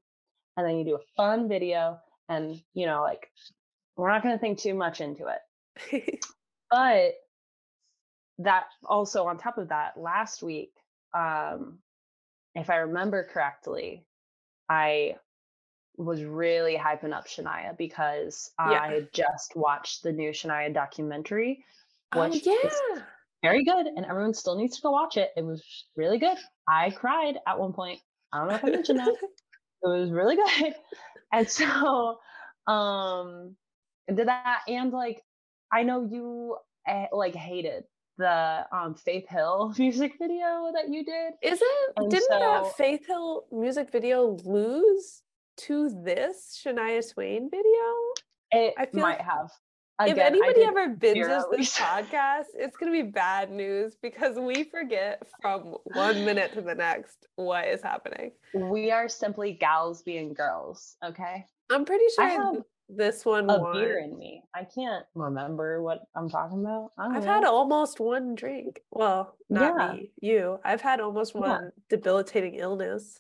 and 0.56 0.66
then 0.66 0.78
you 0.78 0.84
do 0.84 0.94
a 0.96 1.06
fun 1.16 1.48
video 1.48 1.98
and 2.28 2.60
you 2.74 2.86
know 2.86 3.02
like 3.02 3.30
we're 3.96 4.10
not 4.10 4.22
going 4.22 4.34
to 4.34 4.38
think 4.38 4.58
too 4.58 4.74
much 4.74 5.00
into 5.00 5.26
it. 5.28 6.20
But 6.68 7.14
that 8.38 8.64
also 8.84 9.26
on 9.26 9.38
top 9.38 9.58
of 9.58 9.68
that 9.68 9.96
last 9.96 10.42
week 10.42 10.72
um 11.14 11.78
if 12.54 12.70
i 12.70 12.76
remember 12.76 13.26
correctly 13.32 14.04
i 14.68 15.14
was 15.96 16.22
really 16.22 16.76
hyping 16.76 17.14
up 17.14 17.26
shania 17.26 17.76
because 17.78 18.50
yeah. 18.58 18.80
i 18.80 18.92
had 18.92 19.08
just 19.12 19.56
watched 19.56 20.02
the 20.02 20.12
new 20.12 20.30
shania 20.30 20.72
documentary 20.72 21.64
oh, 22.12 22.28
which 22.28 22.42
oh, 22.46 22.58
yeah 22.62 23.02
very 23.46 23.64
good, 23.64 23.87
and 23.87 24.04
everyone 24.06 24.35
still 24.35 24.56
needs 24.56 24.76
to 24.76 24.82
go 24.82 24.90
watch 24.90 25.16
it. 25.16 25.30
It 25.37 25.44
was 25.44 25.62
really 25.96 26.18
good. 26.18 26.37
I 26.68 26.90
cried 26.90 27.38
at 27.46 27.59
one 27.59 27.72
point. 27.72 28.00
I 28.32 28.38
don't 28.38 28.48
know 28.48 28.54
if 28.56 28.64
I 28.64 28.70
mentioned 28.70 28.98
that. 28.98 29.14
It 29.82 29.88
was 29.88 30.11
really 30.11 30.37
good. 30.37 30.74
And 31.32 31.48
so, 31.48 32.18
um, 32.66 33.56
did 34.09 34.28
that, 34.28 34.61
and 34.68 34.92
like, 34.92 35.22
I 35.72 35.82
know 35.82 36.09
you 36.11 36.56
uh, 36.88 37.06
like 37.12 37.35
hated 37.35 37.82
the 38.16 38.64
um 38.72 38.94
Faith 38.94 39.28
Hill 39.28 39.74
music 39.78 40.12
video 40.18 40.70
that 40.72 40.88
you 40.88 41.04
did. 41.04 41.35
Is 41.42 41.61
it? 41.61 41.92
And 41.96 42.11
Didn't 42.11 42.30
so, 42.30 42.38
that 42.38 42.76
Faith 42.76 43.06
Hill 43.06 43.46
music 43.52 43.90
video 43.90 44.38
lose 44.44 45.22
to 45.66 45.90
this 46.04 46.61
Shania 46.64 47.02
Twain 47.12 47.50
video? 47.50 47.87
It 48.52 48.74
I 48.78 48.87
feel 48.87 49.00
might 49.02 49.18
like, 49.18 49.26
have. 49.26 49.50
Again, 49.98 50.18
if 50.18 50.22
anybody 50.22 50.62
ever 50.62 50.94
binges 50.94 51.44
this 51.50 51.78
podcast, 51.78 52.46
it's 52.54 52.76
going 52.76 52.92
to 52.92 53.02
be 53.04 53.11
bad 53.11 53.50
news 53.50 53.96
because 54.02 54.37
we 54.37 54.64
forget 54.64 55.22
from 55.40 55.76
one 55.85 56.24
minute 56.24 56.52
to 56.52 56.61
the 56.61 56.74
next 56.74 57.26
what 57.37 57.66
is 57.66 57.82
happening. 57.82 58.32
We 58.52 58.90
are 58.90 59.09
simply 59.09 59.52
gals 59.52 60.02
being 60.02 60.35
girls, 60.35 60.96
okay? 61.02 61.46
I'm 61.70 61.87
pretty 61.87 62.04
sure 62.14 62.62
this 62.90 63.24
one 63.24 63.48
a 63.48 63.59
won. 63.59 63.72
beer 63.72 63.98
in 63.98 64.18
me. 64.18 64.42
I 64.54 64.64
can't 64.64 65.04
remember 65.14 65.82
what 65.82 66.02
I'm 66.14 66.28
talking 66.28 66.61
about. 66.61 66.90
I've 66.98 67.24
know. 67.24 67.32
had 67.32 67.44
almost 67.44 67.98
one 67.98 68.35
drink. 68.35 68.80
Well, 68.90 69.35
not 69.48 69.74
yeah. 69.78 69.92
me, 69.94 70.11
you. 70.20 70.59
I've 70.62 70.82
had 70.82 71.00
almost 71.00 71.35
one 71.35 71.62
yeah. 71.64 71.70
debilitating 71.88 72.56
illness. 72.56 73.18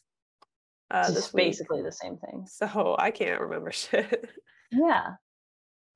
Uh, 0.90 1.10
this 1.10 1.28
basically 1.28 1.82
the 1.82 1.90
same 1.90 2.16
thing. 2.18 2.46
So 2.46 2.94
I 2.98 3.10
can't 3.10 3.40
remember 3.40 3.72
shit. 3.72 4.28
Yeah. 4.70 5.14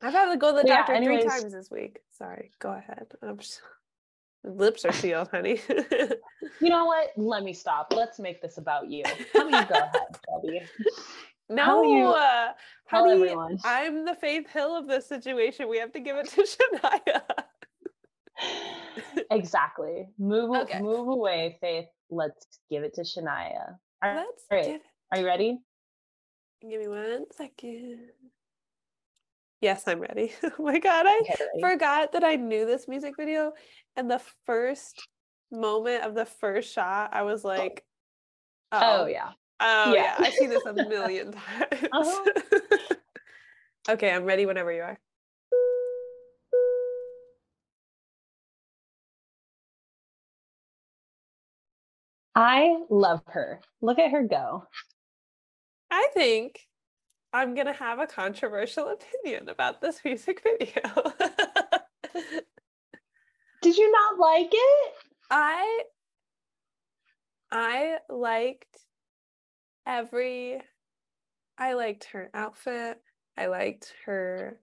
I've 0.03 0.13
had 0.13 0.31
to 0.33 0.39
go 0.39 0.55
to 0.55 0.63
the 0.63 0.69
doctor 0.69 0.95
yeah, 0.95 1.05
three 1.05 1.23
times 1.23 1.53
this 1.53 1.71
week. 1.71 2.01
Sorry, 2.13 2.51
go 2.59 2.73
ahead. 2.73 3.09
Just, 3.37 3.61
lips 4.45 4.85
are 4.85 4.93
sealed, 4.93 5.29
honey. 5.29 5.61
you 6.61 6.69
know 6.71 6.87
what? 6.87 7.11
Let 7.17 7.43
me 7.43 7.53
stop. 7.53 7.93
Let's 7.95 8.19
make 8.19 8.41
this 8.41 8.57
about 8.57 8.91
you. 8.91 9.05
Let 9.35 9.47
me 9.47 9.53
go 9.53 9.59
ahead, 9.75 10.19
Debbie? 10.43 10.63
No, 11.51 11.65
how 11.65 11.83
you, 11.83 12.07
uh, 12.07 12.49
honey, 12.87 13.13
everyone. 13.13 13.59
I'm 13.65 14.05
the 14.05 14.15
Faith 14.15 14.49
Hill 14.51 14.77
of 14.77 14.87
this 14.87 15.07
situation. 15.07 15.69
We 15.69 15.79
have 15.79 15.93
to 15.93 16.01
give 16.01 16.17
it 16.17 16.29
to 16.31 16.43
Shania. 16.83 17.23
exactly. 19.31 20.09
Move 20.19 20.57
okay. 20.57 20.81
move 20.81 21.09
away, 21.09 21.59
Faith. 21.61 21.87
Let's 22.09 22.47
give 22.71 22.85
it 22.85 22.95
to 22.95 23.03
Shania. 23.03 23.77
Let's 24.03 24.45
right. 24.51 24.81
Are 25.13 25.19
you 25.19 25.27
ready? 25.27 25.59
Give 26.63 26.81
me 26.81 26.89
one 26.89 27.25
second. 27.37 27.99
Yes, 29.61 29.87
I'm 29.87 30.01
ready. 30.01 30.33
oh 30.43 30.63
my 30.63 30.79
god, 30.79 31.05
I 31.07 31.21
forgot 31.61 32.13
that 32.13 32.25
I 32.25 32.37
knew 32.37 32.65
this 32.65 32.89
music 32.89 33.15
video. 33.17 33.53
And 33.97 34.11
the 34.11 34.21
first 34.47 35.07
moment 35.51 36.05
of 36.05 36.15
the 36.15 36.25
first 36.25 36.73
shot, 36.73 37.11
I 37.13 37.23
was 37.23 37.45
like, 37.45 37.85
oh, 38.73 39.03
oh 39.03 39.07
yeah. 39.07 39.33
Oh 39.61 39.93
yeah. 39.95 40.17
yeah. 40.19 40.27
I 40.27 40.31
see 40.31 40.47
this 40.47 40.65
a 40.65 40.73
million 40.89 41.33
times. 41.33 41.89
Uh-huh. 41.93 42.25
okay, 43.91 44.11
I'm 44.11 44.25
ready 44.25 44.47
whenever 44.47 44.73
you 44.73 44.83
are. 44.83 44.99
I 52.35 52.79
love 52.89 53.21
her. 53.27 53.61
Look 53.83 53.99
at 53.99 54.13
her 54.13 54.23
go. 54.23 54.65
I 55.91 56.09
think 56.15 56.61
I'm 57.33 57.55
gonna 57.55 57.73
have 57.73 57.99
a 58.01 58.07
controversial 58.07 58.89
opinion 58.89 59.49
about 59.49 59.81
this 59.81 60.01
music 60.05 60.43
video. 60.59 61.13
Did 63.63 63.77
you 63.77 63.93
not 63.93 64.19
like 64.19 64.51
it? 64.53 64.93
I 65.31 65.83
I 67.53 67.99
liked 68.09 68.79
every 69.87 70.61
I 71.59 71.75
liked 71.75 72.05
her 72.13 72.31
outfit. 72.35 72.99
I 73.37 73.47
liked 73.47 73.93
her 74.07 74.59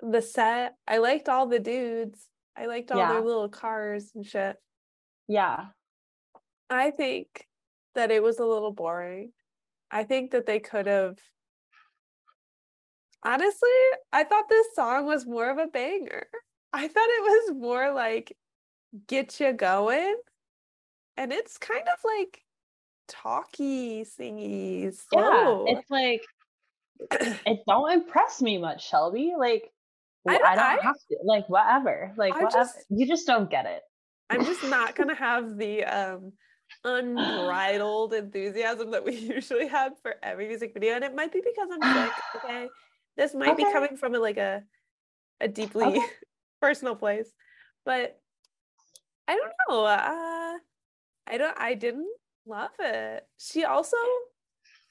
the 0.00 0.22
set. 0.22 0.74
I 0.88 0.98
liked 0.98 1.28
all 1.28 1.46
the 1.46 1.58
dudes. 1.58 2.26
I 2.56 2.66
liked 2.66 2.90
all 2.90 2.98
yeah. 2.98 3.12
their 3.12 3.22
little 3.22 3.48
cars 3.48 4.10
and 4.14 4.26
shit. 4.26 4.56
Yeah. 5.28 5.66
I 6.68 6.90
think 6.90 7.46
that 7.94 8.10
it 8.10 8.22
was 8.22 8.38
a 8.38 8.44
little 8.44 8.72
boring. 8.72 9.32
I 9.90 10.04
think 10.04 10.30
that 10.32 10.46
they 10.46 10.60
could 10.60 10.86
have. 10.86 11.18
Honestly, 13.24 13.68
I 14.12 14.24
thought 14.24 14.48
this 14.48 14.68
song 14.74 15.06
was 15.06 15.26
more 15.26 15.50
of 15.50 15.58
a 15.58 15.66
banger. 15.66 16.26
I 16.72 16.88
thought 16.88 17.08
it 17.08 17.22
was 17.22 17.56
more 17.56 17.92
like 17.92 18.36
get 19.06 19.40
you 19.40 19.52
going. 19.52 20.16
And 21.16 21.32
it's 21.32 21.58
kind 21.58 21.82
of 21.82 21.98
like 22.04 22.42
talky, 23.08 24.04
singy, 24.04 24.94
slow. 24.94 25.66
Yeah, 25.66 25.74
it's 25.76 25.90
like 25.90 26.22
it 27.46 27.60
don't 27.66 27.92
impress 27.92 28.40
me 28.40 28.58
much, 28.58 28.88
Shelby. 28.88 29.34
Like 29.38 29.70
I 30.26 30.38
don't, 30.38 30.46
I 30.46 30.54
don't 30.54 30.64
I, 30.64 30.82
have 30.82 30.96
to. 31.10 31.16
Like 31.24 31.48
whatever. 31.48 32.12
Like 32.16 32.34
whatever. 32.34 32.50
Just, 32.52 32.76
you 32.88 33.06
just 33.06 33.26
don't 33.26 33.50
get 33.50 33.66
it. 33.66 33.82
I'm 34.30 34.44
just 34.44 34.62
not 34.64 34.94
gonna 34.94 35.14
have 35.16 35.56
the 35.58 35.84
um 35.84 36.32
unbridled 36.84 38.14
enthusiasm 38.14 38.90
that 38.90 39.04
we 39.04 39.14
usually 39.34 39.68
have 39.68 39.92
for 40.02 40.14
every 40.22 40.48
music 40.48 40.72
video 40.72 40.94
and 40.94 41.04
it 41.04 41.14
might 41.14 41.32
be 41.32 41.42
because 41.44 41.68
i'm 41.72 41.94
sick 41.94 42.12
okay 42.36 42.68
this 43.16 43.34
might 43.34 43.50
okay. 43.50 43.64
be 43.64 43.72
coming 43.72 43.96
from 43.96 44.14
a, 44.14 44.18
like 44.18 44.38
a 44.38 44.62
a 45.40 45.48
deeply 45.48 45.84
okay. 45.84 46.00
personal 46.60 46.94
place 46.94 47.30
but 47.84 48.18
i 49.28 49.34
don't 49.34 49.52
know 49.68 49.84
uh 49.84 50.56
i 51.26 51.36
don't 51.36 51.56
i 51.58 51.74
didn't 51.74 52.08
love 52.46 52.70
it 52.78 53.26
she 53.38 53.64
also 53.64 53.96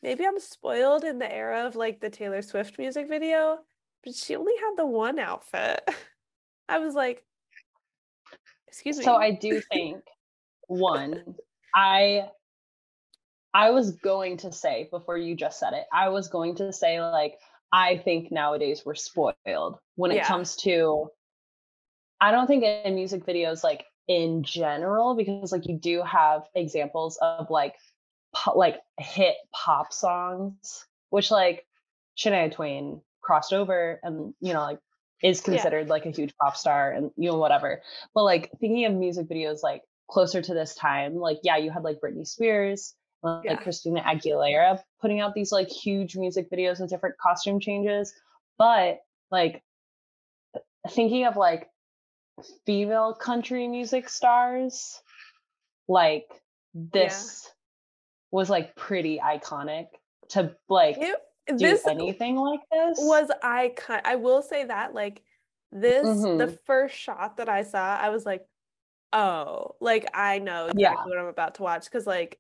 maybe 0.04 0.26
i'm 0.26 0.40
spoiled 0.40 1.04
in 1.04 1.20
the 1.20 1.32
era 1.32 1.66
of 1.66 1.76
like 1.76 2.00
the 2.00 2.10
taylor 2.10 2.42
swift 2.42 2.78
music 2.78 3.08
video 3.08 3.58
but 4.04 4.14
she 4.16 4.36
only 4.36 4.54
had 4.58 4.76
the 4.78 4.86
one 4.86 5.20
outfit 5.20 5.82
i 6.70 6.78
was 6.78 6.94
like 6.94 7.24
excuse 8.68 8.98
me 8.98 9.04
so 9.04 9.16
i 9.16 9.32
do 9.32 9.62
think 9.72 10.02
one 10.68 11.24
I 11.76 12.30
I 13.54 13.72
was 13.72 13.92
going 13.92 14.38
to 14.38 14.52
say 14.52 14.88
before 14.92 15.18
you 15.18 15.36
just 15.36 15.60
said 15.60 15.74
it, 15.74 15.86
I 15.92 16.10
was 16.10 16.28
going 16.28 16.56
to 16.56 16.72
say 16.72 17.02
like 17.02 17.38
I 17.72 17.98
think 17.98 18.32
nowadays 18.32 18.84
we're 18.86 18.96
spoiled 18.96 19.80
when 19.96 20.12
it 20.12 20.18
yeah. 20.18 20.28
comes 20.28 20.56
to 20.58 21.10
I 22.22 22.32
don't 22.32 22.48
think 22.48 22.64
in 22.64 22.96
music 22.96 23.26
videos 23.26 23.64
like 23.64 23.86
in 24.08 24.44
general 24.44 25.16
because 25.16 25.52
like 25.52 25.68
you 25.68 25.78
do 25.78 26.02
have 26.02 26.44
examples 26.56 27.18
of 27.22 27.50
like 27.50 27.76
po- 28.34 28.58
like 28.58 28.80
hit 29.00 29.36
pop 29.54 29.94
songs 29.94 30.86
which 31.10 31.32
like 31.32 31.66
Shania 32.18 32.52
Twain 32.52 33.02
crossed 33.22 33.54
over 33.54 34.00
and 34.04 34.34
you 34.42 34.54
know 34.54 34.62
like 34.62 34.80
is 35.22 35.42
considered 35.42 35.88
yeah. 35.88 35.94
like 35.94 36.06
a 36.06 36.12
huge 36.12 36.34
pop 36.42 36.56
star 36.56 36.92
and 36.92 37.12
you 37.18 37.30
know 37.30 37.38
whatever 37.38 37.82
but 38.16 38.24
like 38.24 38.50
thinking 38.60 38.86
of 38.86 38.94
music 38.94 39.28
videos 39.28 39.62
like 39.64 39.84
closer 40.10 40.42
to 40.42 40.54
this 40.54 40.76
time 40.76 41.16
like 41.16 41.40
yeah 41.44 41.58
you 41.58 41.72
had 41.72 41.84
like 41.84 42.00
Britney 42.00 42.28
Spears 42.28 42.96
like 43.22 43.44
yeah. 43.46 43.56
Christina 43.56 44.02
Aguilera 44.02 44.80
putting 45.02 45.20
out 45.20 45.34
these 45.34 45.52
like 45.52 45.70
huge 45.70 46.16
music 46.16 46.50
videos 46.50 46.80
with 46.80 46.90
different 46.90 47.18
costume 47.18 47.60
changes 47.60 48.14
but 48.58 49.00
like 49.32 49.64
thinking 50.90 51.26
of 51.26 51.36
like 51.36 51.70
female 52.66 53.14
country 53.14 53.68
music 53.68 54.10
stars 54.10 55.02
like 55.88 56.28
this 56.74 57.44
yeah. 57.46 57.52
was 58.32 58.50
like 58.50 58.76
pretty 58.76 59.20
iconic 59.24 59.88
to 60.30 60.56
like 60.70 60.98
it, 61.00 61.16
do 61.58 61.78
anything 61.88 62.36
like 62.36 62.62
this 62.72 62.98
was 63.00 63.30
icon 63.44 64.00
i 64.06 64.16
will 64.16 64.42
say 64.42 64.66
that 64.66 64.94
like 64.94 65.22
this 65.72 66.06
mm-hmm. 66.06 66.38
the 66.38 66.48
first 66.66 66.96
shot 66.96 67.38
that 67.38 67.50
i 67.50 67.64
saw 67.64 67.98
i 67.98 68.10
was 68.10 68.26
like 68.26 68.46
oh 69.14 69.76
like 69.80 70.06
i 70.14 70.38
know 70.40 70.66
exactly 70.66 70.82
yeah. 70.82 70.94
what 71.06 71.18
i'm 71.18 71.26
about 71.26 71.56
to 71.56 71.64
watch 71.64 71.86
because 71.86 72.06
like 72.06 72.40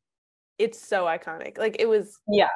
it's 0.57 0.79
so 0.79 1.05
iconic 1.05 1.57
like 1.57 1.77
it 1.79 1.87
was 1.87 2.19
yeah 2.27 2.47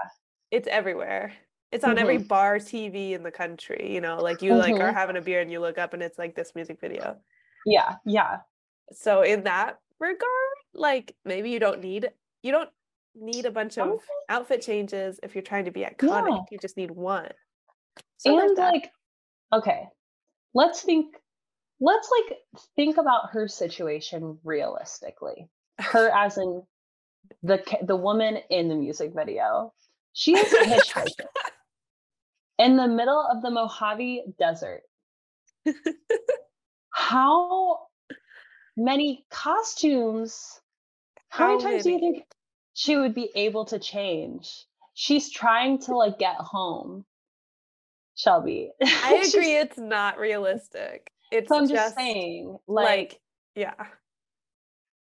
it's 0.51 0.67
everywhere 0.67 1.33
it's 1.71 1.83
on 1.83 1.91
mm-hmm. 1.91 1.99
every 1.99 2.17
bar 2.19 2.57
tv 2.57 3.11
in 3.13 3.23
the 3.23 3.31
country 3.31 3.91
you 3.91 4.01
know 4.01 4.17
like 4.17 4.41
you 4.41 4.51
mm-hmm. 4.51 4.59
like 4.59 4.73
are 4.73 4.89
mm-hmm. 4.89 4.97
having 4.97 5.17
a 5.17 5.21
beer 5.21 5.41
and 5.41 5.51
you 5.51 5.59
look 5.59 5.77
up 5.77 5.93
and 5.93 6.03
it's 6.03 6.19
like 6.19 6.35
this 6.35 6.53
music 6.53 6.79
video 6.79 7.17
yeah 7.65 7.95
yeah 8.05 8.37
so 8.91 9.23
in 9.23 9.43
that 9.43 9.79
regard 9.99 10.21
like 10.73 11.15
maybe 11.25 11.49
you 11.49 11.59
don't 11.59 11.81
need 11.81 12.09
you 12.43 12.51
don't 12.51 12.69
need 13.15 13.45
a 13.45 13.51
bunch 13.51 13.77
of 13.77 13.87
okay. 13.87 14.03
outfit 14.29 14.61
changes 14.61 15.19
if 15.23 15.33
you're 15.33 15.41
trying 15.41 15.65
to 15.65 15.71
be 15.71 15.81
iconic 15.81 16.29
yeah. 16.29 16.41
you 16.51 16.57
just 16.59 16.77
need 16.77 16.91
one 16.91 17.29
so 18.17 18.39
and 18.39 18.57
like 18.57 18.91
okay 19.51 19.87
let's 20.53 20.81
think 20.81 21.15
let's 21.83 22.09
like 22.09 22.37
think 22.75 22.97
about 22.97 23.31
her 23.31 23.47
situation 23.47 24.39
realistically. 24.43 25.49
Her 25.79 26.09
as 26.09 26.37
in 26.37 26.63
the 27.41 27.61
the 27.81 27.95
woman 27.95 28.37
in 28.49 28.69
the 28.69 28.75
music 28.75 29.11
video. 29.15 29.73
She 30.13 30.37
is 30.37 30.53
a 30.53 30.57
hitchhiker. 30.57 31.25
In 32.59 32.77
the 32.77 32.87
middle 32.87 33.27
of 33.31 33.41
the 33.41 33.49
mojave 33.49 34.25
desert. 34.37 34.83
How 36.93 37.79
many 38.77 39.25
costumes 39.31 40.61
how, 41.29 41.45
how 41.45 41.57
many 41.57 41.63
times 41.63 41.85
many? 41.85 41.99
do 41.99 42.05
you 42.05 42.11
think 42.13 42.25
she 42.75 42.95
would 42.95 43.15
be 43.15 43.31
able 43.33 43.65
to 43.65 43.79
change? 43.79 44.65
She's 44.93 45.31
trying 45.31 45.79
to 45.79 45.95
like 45.95 46.19
get 46.19 46.35
home. 46.35 47.05
Shelby. 48.15 48.69
I 48.79 49.25
agree 49.27 49.55
it's 49.55 49.79
not 49.79 50.19
realistic 50.19 51.11
it's 51.33 51.49
so 51.49 51.57
i'm 51.57 51.67
just, 51.67 51.73
just 51.73 51.95
saying 51.95 52.57
like, 52.67 52.85
like, 52.85 53.21
yeah 53.55 53.73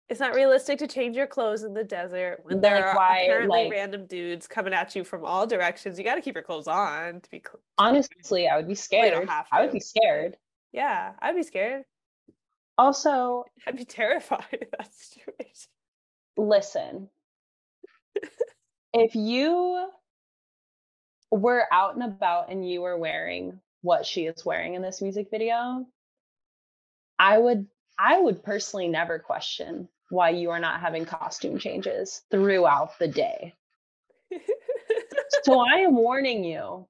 it's 0.10 0.20
not 0.20 0.34
realistic 0.34 0.80
to 0.80 0.88
change 0.88 1.16
your 1.16 1.28
clothes 1.28 1.64
in 1.64 1.74
the 1.74 1.84
desert 1.84 2.40
when 2.44 2.60
there 2.62 2.78
like, 2.78 2.84
are 2.84 2.96
why, 2.96 3.20
apparently 3.20 3.64
like, 3.66 3.72
random 3.72 4.08
dudes 4.08 4.48
coming 4.48 4.74
at 4.74 4.96
you 4.96 5.04
from 5.04 5.24
all 5.24 5.46
directions. 5.46 6.00
You 6.00 6.04
got 6.04 6.16
to 6.16 6.22
keep 6.22 6.34
your 6.34 6.44
clothes 6.44 6.68
on 6.68 7.22
to 7.22 7.30
be. 7.30 7.44
Cl- 7.46 7.62
Honestly, 7.78 8.48
I 8.48 8.58
would 8.58 8.68
be 8.68 8.74
scared. 8.74 9.30
I 9.52 9.62
would 9.62 9.72
be 9.72 9.80
scared. 9.80 10.36
Yeah, 10.72 11.14
I'd 11.20 11.36
be 11.36 11.44
scared. 11.44 11.84
Also, 12.78 13.46
I'd 13.68 13.78
be 13.78 13.86
terrified 13.86 14.46
in 14.52 14.68
that 14.78 14.90
situation. 14.94 15.70
Listen, 16.38 17.10
if 18.94 19.14
you 19.14 19.90
were 21.30 21.66
out 21.72 21.94
and 21.94 22.04
about 22.04 22.50
and 22.50 22.68
you 22.68 22.82
were 22.82 22.98
wearing 22.98 23.60
what 23.82 24.08
she 24.08 24.26
is 24.26 24.44
wearing 24.44 24.74
in 24.74 24.82
this 24.82 25.04
music 25.04 25.28
video, 25.30 25.86
I 27.20 27.38
would 27.38 27.68
I 28.00 28.20
would 28.20 28.44
personally 28.44 28.88
never 28.88 29.20
question 29.20 29.90
why 30.10 30.30
you 30.30 30.50
are 30.50 30.60
not 30.60 30.80
having 30.80 31.06
costume 31.06 31.60
changes 31.60 32.22
throughout 32.32 32.98
the 32.98 33.08
day. 33.08 33.54
so 35.44 35.60
I 35.60 35.80
am 35.82 35.96
warning 35.96 36.44
you 36.44 36.88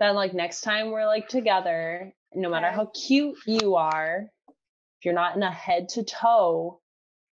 that 0.00 0.14
like 0.14 0.32
next 0.32 0.62
time 0.62 0.90
we're 0.90 1.06
like 1.06 1.28
together, 1.28 2.12
no 2.34 2.48
matter 2.48 2.70
how 2.70 2.90
cute 2.94 3.36
you 3.46 3.76
are, 3.76 4.30
if 4.48 5.04
you're 5.04 5.14
not 5.14 5.36
in 5.36 5.42
a 5.42 5.50
head 5.50 5.90
to 5.90 6.02
toe 6.02 6.80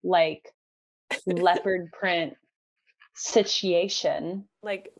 like 0.03 0.53
leopard 1.25 1.91
print 1.99 2.35
situation, 3.15 4.45
like 4.61 4.91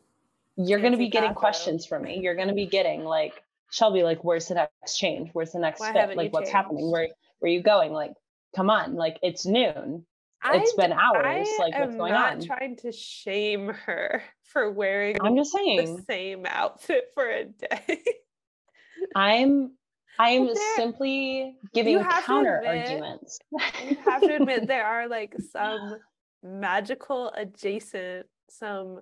you're 0.56 0.80
going 0.80 0.92
to 0.92 0.98
be 0.98 1.10
getting 1.10 1.34
questions 1.34 1.84
from 1.84 2.02
me. 2.02 2.20
You're 2.22 2.34
going 2.34 2.48
to 2.48 2.54
be 2.54 2.66
getting 2.66 3.04
like 3.04 3.42
Shelby, 3.70 4.02
like, 4.02 4.24
where's 4.24 4.46
the 4.46 4.54
next 4.54 4.96
change? 4.96 5.30
Where's 5.32 5.52
the 5.52 5.58
next 5.58 5.80
Why 5.80 5.92
fit? 5.92 6.16
Like, 6.16 6.32
what's 6.32 6.46
changed? 6.46 6.56
happening? 6.56 6.90
Where 6.90 7.08
where 7.38 7.50
are 7.50 7.54
you 7.54 7.62
going? 7.62 7.92
Like, 7.92 8.12
come 8.54 8.70
on, 8.70 8.94
like 8.94 9.18
it's 9.22 9.46
noon. 9.46 10.06
It's 10.52 10.74
I, 10.78 10.82
been 10.82 10.92
hours. 10.92 11.24
I 11.24 11.56
like, 11.58 11.78
what's 11.78 11.96
going 11.96 12.12
not 12.12 12.32
on? 12.34 12.40
Trying 12.40 12.76
to 12.76 12.92
shame 12.92 13.68
her 13.68 14.22
for 14.44 14.70
wearing. 14.70 15.16
I'm 15.20 15.36
just 15.36 15.52
saying 15.52 15.96
the 15.96 16.02
same 16.02 16.46
outfit 16.46 17.10
for 17.14 17.28
a 17.28 17.44
day. 17.44 18.02
I'm 19.14 19.72
I'm 20.18 20.48
simply 20.76 21.56
giving 21.74 22.02
counter 22.02 22.58
admit, 22.58 22.86
arguments. 22.86 23.38
you 23.86 23.96
have 24.04 24.22
to 24.22 24.36
admit 24.36 24.66
there 24.66 24.86
are 24.86 25.08
like 25.08 25.34
some 25.52 25.96
magical 26.42 27.30
adjacent, 27.36 28.26
some 28.48 29.00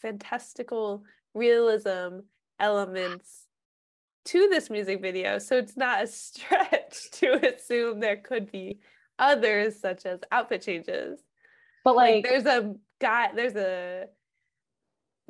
fantastical 0.00 1.02
realism 1.34 2.20
elements 2.60 3.47
to 4.26 4.48
this 4.48 4.70
music 4.70 5.00
video. 5.00 5.38
So 5.38 5.56
it's 5.56 5.76
not 5.76 6.04
a 6.04 6.06
stretch 6.08 7.10
to 7.12 7.54
assume 7.54 8.00
there 8.00 8.16
could 8.16 8.50
be 8.50 8.80
others, 9.18 9.80
such 9.80 10.06
as 10.06 10.20
outfit 10.30 10.62
changes. 10.62 11.20
But 11.84 11.96
like, 11.96 12.24
like 12.24 12.24
there's 12.24 12.46
a 12.46 12.74
guy, 13.00 13.30
there's 13.34 13.56
a 13.56 14.06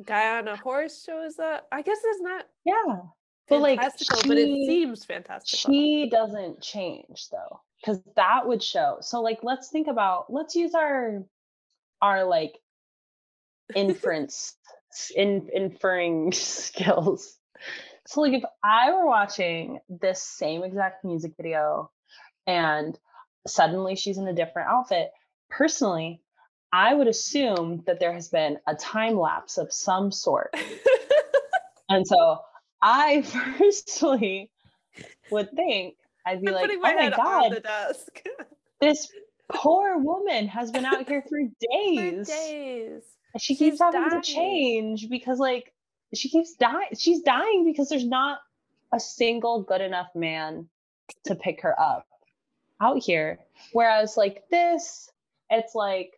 guy 0.05 0.39
on 0.39 0.49
a 0.49 0.57
horse 0.57 1.05
shows 1.05 1.39
up. 1.39 1.67
I 1.73 1.83
guess 1.83 1.99
it's 2.03 2.21
not. 2.21 2.47
Yeah. 2.65 3.01
But 3.49 3.61
like, 3.61 3.81
she, 3.99 4.29
but 4.29 4.37
it 4.37 4.67
seems 4.67 5.05
fantastical. 5.05 5.73
She 5.73 6.11
doesn't 6.11 6.61
change 6.61 7.29
though, 7.31 7.61
because 7.81 8.01
that 8.17 8.47
would 8.47 8.63
show. 8.63 8.99
So 9.01 9.23
like, 9.23 9.39
let's 9.43 9.71
think 9.71 9.89
about. 9.89 10.31
Let's 10.31 10.55
use 10.55 10.75
our, 10.75 11.25
our 12.03 12.25
like, 12.25 12.59
inference, 13.75 14.55
in 15.15 15.49
inferring 15.53 16.33
skills 16.33 17.39
so 18.09 18.23
like 18.23 18.33
if 18.33 18.43
I 18.65 18.91
were 18.91 19.05
watching 19.05 19.81
this 19.91 20.23
same 20.23 20.65
exact 20.65 21.05
music 21.05 21.33
video 21.37 21.91
and 22.47 22.99
suddenly 23.47 23.97
she's 23.97 24.17
in 24.17 24.27
a 24.27 24.33
different 24.33 24.71
outfit, 24.71 25.11
personally, 25.51 26.23
I 26.73 26.95
would 26.95 27.07
assume 27.07 27.83
that 27.87 28.01
there 28.01 28.15
has 28.15 28.29
been 28.29 28.61
a 28.67 28.75
time 28.75 29.19
lapse 29.19 29.59
of 29.59 29.71
some 29.71 30.11
sort. 30.11 30.57
and 31.91 32.07
so 32.07 32.39
I 32.81 33.25
personally 33.59 34.51
would 35.31 35.51
think 35.51 35.97
I'd 36.27 36.41
be 36.41 36.49
I'm 36.49 36.55
like, 36.55 36.71
oh 36.71 36.81
my 36.81 37.11
god, 37.11 37.63
this 38.81 39.13
poor 39.53 39.99
woman 39.99 40.49
has 40.49 40.71
been 40.71 40.87
out 40.87 41.07
here 41.07 41.23
for 41.29 41.41
days. 41.61 42.27
For 42.27 42.35
days. 42.35 43.03
She 43.39 43.53
She's 43.53 43.59
keeps 43.59 43.81
having 43.81 44.01
dying. 44.01 44.23
to 44.23 44.33
change 44.33 45.11
because 45.11 45.39
like 45.39 45.75
she 46.15 46.29
keeps 46.29 46.55
dying. 46.55 46.89
She's 46.97 47.23
dying 47.23 47.65
because 47.65 47.89
there's 47.89 48.07
not 48.07 48.39
a 48.93 49.01
single 49.01 49.63
good 49.63 49.81
enough 49.81 50.09
man 50.15 50.69
to 51.25 51.35
pick 51.35 51.63
her 51.63 51.79
up 51.79 52.07
out 52.81 53.03
here. 53.03 53.39
Whereas 53.73 54.17
like 54.17 54.45
this, 54.51 55.11
it's 55.51 55.75
like 55.75 56.13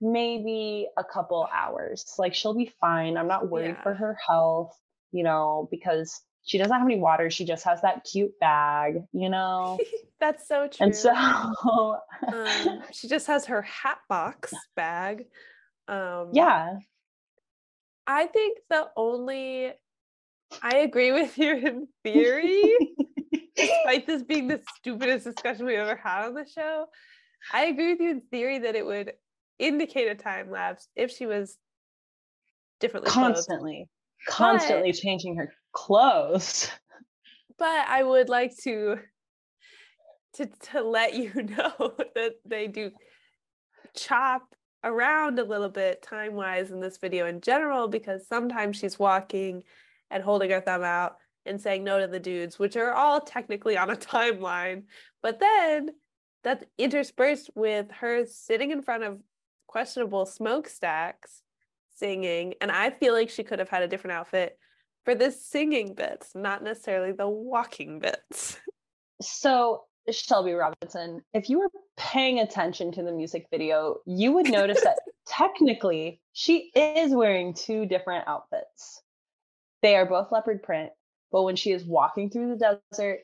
maybe 0.00 0.88
a 0.96 1.04
couple 1.04 1.48
hours. 1.52 2.14
Like 2.18 2.34
she'll 2.34 2.54
be 2.54 2.72
fine. 2.80 3.16
I'm 3.16 3.28
not 3.28 3.50
worried 3.50 3.76
yeah. 3.78 3.82
for 3.82 3.94
her 3.94 4.16
health, 4.26 4.78
you 5.12 5.22
know, 5.22 5.68
because 5.70 6.22
she 6.42 6.58
doesn't 6.58 6.72
have 6.72 6.86
any 6.86 6.98
water. 6.98 7.30
She 7.30 7.44
just 7.44 7.64
has 7.64 7.82
that 7.82 8.04
cute 8.04 8.38
bag, 8.40 9.02
you 9.12 9.28
know. 9.28 9.78
That's 10.20 10.46
so 10.46 10.68
true. 10.68 10.86
And 10.86 10.96
so 10.96 11.10
um, 12.32 12.82
she 12.92 13.08
just 13.08 13.26
has 13.26 13.46
her 13.46 13.62
hat 13.62 13.98
box 14.08 14.52
bag. 14.76 15.26
Um, 15.88 16.30
yeah. 16.32 16.78
I 18.10 18.26
think 18.26 18.58
the 18.68 18.88
only 18.96 19.72
I 20.60 20.78
agree 20.78 21.12
with 21.12 21.38
you 21.38 21.56
in 21.56 21.86
theory, 22.02 22.76
despite 23.56 24.06
this 24.06 24.24
being 24.24 24.48
the 24.48 24.60
stupidest 24.76 25.24
discussion 25.24 25.64
we've 25.64 25.78
ever 25.78 25.94
had 25.94 26.26
on 26.26 26.34
the 26.34 26.44
show. 26.44 26.86
I 27.52 27.66
agree 27.66 27.92
with 27.92 28.00
you 28.00 28.10
in 28.10 28.20
theory 28.22 28.58
that 28.58 28.74
it 28.74 28.84
would 28.84 29.12
indicate 29.60 30.08
a 30.08 30.16
time 30.16 30.50
lapse 30.50 30.88
if 30.96 31.12
she 31.12 31.26
was 31.26 31.56
differently 32.80 33.10
constantly, 33.10 33.88
clothed. 34.26 34.58
constantly 34.58 34.90
but, 34.90 34.98
changing 34.98 35.36
her 35.36 35.52
clothes. 35.72 36.68
But 37.58 37.86
I 37.88 38.02
would 38.02 38.28
like 38.28 38.56
to 38.64 38.96
to 40.34 40.46
to 40.72 40.82
let 40.82 41.14
you 41.14 41.32
know 41.42 41.94
that 42.16 42.32
they 42.44 42.66
do 42.66 42.90
chop 43.94 44.52
around 44.82 45.38
a 45.38 45.44
little 45.44 45.68
bit 45.68 46.02
time 46.02 46.34
wise 46.34 46.70
in 46.70 46.80
this 46.80 46.98
video 46.98 47.26
in 47.26 47.40
general 47.40 47.88
because 47.88 48.26
sometimes 48.26 48.76
she's 48.76 48.98
walking 48.98 49.62
and 50.10 50.22
holding 50.22 50.50
her 50.50 50.60
thumb 50.60 50.82
out 50.82 51.16
and 51.46 51.60
saying 51.60 51.84
no 51.84 52.00
to 52.00 52.06
the 52.06 52.20
dudes, 52.20 52.58
which 52.58 52.76
are 52.76 52.92
all 52.92 53.20
technically 53.20 53.76
on 53.76 53.90
a 53.90 53.96
timeline. 53.96 54.84
But 55.22 55.40
then 55.40 55.90
that's 56.42 56.64
interspersed 56.78 57.50
with 57.54 57.90
her 57.92 58.24
sitting 58.26 58.70
in 58.70 58.82
front 58.82 59.04
of 59.04 59.20
questionable 59.66 60.26
smokestacks 60.26 61.42
singing. 61.96 62.54
And 62.60 62.70
I 62.70 62.90
feel 62.90 63.12
like 63.12 63.30
she 63.30 63.44
could 63.44 63.58
have 63.58 63.68
had 63.68 63.82
a 63.82 63.88
different 63.88 64.16
outfit 64.16 64.58
for 65.04 65.14
the 65.14 65.30
singing 65.30 65.94
bits, 65.94 66.34
not 66.34 66.62
necessarily 66.62 67.12
the 67.12 67.28
walking 67.28 67.98
bits. 67.98 68.58
So, 69.22 69.82
Shelby 70.12 70.52
Robinson, 70.52 71.22
if 71.34 71.48
you 71.48 71.58
were 71.58 71.70
paying 71.96 72.40
attention 72.40 72.92
to 72.92 73.02
the 73.02 73.12
music 73.12 73.46
video, 73.50 73.98
you 74.06 74.32
would 74.32 74.50
notice 74.50 74.82
that 74.82 74.98
technically 75.26 76.20
she 76.32 76.70
is 76.74 77.12
wearing 77.12 77.54
two 77.54 77.86
different 77.86 78.26
outfits. 78.26 79.02
They 79.82 79.96
are 79.96 80.06
both 80.06 80.32
leopard 80.32 80.62
print, 80.62 80.90
but 81.32 81.42
when 81.42 81.56
she 81.56 81.72
is 81.72 81.84
walking 81.84 82.30
through 82.30 82.56
the 82.56 82.78
desert, 82.92 83.20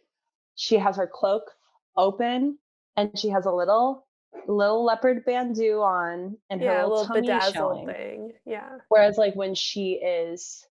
she 0.55 0.77
has 0.77 0.96
her 0.96 1.11
cloak 1.12 1.51
open 1.96 2.59
and 2.96 3.16
she 3.18 3.29
has 3.29 3.46
a 3.46 3.53
little 3.53 4.07
little 4.46 4.85
leopard 4.85 5.25
bandeau 5.25 5.83
on 5.83 6.37
and 6.51 6.61
yeah, 6.61 6.83
her 6.83 6.87
little 6.87 7.05
tummy 7.05 7.29
showing. 7.53 7.87
thing. 7.87 8.33
Yeah. 8.44 8.79
Whereas 8.88 9.16
like 9.16 9.35
when 9.35 9.55
she 9.55 9.92
is 9.92 10.66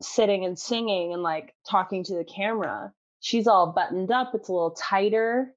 sitting 0.00 0.44
and 0.44 0.58
singing 0.58 1.12
and 1.12 1.22
like 1.22 1.54
talking 1.68 2.04
to 2.04 2.14
the 2.14 2.24
camera, 2.24 2.92
she's 3.20 3.46
all 3.46 3.72
buttoned 3.72 4.10
up. 4.10 4.32
It's 4.34 4.48
a 4.48 4.52
little 4.52 4.72
tighter. 4.72 5.54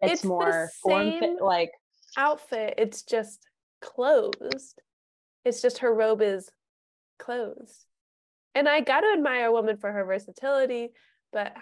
It's, 0.00 0.14
it's 0.14 0.24
more 0.24 0.70
form 0.82 1.18
fit 1.18 1.40
like 1.40 1.70
outfit. 2.16 2.74
It's 2.78 3.02
just 3.02 3.40
closed. 3.80 4.80
It's 5.44 5.62
just 5.62 5.78
her 5.78 5.94
robe 5.94 6.22
is 6.22 6.50
closed. 7.18 7.86
And 8.54 8.68
I 8.68 8.80
got 8.80 9.00
to 9.00 9.12
admire 9.12 9.46
a 9.46 9.52
woman 9.52 9.76
for 9.76 9.90
her 9.90 10.04
versatility, 10.04 10.90
but 11.32 11.54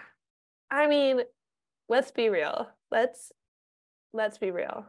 I 0.69 0.87
mean, 0.87 1.21
let's 1.89 2.11
be 2.11 2.29
real. 2.29 2.67
Let's 2.91 3.31
let's 4.13 4.37
be 4.37 4.51
real. 4.51 4.85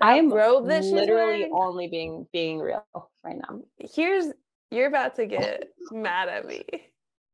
I'm 0.00 0.32
robe 0.32 0.68
that 0.68 0.84
literally 0.84 1.40
wearing, 1.40 1.50
only 1.54 1.88
being 1.88 2.26
being 2.32 2.58
real 2.60 2.84
right 3.24 3.36
now. 3.36 3.60
Here's 3.78 4.26
you're 4.70 4.88
about 4.88 5.16
to 5.16 5.26
get 5.26 5.68
mad 5.90 6.28
at 6.28 6.46
me. 6.46 6.64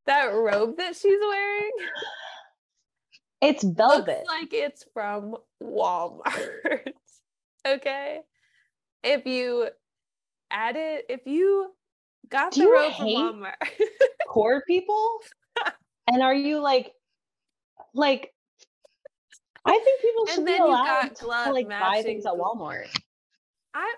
That 0.05 0.33
robe 0.33 0.77
that 0.77 0.95
she's 0.95 1.19
wearing. 1.19 1.71
It's 3.43 3.63
velvet. 3.63 4.07
Looks 4.07 4.27
like 4.27 4.53
it's 4.53 4.85
from 4.93 5.35
Walmart. 5.61 6.93
okay. 7.67 8.21
If 9.03 9.25
you 9.25 9.67
add 10.49 10.75
it, 10.77 11.05
if 11.09 11.21
you 11.25 11.71
got 12.29 12.53
Do 12.53 12.61
the 12.61 12.69
robe 12.69 12.93
from 12.95 13.07
Walmart. 13.07 13.53
poor 14.29 14.63
people? 14.65 15.19
and 16.07 16.21
are 16.21 16.33
you 16.33 16.59
like 16.59 16.91
like 17.93 18.33
I 19.65 19.71
think 19.71 20.01
people 20.01 20.25
should 20.27 20.45
be 20.45 20.57
allowed 20.57 21.15
to 21.17 21.27
like 21.27 21.69
buy 21.69 22.01
things 22.03 22.25
at 22.25 22.33
Walmart. 22.33 22.87
I 23.73 23.93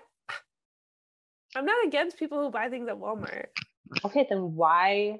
I'm 1.54 1.64
not 1.64 1.86
against 1.86 2.18
people 2.18 2.42
who 2.42 2.50
buy 2.50 2.68
things 2.68 2.88
at 2.88 2.96
Walmart. 2.96 3.46
Okay, 4.04 4.26
then 4.28 4.54
why 4.54 5.18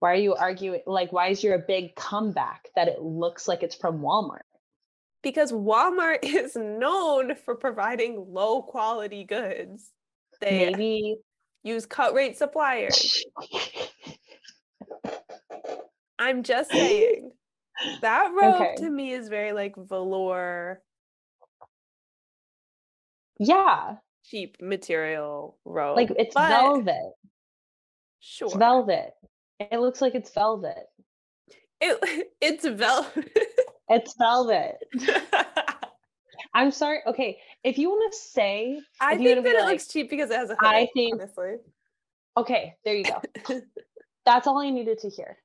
why 0.00 0.12
are 0.12 0.16
you 0.16 0.34
arguing 0.34 0.80
like 0.86 1.12
why 1.12 1.28
is 1.28 1.42
your 1.42 1.54
a 1.54 1.58
big 1.58 1.94
comeback 1.96 2.68
that 2.76 2.88
it 2.88 3.02
looks 3.02 3.48
like 3.48 3.62
it's 3.62 3.74
from 3.74 4.00
Walmart? 4.00 4.42
Because 5.22 5.52
Walmart 5.52 6.18
is 6.22 6.54
known 6.56 7.34
for 7.34 7.54
providing 7.54 8.26
low 8.28 8.62
quality 8.62 9.24
goods. 9.24 9.90
They 10.40 10.70
maybe 10.70 11.16
use 11.64 11.86
cut 11.86 12.14
rate 12.14 12.38
suppliers. 12.38 13.24
I'm 16.18 16.42
just 16.42 16.70
saying. 16.70 17.32
That 18.00 18.32
robe 18.34 18.54
okay. 18.56 18.74
to 18.78 18.90
me 18.90 19.12
is 19.12 19.28
very 19.28 19.52
like 19.52 19.74
velour. 19.76 20.82
Yeah. 23.38 23.96
Cheap 24.24 24.56
material 24.60 25.56
robe. 25.64 25.96
Like 25.96 26.10
it's 26.16 26.34
but, 26.34 26.48
velvet. 26.48 27.12
Sure. 28.20 28.48
It's 28.48 28.56
velvet. 28.56 29.12
It 29.58 29.80
looks 29.80 30.00
like 30.00 30.14
it's 30.14 30.30
velvet. 30.30 30.86
It 31.80 32.26
it's 32.40 32.66
velvet. 32.66 33.38
it's 33.88 34.14
velvet. 34.18 34.76
I'm 36.54 36.70
sorry. 36.70 37.00
Okay, 37.06 37.38
if 37.64 37.78
you 37.78 37.90
want 37.90 38.12
to 38.12 38.18
say, 38.18 38.80
I 39.00 39.16
think 39.16 39.44
that 39.44 39.54
it 39.54 39.60
like, 39.60 39.72
looks 39.72 39.88
cheap 39.88 40.10
because 40.10 40.30
it 40.30 40.36
has 40.36 40.50
a 40.50 40.56
hood. 40.56 40.68
I 40.68 40.88
think. 40.94 41.14
Honestly. 41.14 41.56
Okay, 42.36 42.74
there 42.84 42.94
you 42.94 43.04
go. 43.04 43.20
That's 44.24 44.46
all 44.46 44.58
I 44.58 44.70
needed 44.70 44.98
to 45.00 45.10
hear. 45.10 45.38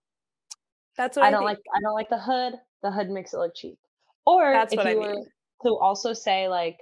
That's 0.96 1.18
what 1.18 1.26
I, 1.26 1.30
I 1.30 1.32
don't 1.32 1.42
think. 1.42 1.50
like. 1.50 1.60
I 1.76 1.82
don't 1.82 1.94
like 1.94 2.10
the 2.10 2.20
hood. 2.20 2.54
The 2.84 2.92
hood 2.92 3.10
makes 3.10 3.34
it 3.34 3.38
look 3.38 3.56
cheap. 3.56 3.78
Or 4.26 4.52
That's 4.54 4.74
if 4.74 4.80
you 4.80 4.86
I 4.86 4.94
mean. 4.94 5.00
were 5.00 5.26
to 5.64 5.78
also 5.78 6.14
say 6.14 6.48
like, 6.48 6.78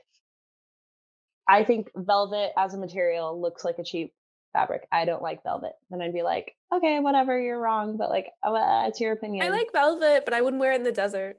I 1.48 1.64
think 1.64 1.90
velvet 1.96 2.52
as 2.58 2.74
a 2.74 2.78
material 2.78 3.40
looks 3.40 3.64
like 3.64 3.80
a 3.80 3.84
cheap 3.84 4.14
fabric. 4.54 4.88
I 4.92 5.06
don't 5.06 5.22
like 5.22 5.44
velvet. 5.44 5.74
Then 5.90 6.02
I'd 6.02 6.14
be 6.14 6.24
like, 6.24 6.56
okay, 6.74 7.00
whatever, 7.00 7.40
you're 7.40 7.60
wrong, 7.60 7.98
but 7.98 8.10
like, 8.10 8.28
uh, 8.44 8.86
it's 8.88 9.00
your 9.00 9.14
opinion. 9.14 9.46
I 9.46 9.50
like 9.50 9.72
velvet, 9.74 10.26
but 10.26 10.34
I 10.34 10.42
wouldn't 10.42 10.60
wear 10.60 10.74
it 10.74 10.78
in 10.78 10.84
the 10.84 10.92
desert. 10.92 11.38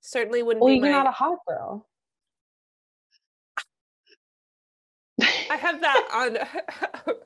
Certainly 0.00 0.42
wouldn't. 0.42 0.64
Well, 0.64 0.72
you're 0.72 0.82
my... 0.82 0.90
not 0.90 1.08
a 1.08 1.12
hot 1.12 1.38
girl. 1.48 1.86
I 5.20 5.56
have 5.56 5.80
that 5.80 6.08
on. 6.14 6.38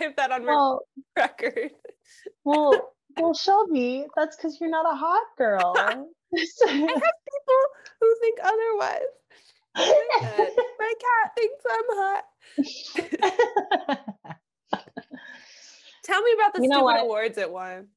I 0.00 0.04
have 0.04 0.16
that 0.16 0.30
on 0.30 0.44
well, 0.44 0.82
record. 1.16 1.70
well, 2.44 2.92
well, 3.16 3.34
Shelby, 3.34 4.06
that's 4.16 4.36
because 4.36 4.60
you're 4.60 4.70
not 4.70 4.86
a 4.86 4.96
hot 4.96 5.24
girl. 5.36 5.74
I 5.76 5.90
have 5.90 5.98
people 6.68 7.60
who 8.00 8.16
think 8.20 8.38
otherwise. 8.42 9.02
My, 9.78 10.50
my 10.78 10.94
cat 11.00 11.34
thinks 11.36 11.64
I'm 11.70 11.84
hot. 11.90 12.24
Tell 16.04 16.22
me 16.22 16.32
about 16.34 16.54
the 16.54 16.62
you 16.62 16.68
stupid 16.68 17.00
awards 17.00 17.38
it 17.38 17.50
won. 17.50 17.88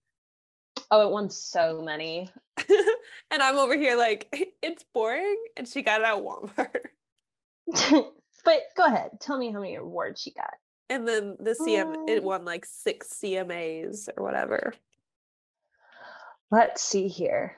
Oh, 0.91 1.07
it 1.07 1.11
won 1.11 1.29
so 1.29 1.81
many. 1.81 2.29
and 3.31 3.41
I'm 3.41 3.57
over 3.57 3.77
here 3.77 3.95
like, 3.95 4.27
it's 4.61 4.83
boring. 4.93 5.41
And 5.55 5.67
she 5.67 5.81
got 5.81 6.01
it 6.01 6.07
at 6.07 6.17
Walmart. 6.17 6.87
but 8.43 8.59
go 8.75 8.85
ahead. 8.85 9.11
Tell 9.21 9.37
me 9.37 9.51
how 9.51 9.61
many 9.61 9.75
awards 9.75 10.21
she 10.21 10.33
got. 10.33 10.53
And 10.89 11.07
then 11.07 11.37
the 11.39 11.51
CM, 11.51 11.95
um, 11.95 12.05
it 12.09 12.21
won 12.21 12.43
like 12.43 12.65
six 12.65 13.17
CMAs 13.23 14.09
or 14.17 14.23
whatever. 14.25 14.73
Let's 16.51 16.83
see 16.83 17.07
here. 17.07 17.55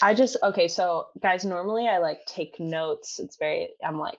I 0.00 0.14
just, 0.14 0.36
okay. 0.42 0.68
So, 0.68 1.08
guys, 1.20 1.44
normally 1.44 1.86
I 1.86 1.98
like 1.98 2.24
take 2.26 2.58
notes. 2.58 3.18
It's 3.18 3.36
very, 3.36 3.68
I'm 3.84 3.98
like 3.98 4.18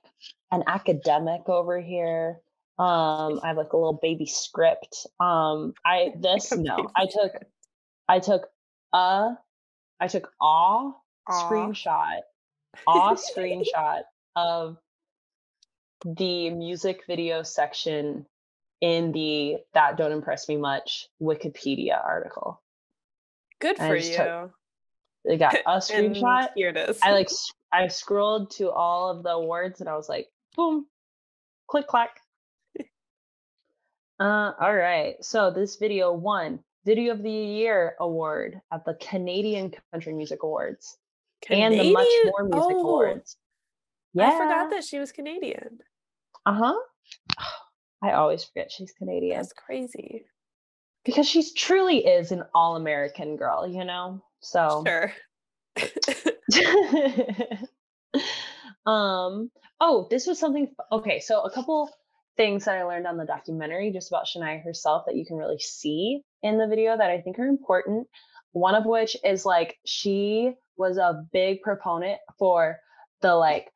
an 0.51 0.63
academic 0.67 1.49
over 1.49 1.79
here. 1.79 2.39
Um, 2.77 3.39
I 3.43 3.47
have 3.47 3.57
like 3.57 3.73
a 3.73 3.77
little 3.77 3.99
baby 4.01 4.25
script. 4.25 5.07
Um, 5.19 5.73
I, 5.85 6.11
this, 6.19 6.51
no, 6.51 6.89
I 6.95 7.05
took, 7.05 7.31
I 8.07 8.19
took 8.19 8.47
a, 8.93 9.31
I 9.99 10.07
took 10.07 10.31
a 10.41 10.91
screenshot, 11.29 12.19
a 12.87 12.91
screenshot 13.37 14.01
of 14.35 14.77
the 16.05 16.49
music 16.49 17.01
video 17.07 17.43
section 17.43 18.25
in 18.81 19.13
the 19.13 19.57
that 19.73 19.95
don't 19.95 20.11
impress 20.11 20.49
me 20.49 20.57
much 20.57 21.07
Wikipedia 21.21 22.03
article. 22.03 22.61
Good 23.59 23.77
for 23.77 23.95
you. 23.95 24.15
Took, 24.15 24.51
they 25.25 25.37
got 25.37 25.55
a 25.65 25.77
screenshot. 25.77 26.49
here 26.55 26.69
it 26.69 26.77
is. 26.77 26.99
I 27.01 27.11
like 27.11 27.29
I 27.71 27.87
scrolled 27.87 28.51
to 28.51 28.71
all 28.71 29.09
of 29.09 29.23
the 29.23 29.31
awards 29.31 29.79
and 29.79 29.89
I 29.89 29.95
was 29.95 30.09
like, 30.09 30.27
boom, 30.55 30.85
click 31.67 31.87
clack. 31.87 32.19
uh, 34.19 34.51
all 34.59 34.75
right. 34.75 35.15
So 35.21 35.51
this 35.51 35.77
video 35.77 36.13
won 36.13 36.59
Video 36.85 37.13
of 37.13 37.23
the 37.23 37.31
Year 37.31 37.95
award 37.99 38.59
at 38.71 38.85
the 38.85 38.95
Canadian 38.95 39.73
Country 39.91 40.13
Music 40.13 40.43
Awards 40.43 40.97
Canadian? 41.41 41.79
and 41.79 41.89
the 41.89 41.93
Much 41.93 42.07
More 42.25 42.43
Music 42.43 42.75
oh, 42.75 42.81
Awards. 42.81 43.37
Yeah, 44.13 44.27
I 44.27 44.37
forgot 44.37 44.69
that 44.71 44.83
she 44.83 44.99
was 44.99 45.11
Canadian. 45.11 45.79
Uh 46.45 46.53
huh. 46.53 46.75
I 48.03 48.11
always 48.11 48.43
forget 48.43 48.71
she's 48.71 48.91
Canadian. 48.91 49.37
That's 49.37 49.53
crazy. 49.53 50.25
Because 51.05 51.27
she's 51.27 51.53
truly 51.53 52.05
is 52.05 52.31
an 52.31 52.43
all 52.53 52.75
American 52.75 53.37
girl, 53.37 53.67
you 53.67 53.85
know? 53.85 54.21
So 54.43 54.83
sure. 54.85 55.11
um 58.85 59.49
oh, 59.79 60.07
this 60.09 60.27
was 60.27 60.37
something 60.37 60.67
okay, 60.91 61.19
so 61.19 61.41
a 61.41 61.51
couple 61.51 61.89
things 62.35 62.65
that 62.65 62.77
I 62.77 62.83
learned 62.83 63.07
on 63.07 63.17
the 63.17 63.25
documentary 63.25 63.91
just 63.91 64.11
about 64.11 64.25
Shania 64.25 64.63
herself 64.63 65.03
that 65.05 65.15
you 65.15 65.25
can 65.25 65.37
really 65.37 65.59
see 65.59 66.21
in 66.41 66.57
the 66.57 66.67
video 66.67 66.97
that 66.97 67.09
I 67.09 67.21
think 67.21 67.39
are 67.39 67.47
important. 67.47 68.07
One 68.51 68.75
of 68.75 68.85
which 68.85 69.17
is 69.23 69.45
like 69.45 69.77
she 69.85 70.53
was 70.77 70.97
a 70.97 71.23
big 71.31 71.61
proponent 71.61 72.19
for 72.37 72.77
the 73.21 73.33
like 73.33 73.69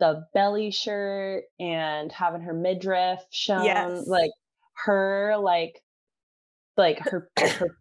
the 0.00 0.26
belly 0.34 0.70
shirt 0.70 1.44
and 1.60 2.10
having 2.10 2.40
her 2.40 2.54
midriff 2.54 3.20
shown 3.30 3.64
yes. 3.64 4.06
like 4.06 4.30
her 4.84 5.36
like 5.38 5.80
like 6.76 6.98
her, 6.98 7.30
her 7.38 7.78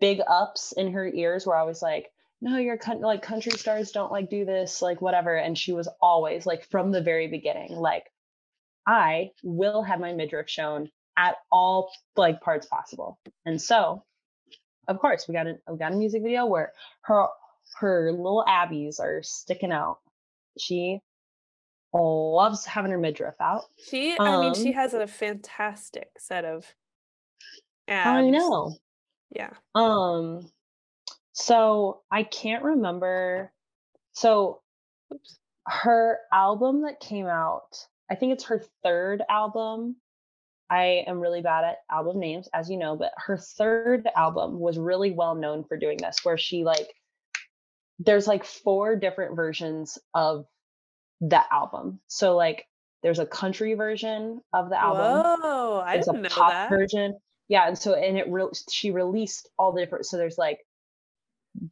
big 0.00 0.20
ups 0.26 0.72
in 0.72 0.92
her 0.92 1.08
ears 1.08 1.46
where 1.46 1.56
I 1.56 1.64
was 1.64 1.82
like 1.82 2.10
no 2.40 2.56
your 2.56 2.78
like 3.00 3.22
country 3.22 3.52
stars 3.52 3.90
don't 3.90 4.12
like 4.12 4.30
do 4.30 4.44
this 4.44 4.80
like 4.80 5.00
whatever. 5.00 5.36
And 5.36 5.56
she 5.56 5.72
was 5.72 5.88
always 6.00 6.46
like 6.46 6.64
from 6.70 6.92
the 6.92 7.02
very 7.02 7.28
beginning 7.28 7.72
like 7.72 8.04
i 8.86 9.30
will 9.42 9.82
have 9.82 10.00
my 10.00 10.12
midriff 10.12 10.48
shown 10.48 10.90
at 11.16 11.36
all 11.50 11.90
like 12.16 12.40
parts 12.40 12.66
possible. 12.66 13.18
And 13.44 13.60
so 13.60 14.04
of 14.86 14.98
course 14.98 15.26
we 15.28 15.34
got 15.34 15.46
a 15.46 15.56
we 15.70 15.78
got 15.78 15.92
a 15.92 15.96
music 15.96 16.22
video 16.22 16.46
where 16.46 16.72
her 17.02 17.26
her 17.76 18.12
little 18.12 18.44
abbies 18.48 19.00
are 19.00 19.22
sticking 19.22 19.72
out. 19.72 19.98
She 20.58 21.00
loves 21.92 22.64
having 22.64 22.92
her 22.92 22.98
midriff 22.98 23.34
out. 23.40 23.64
She 23.90 24.16
um, 24.16 24.26
i 24.28 24.40
mean 24.40 24.54
she 24.54 24.68
um 24.68 24.74
has 24.74 24.94
a 24.94 25.06
fantastic 25.06 26.10
set 26.18 26.44
of 26.44 26.72
abs. 27.88 28.06
i 28.06 28.30
know 28.30 28.76
yeah 29.30 29.50
um 29.74 30.48
so 31.38 32.00
I 32.10 32.24
can't 32.24 32.64
remember. 32.64 33.52
So 34.12 34.60
Oops. 35.14 35.38
her 35.66 36.18
album 36.32 36.82
that 36.82 36.98
came 36.98 37.26
out, 37.26 37.86
I 38.10 38.16
think 38.16 38.32
it's 38.32 38.46
her 38.46 38.64
third 38.82 39.22
album. 39.28 39.96
I 40.68 41.04
am 41.06 41.20
really 41.20 41.40
bad 41.40 41.64
at 41.64 41.78
album 41.90 42.18
names, 42.18 42.48
as 42.52 42.68
you 42.68 42.76
know, 42.76 42.96
but 42.96 43.12
her 43.16 43.38
third 43.38 44.08
album 44.16 44.58
was 44.58 44.78
really 44.78 45.12
well 45.12 45.36
known 45.36 45.62
for 45.62 45.76
doing 45.76 45.98
this, 45.98 46.18
where 46.24 46.36
she 46.36 46.64
like, 46.64 46.92
there's 48.00 48.26
like 48.26 48.44
four 48.44 48.96
different 48.96 49.36
versions 49.36 49.96
of 50.14 50.44
the 51.20 51.40
album. 51.52 52.00
So 52.08 52.36
like, 52.36 52.66
there's 53.04 53.20
a 53.20 53.26
country 53.26 53.74
version 53.74 54.40
of 54.52 54.70
the 54.70 54.78
album. 54.78 55.38
Oh, 55.42 55.80
I 55.86 55.98
didn't 55.98 56.26
a 56.26 56.30
pop 56.30 56.50
that. 56.50 56.68
version. 56.68 57.16
Yeah, 57.48 57.66
and 57.66 57.78
so 57.78 57.94
and 57.94 58.18
it 58.18 58.30
re- 58.30 58.50
she 58.70 58.90
released 58.90 59.48
all 59.58 59.72
the 59.72 59.80
different. 59.80 60.06
So 60.06 60.16
there's 60.16 60.38
like 60.38 60.60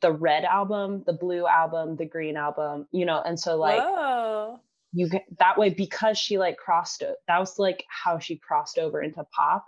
the 0.01 0.13
red 0.13 0.45
album, 0.45 1.03
the 1.07 1.13
blue 1.13 1.47
album, 1.47 1.97
the 1.97 2.07
green 2.07 2.37
album, 2.37 2.87
you 2.93 3.05
know, 3.05 3.21
and 3.25 3.39
so 3.39 3.57
like 3.57 3.81
Whoa. 3.81 4.61
you 4.93 5.09
get 5.09 5.25
that 5.39 5.59
way 5.59 5.71
because 5.71 6.19
she 6.19 6.39
like 6.39 6.57
crossed 6.57 7.03
it. 7.03 7.15
That 7.29 7.39
was 7.39 7.59
like 7.59 7.85
how 7.89 8.19
she 8.19 8.37
crossed 8.37 8.79
over 8.79 9.03
into 9.03 9.25
pop. 9.25 9.67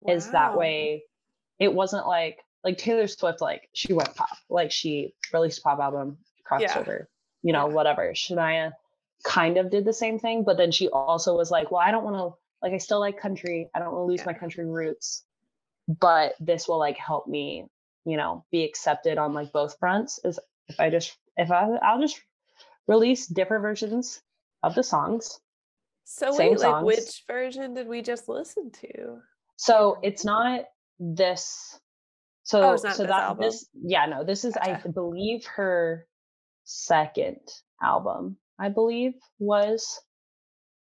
Wow. 0.00 0.14
Is 0.14 0.30
that 0.30 0.56
way? 0.56 1.04
It 1.58 1.72
wasn't 1.72 2.06
like 2.06 2.38
like 2.62 2.78
Taylor 2.78 3.06
Swift, 3.06 3.40
like 3.40 3.68
she 3.72 3.92
went 3.92 4.14
pop, 4.14 4.36
like 4.50 4.72
she 4.72 5.14
released 5.32 5.62
pop 5.62 5.78
album, 5.78 6.18
crossed 6.44 6.62
yeah. 6.62 6.78
over, 6.78 7.08
you 7.42 7.52
know, 7.52 7.68
yeah. 7.68 7.74
whatever. 7.74 8.12
Shania 8.12 8.72
kind 9.24 9.56
of 9.56 9.70
did 9.70 9.84
the 9.84 9.92
same 9.92 10.18
thing, 10.18 10.44
but 10.44 10.56
then 10.56 10.70
she 10.70 10.88
also 10.88 11.36
was 11.36 11.50
like, 11.50 11.70
well, 11.70 11.80
I 11.80 11.90
don't 11.90 12.04
want 12.04 12.16
to 12.16 12.38
like 12.62 12.72
I 12.72 12.78
still 12.78 13.00
like 13.00 13.20
country. 13.20 13.70
I 13.74 13.78
don't 13.78 13.92
want 13.92 14.02
to 14.02 14.10
lose 14.10 14.20
yeah. 14.20 14.26
my 14.26 14.34
country 14.34 14.66
roots, 14.66 15.24
but 15.88 16.34
this 16.40 16.66
will 16.68 16.78
like 16.78 16.98
help 16.98 17.26
me 17.26 17.66
you 18.04 18.16
know 18.16 18.44
be 18.50 18.64
accepted 18.64 19.18
on 19.18 19.34
like 19.34 19.52
both 19.52 19.76
fronts 19.78 20.18
is 20.24 20.38
if 20.68 20.80
i 20.80 20.90
just 20.90 21.16
if 21.36 21.50
i 21.50 21.68
i'll 21.82 22.00
just 22.00 22.20
release 22.86 23.26
different 23.26 23.62
versions 23.62 24.20
of 24.62 24.74
the 24.74 24.82
songs 24.82 25.40
so 26.04 26.36
wait 26.36 26.58
like 26.58 26.84
which 26.84 27.24
version 27.26 27.74
did 27.74 27.88
we 27.88 28.00
just 28.00 28.28
listen 28.28 28.70
to 28.70 29.18
so 29.56 29.98
it's 30.02 30.24
not 30.24 30.64
this 30.98 31.78
so 32.44 32.62
oh, 32.62 32.76
so 32.76 33.02
that 33.02 33.10
album. 33.10 33.44
this 33.44 33.66
yeah 33.74 34.06
no 34.06 34.24
this 34.24 34.44
is 34.44 34.54
gotcha. 34.54 34.82
i 34.84 34.90
believe 34.90 35.44
her 35.46 36.06
second 36.64 37.40
album 37.82 38.36
i 38.58 38.68
believe 38.68 39.14
was 39.38 40.00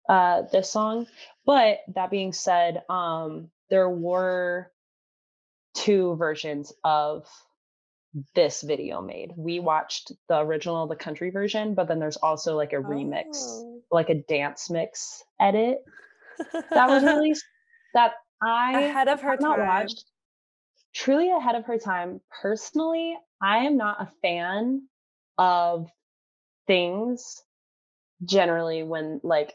uh 0.08 0.42
this 0.50 0.70
song 0.70 1.06
but 1.44 1.78
that 1.94 2.10
being 2.10 2.32
said 2.32 2.82
um 2.88 3.50
there 3.68 3.88
were 3.88 4.71
two 5.82 6.14
versions 6.16 6.72
of 6.84 7.26
this 8.34 8.62
video 8.62 9.00
made. 9.00 9.32
We 9.36 9.58
watched 9.58 10.12
the 10.28 10.38
original, 10.38 10.86
the 10.86 10.96
country 10.96 11.30
version, 11.30 11.74
but 11.74 11.88
then 11.88 11.98
there's 11.98 12.16
also 12.16 12.56
like 12.56 12.72
a 12.72 12.76
remix, 12.76 13.24
oh. 13.34 13.80
like 13.90 14.10
a 14.10 14.22
dance 14.28 14.70
mix 14.70 15.22
edit 15.40 15.78
that 16.52 16.88
was 16.88 17.02
released 17.14 17.44
that 17.94 18.12
I 18.42 18.80
ahead 18.82 19.08
of 19.08 19.20
her 19.22 19.36
time. 19.36 19.66
Watched. 19.66 20.04
Truly 20.94 21.30
ahead 21.30 21.54
of 21.54 21.64
her 21.64 21.78
time. 21.78 22.20
Personally, 22.42 23.16
I 23.40 23.58
am 23.58 23.76
not 23.76 24.02
a 24.02 24.10
fan 24.20 24.82
of 25.38 25.88
things 26.66 27.42
generally 28.24 28.82
when 28.82 29.20
like 29.24 29.54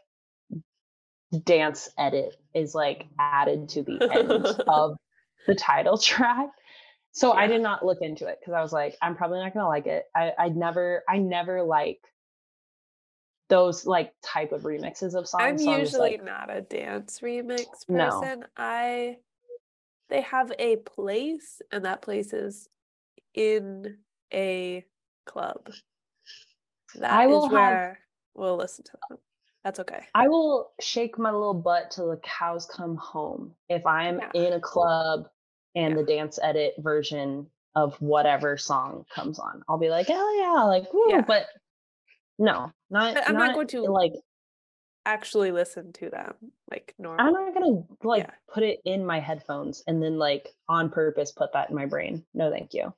dance 1.43 1.89
edit 1.97 2.35
is 2.53 2.73
like 2.73 3.05
added 3.19 3.69
to 3.69 3.83
the 3.83 4.09
end 4.11 4.45
of 4.67 4.97
the 5.47 5.55
title 5.55 5.97
track. 5.97 6.49
So 7.11 7.33
yeah. 7.33 7.39
I 7.39 7.47
did 7.47 7.61
not 7.61 7.83
look 7.83 7.99
into 8.01 8.27
it 8.27 8.37
because 8.39 8.53
I 8.53 8.61
was 8.61 8.71
like, 8.71 8.95
I'm 9.01 9.15
probably 9.15 9.39
not 9.39 9.53
gonna 9.53 9.67
like 9.67 9.87
it. 9.87 10.05
I 10.15 10.33
I 10.37 10.49
never 10.49 11.03
I 11.09 11.17
never 11.17 11.63
like 11.63 11.99
those 13.49 13.85
like 13.85 14.13
type 14.21 14.51
of 14.51 14.63
remixes 14.63 15.15
of 15.15 15.27
songs. 15.27 15.43
I'm 15.43 15.57
so 15.57 15.77
usually 15.77 16.11
like, 16.11 16.23
not 16.23 16.55
a 16.55 16.61
dance 16.61 17.19
remix 17.23 17.65
person. 17.87 18.39
No. 18.39 18.43
I 18.55 19.17
they 20.09 20.21
have 20.21 20.51
a 20.59 20.77
place 20.77 21.61
and 21.71 21.85
that 21.85 22.01
place 22.01 22.33
is 22.33 22.69
in 23.33 23.97
a 24.33 24.85
club. 25.25 25.71
That 26.95 27.11
I 27.11 27.27
will 27.27 27.45
is 27.45 27.51
where 27.51 27.87
have, 27.87 27.97
we'll 28.35 28.57
listen 28.57 28.85
to 28.85 28.97
them. 29.09 29.17
That's 29.63 29.79
okay. 29.81 30.05
I 30.15 30.27
will 30.27 30.71
shake 30.79 31.19
my 31.19 31.31
little 31.31 31.53
butt 31.53 31.91
till 31.91 32.09
the 32.09 32.17
cows 32.17 32.65
come 32.65 32.95
home 32.95 33.53
if 33.69 33.85
I'm 33.85 34.19
yeah. 34.19 34.41
in 34.45 34.53
a 34.53 34.59
club 34.59 35.27
and 35.77 35.95
yeah. 35.95 36.01
the 36.01 36.03
dance 36.03 36.39
edit 36.41 36.73
version 36.79 37.47
of 37.75 37.95
whatever 38.01 38.57
song 38.57 39.05
comes 39.13 39.37
on. 39.37 39.61
I'll 39.69 39.77
be 39.77 39.89
like, 39.89 40.07
oh 40.09 40.37
yeah, 40.41 40.63
like 40.63 40.91
woo, 40.91 41.05
yeah. 41.09 41.21
but 41.21 41.45
no, 42.39 42.71
not. 42.89 43.15
I'm 43.27 43.37
not, 43.37 43.47
not, 43.47 43.53
going 43.53 43.67
to 43.67 43.81
like 43.83 44.13
actually 45.05 45.51
listen 45.51 45.93
to 45.93 46.09
them 46.09 46.33
like 46.69 46.93
normal. 46.97 47.25
I'm 47.25 47.33
not 47.33 47.53
gonna 47.53 47.83
like 48.03 48.23
yeah. 48.23 48.31
put 48.51 48.63
it 48.63 48.79
in 48.83 49.05
my 49.05 49.19
headphones 49.19 49.83
and 49.87 50.01
then 50.01 50.17
like 50.17 50.49
on 50.67 50.89
purpose 50.89 51.31
put 51.31 51.53
that 51.53 51.69
in 51.69 51.75
my 51.75 51.85
brain. 51.85 52.25
No, 52.33 52.51
thank 52.51 52.73
you. 52.73 52.93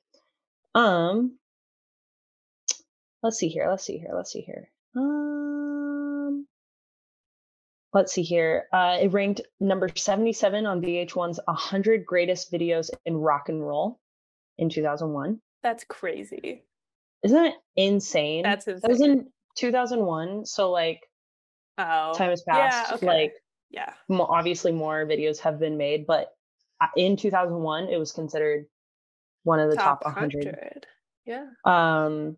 Um, 0.74 1.38
let's 3.22 3.36
see 3.36 3.48
here. 3.48 3.68
Let's 3.68 3.84
see 3.84 3.98
here. 3.98 4.12
Let's 4.14 4.32
see 4.32 4.40
here. 4.40 4.70
Um, 4.96 5.49
let's 7.92 8.12
see 8.12 8.22
here. 8.22 8.64
Uh, 8.72 8.98
it 9.00 9.12
ranked 9.12 9.40
number 9.58 9.88
77 9.94 10.66
on 10.66 10.80
VH1's 10.80 11.40
100 11.44 12.06
Greatest 12.06 12.52
Videos 12.52 12.90
in 13.04 13.16
Rock 13.16 13.48
and 13.48 13.66
Roll 13.66 13.98
in 14.58 14.68
2001. 14.68 15.40
That's 15.62 15.84
crazy. 15.84 16.64
Isn't 17.22 17.46
it 17.46 17.54
insane? 17.76 18.42
That's 18.42 18.66
insane. 18.66 18.80
That 18.82 18.90
was 18.90 19.00
in 19.00 19.28
2001. 19.56 20.46
So, 20.46 20.70
like, 20.70 21.00
oh, 21.78 22.12
time 22.14 22.30
has 22.30 22.42
passed. 22.42 22.90
Yeah, 22.90 22.96
okay. 22.96 23.06
Like, 23.06 23.32
yeah. 23.70 23.92
Obviously, 24.10 24.72
more 24.72 25.04
videos 25.06 25.38
have 25.40 25.58
been 25.58 25.76
made, 25.76 26.06
but 26.06 26.28
uh, 26.80 26.86
in 26.96 27.16
2001, 27.16 27.88
it 27.88 27.98
was 27.98 28.12
considered 28.12 28.66
one 29.44 29.60
of 29.60 29.70
the 29.70 29.76
top, 29.76 30.02
top 30.02 30.14
100. 30.14 30.44
100. 30.46 30.86
Yeah. 31.26 31.46
Um, 31.64 32.36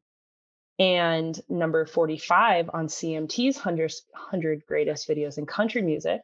and 0.82 1.40
number 1.48 1.86
45 1.86 2.70
on 2.74 2.88
CMT's 2.88 3.54
100, 3.54 3.92
100 4.10 4.66
greatest 4.66 5.08
videos 5.08 5.38
in 5.38 5.46
country 5.46 5.80
music. 5.80 6.22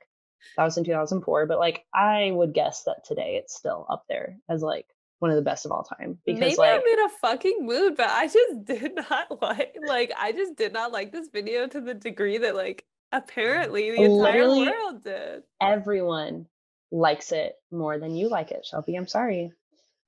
That 0.56 0.64
was 0.64 0.76
in 0.76 0.82
2004, 0.82 1.46
but 1.46 1.60
like 1.60 1.84
I 1.94 2.32
would 2.32 2.52
guess 2.52 2.82
that 2.84 3.04
today 3.06 3.38
it's 3.40 3.54
still 3.54 3.86
up 3.88 4.04
there 4.08 4.36
as 4.48 4.60
like 4.60 4.86
one 5.20 5.30
of 5.30 5.36
the 5.36 5.42
best 5.42 5.64
of 5.64 5.70
all 5.70 5.84
time. 5.84 6.18
Because 6.26 6.40
maybe 6.40 6.56
like, 6.56 6.80
I'm 6.80 6.86
in 6.86 7.04
a 7.04 7.08
fucking 7.20 7.66
mood, 7.66 7.96
but 7.96 8.10
I 8.10 8.26
just 8.26 8.64
did 8.64 8.96
not 8.96 9.40
like 9.40 9.76
like 9.86 10.12
I 10.18 10.32
just 10.32 10.56
did 10.56 10.72
not 10.72 10.90
like 10.90 11.12
this 11.12 11.28
video 11.32 11.68
to 11.68 11.80
the 11.80 11.94
degree 11.94 12.38
that 12.38 12.56
like 12.56 12.84
apparently 13.12 13.92
the 13.92 14.02
entire 14.02 14.48
world 14.48 15.04
did. 15.04 15.44
Everyone 15.62 16.46
likes 16.90 17.30
it 17.30 17.54
more 17.70 18.00
than 18.00 18.16
you 18.16 18.28
like 18.28 18.50
it, 18.50 18.66
Shelby. 18.66 18.96
I'm 18.96 19.06
sorry. 19.06 19.52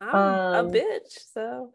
I'm 0.01 0.16
um, 0.16 0.66
a 0.66 0.70
bitch, 0.72 1.18
so 1.34 1.72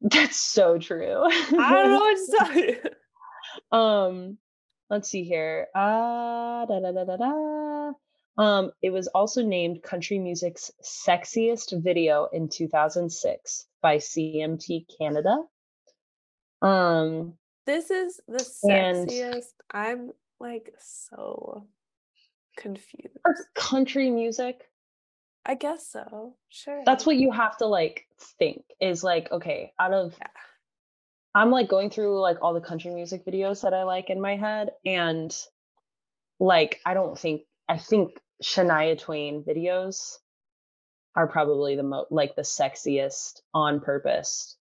that's 0.00 0.40
so 0.40 0.78
true. 0.78 1.22
I 1.24 1.46
don't 1.50 1.92
know 1.92 2.00
what 2.00 2.54
to 2.54 2.60
you. 2.60 2.76
Um, 3.72 4.38
let's 4.90 5.08
see 5.08 5.24
here. 5.24 5.66
Uh, 5.74 6.66
da, 6.66 6.80
da, 6.80 6.92
da, 6.92 7.04
da, 7.04 7.16
da. 7.16 7.92
Um, 8.38 8.70
it 8.80 8.90
was 8.90 9.08
also 9.08 9.42
named 9.42 9.82
country 9.82 10.18
music's 10.18 10.70
sexiest 10.82 11.82
video 11.82 12.28
in 12.32 12.48
2006 12.48 13.66
by 13.82 13.96
CMT 13.96 14.86
Canada. 14.98 15.42
Um, 16.62 17.34
this 17.66 17.90
is 17.90 18.20
the 18.28 18.38
sexiest. 18.38 19.34
And, 19.34 19.44
I'm 19.72 20.10
like 20.38 20.72
so 20.78 21.66
confused. 22.56 23.18
Country 23.54 24.10
music. 24.10 24.69
I 25.44 25.54
guess 25.54 25.86
so. 25.86 26.34
Sure. 26.48 26.82
That's 26.84 27.06
what 27.06 27.16
you 27.16 27.32
have 27.32 27.56
to 27.58 27.66
like 27.66 28.06
think 28.38 28.62
is 28.80 29.02
like, 29.02 29.30
okay, 29.32 29.72
out 29.78 29.92
of 29.92 30.14
yeah. 30.18 30.26
I'm 31.34 31.50
like 31.50 31.68
going 31.68 31.90
through 31.90 32.20
like 32.20 32.38
all 32.42 32.54
the 32.54 32.60
country 32.60 32.92
music 32.92 33.24
videos 33.24 33.62
that 33.62 33.72
I 33.72 33.84
like 33.84 34.10
in 34.10 34.20
my 34.20 34.36
head 34.36 34.70
and 34.84 35.34
like 36.40 36.80
I 36.84 36.94
don't 36.94 37.18
think 37.18 37.42
I 37.68 37.78
think 37.78 38.18
Shania 38.42 38.98
Twain 38.98 39.44
videos 39.44 40.16
are 41.14 41.28
probably 41.28 41.76
the 41.76 41.82
most 41.82 42.10
like 42.10 42.34
the 42.36 42.42
sexiest 42.42 43.40
on 43.54 43.80
purpose 43.80 44.56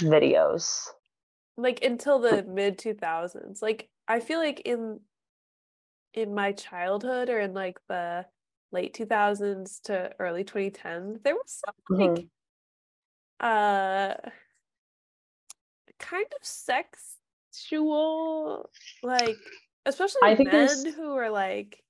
videos. 0.00 0.86
Like 1.56 1.82
until 1.82 2.18
the 2.18 2.42
mid 2.42 2.78
2000s. 2.78 3.62
Like 3.62 3.88
I 4.06 4.20
feel 4.20 4.38
like 4.38 4.60
in 4.60 5.00
in 6.14 6.34
my 6.34 6.52
childhood 6.52 7.30
or 7.30 7.40
in 7.40 7.54
like 7.54 7.78
the 7.88 8.26
late 8.72 8.94
2000s 8.94 9.80
to 9.82 10.10
early 10.18 10.44
2010 10.44 11.20
there 11.22 11.34
was 11.34 11.62
some 11.64 11.74
like 11.98 12.10
mm-hmm. 12.10 12.26
uh 13.46 14.14
kind 15.98 16.26
of 16.40 16.44
sexual 17.52 18.70
like 19.02 19.36
especially 19.86 20.20
I 20.24 20.34
think 20.34 20.52
men 20.52 20.92
who 20.94 21.14
are 21.14 21.30
like 21.30 21.82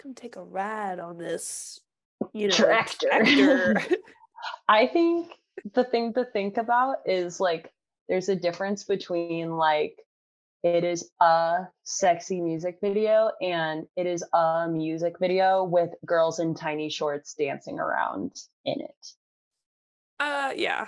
come 0.00 0.14
take 0.14 0.36
a 0.36 0.42
ride 0.42 0.98
on 0.98 1.18
this 1.18 1.80
you 2.32 2.48
know 2.48 2.54
tractor, 2.54 3.08
tractor. 3.08 3.82
I 4.68 4.86
think 4.86 5.32
the 5.74 5.84
thing 5.84 6.14
to 6.14 6.24
think 6.24 6.56
about 6.56 6.98
is 7.06 7.40
like 7.40 7.72
there's 8.08 8.28
a 8.28 8.36
difference 8.36 8.84
between 8.84 9.56
like 9.56 9.98
it 10.62 10.84
is 10.84 11.10
a 11.20 11.68
sexy 11.84 12.40
music 12.40 12.78
video 12.82 13.30
and 13.40 13.86
it 13.96 14.06
is 14.06 14.24
a 14.32 14.68
music 14.68 15.18
video 15.18 15.64
with 15.64 15.90
girls 16.04 16.38
in 16.38 16.54
tiny 16.54 16.90
shorts 16.90 17.34
dancing 17.34 17.78
around 17.78 18.32
in 18.64 18.80
it. 18.80 19.06
Uh 20.18 20.52
yeah. 20.54 20.86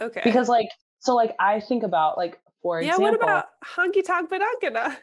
Okay. 0.00 0.22
Because 0.24 0.48
like 0.48 0.68
so 0.98 1.14
like 1.14 1.34
I 1.38 1.60
think 1.60 1.84
about 1.84 2.18
like 2.18 2.40
for 2.62 2.80
yeah, 2.80 2.94
example. 2.94 3.04
Yeah, 3.04 3.10
what 3.10 3.22
about 3.22 3.46
Honky 3.64 4.04
Tonk 4.04 4.28
Badonkadonk? 4.30 4.96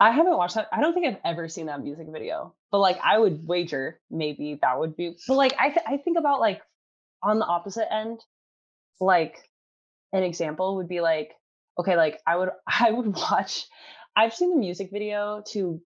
I 0.00 0.10
haven't 0.10 0.36
watched 0.36 0.56
that. 0.56 0.66
I 0.72 0.80
don't 0.80 0.94
think 0.94 1.06
I've 1.06 1.20
ever 1.24 1.48
seen 1.48 1.66
that 1.66 1.80
music 1.80 2.08
video. 2.10 2.54
But 2.72 2.80
like 2.80 2.98
I 3.04 3.18
would 3.18 3.46
wager 3.46 4.00
maybe 4.10 4.58
that 4.60 4.78
would 4.78 4.96
be 4.96 5.16
but 5.28 5.36
like 5.36 5.54
I 5.60 5.68
th- 5.68 5.86
I 5.86 5.98
think 5.98 6.18
about 6.18 6.40
like 6.40 6.62
on 7.22 7.38
the 7.38 7.44
opposite 7.44 7.92
end 7.92 8.20
like 9.00 9.38
an 10.12 10.24
example 10.24 10.76
would 10.76 10.88
be 10.88 11.00
like 11.00 11.34
okay, 11.78 11.96
like 11.96 12.20
I 12.26 12.36
would 12.36 12.50
I 12.66 12.90
would 12.90 13.14
watch 13.14 13.66
I've 14.16 14.34
seen 14.34 14.50
the 14.50 14.56
music 14.56 14.90
video 14.92 15.42
to 15.48 15.80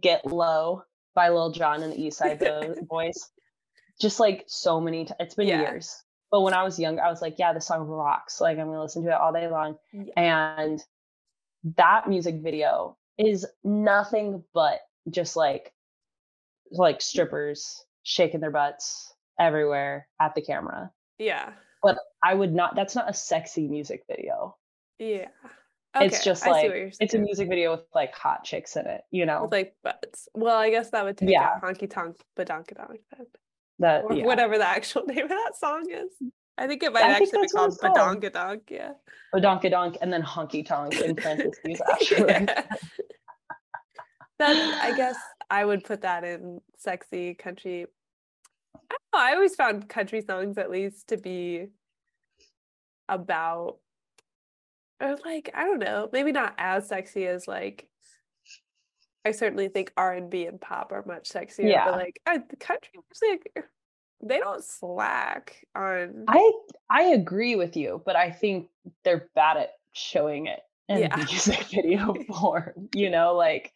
Get 0.00 0.26
Low 0.26 0.82
by 1.14 1.30
Lil 1.30 1.50
Jon 1.50 1.82
and 1.82 1.92
the 1.92 2.00
East 2.00 2.18
Side 2.18 2.42
Boys. 2.88 3.30
Just 4.00 4.18
like 4.20 4.44
so 4.46 4.80
many 4.80 5.04
times. 5.04 5.16
It's 5.20 5.34
been 5.34 5.48
yeah. 5.48 5.60
years. 5.60 6.02
But 6.30 6.40
when 6.40 6.54
I 6.54 6.64
was 6.64 6.78
young, 6.78 6.98
I 6.98 7.10
was 7.10 7.22
like, 7.22 7.38
yeah, 7.38 7.52
this 7.52 7.66
song 7.66 7.86
rocks. 7.86 8.40
Like 8.40 8.58
I'm 8.58 8.66
gonna 8.66 8.82
listen 8.82 9.04
to 9.04 9.10
it 9.10 9.14
all 9.14 9.32
day 9.32 9.48
long. 9.48 9.76
Yeah. 9.92 10.12
And 10.16 10.82
that 11.76 12.08
music 12.08 12.36
video 12.42 12.96
is 13.18 13.46
nothing 13.62 14.42
but 14.52 14.80
just 15.10 15.36
like 15.36 15.72
like 16.70 17.00
strippers 17.00 17.84
shaking 18.02 18.40
their 18.40 18.50
butts 18.50 19.12
everywhere 19.38 20.08
at 20.20 20.34
the 20.34 20.42
camera. 20.42 20.90
Yeah. 21.18 21.52
But 21.82 21.98
I 22.22 22.34
would 22.34 22.52
not 22.52 22.74
that's 22.74 22.96
not 22.96 23.08
a 23.08 23.14
sexy 23.14 23.68
music 23.68 24.04
video. 24.08 24.56
Yeah. 25.04 25.28
Okay, 25.96 26.06
it's 26.06 26.24
just 26.24 26.44
like 26.44 26.94
it's 26.98 27.14
a 27.14 27.18
music 27.18 27.48
video 27.48 27.72
with 27.72 27.84
like 27.94 28.12
hot 28.14 28.42
chicks 28.42 28.76
in 28.76 28.86
it, 28.86 29.02
you 29.12 29.26
know. 29.26 29.42
With 29.42 29.52
like 29.52 29.76
butts. 29.84 30.28
Well, 30.34 30.56
I 30.56 30.70
guess 30.70 30.90
that 30.90 31.04
would 31.04 31.16
take 31.16 31.30
yeah. 31.30 31.60
honky 31.62 31.88
tonk 31.88 32.16
badonkadonk 32.36 32.98
then. 33.16 33.26
That 33.78 34.04
or 34.04 34.14
yeah. 34.14 34.24
whatever 34.24 34.58
the 34.58 34.66
actual 34.66 35.02
name 35.06 35.24
of 35.24 35.28
that 35.28 35.52
song 35.56 35.86
is. 35.88 36.10
I 36.58 36.66
think 36.66 36.82
it 36.82 36.92
might 36.92 37.04
I 37.04 37.10
actually 37.10 37.42
be 37.42 37.48
called 37.48 37.78
badonkadonk, 37.78 38.62
yeah. 38.70 38.92
Badonkadonk 39.34 39.98
and 40.00 40.12
then 40.12 40.22
honky 40.22 40.66
tonk 40.66 41.00
in 41.00 41.14
parentheses 41.14 41.80
after. 41.92 42.26
yeah. 42.28 42.64
That's 44.38 44.58
I 44.82 44.96
guess 44.96 45.16
I 45.48 45.64
would 45.64 45.84
put 45.84 46.00
that 46.02 46.24
in 46.24 46.60
sexy 46.76 47.34
country. 47.34 47.86
I, 48.74 48.96
know, 49.12 49.20
I 49.20 49.34
always 49.34 49.54
found 49.54 49.88
country 49.88 50.22
songs 50.22 50.58
at 50.58 50.70
least 50.70 51.08
to 51.08 51.16
be 51.16 51.68
about 53.08 53.78
or 55.00 55.16
like 55.24 55.50
I 55.54 55.64
don't 55.64 55.80
know, 55.80 56.08
maybe 56.12 56.32
not 56.32 56.54
as 56.58 56.88
sexy 56.88 57.26
as 57.26 57.46
like 57.48 57.88
I 59.24 59.32
certainly 59.32 59.68
think 59.68 59.92
R 59.96 60.12
and 60.12 60.30
B 60.30 60.46
and 60.46 60.60
pop 60.60 60.92
are 60.92 61.04
much 61.06 61.30
sexier. 61.30 61.70
Yeah. 61.70 61.86
But 61.86 61.94
like 61.98 62.20
I, 62.26 62.38
the 62.38 62.56
country 62.56 62.98
music, 63.10 63.50
they 64.22 64.38
don't 64.38 64.62
slack 64.62 65.64
on. 65.74 66.24
I 66.28 66.52
I 66.90 67.02
agree 67.04 67.56
with 67.56 67.76
you, 67.76 68.02
but 68.04 68.16
I 68.16 68.30
think 68.30 68.68
they're 69.02 69.28
bad 69.34 69.56
at 69.56 69.70
showing 69.92 70.46
it 70.46 70.60
in 70.88 70.98
yeah. 70.98 71.16
music 71.16 71.64
video 71.64 72.14
form. 72.28 72.88
You 72.94 73.10
know, 73.10 73.34
like 73.34 73.72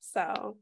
so. 0.00 0.56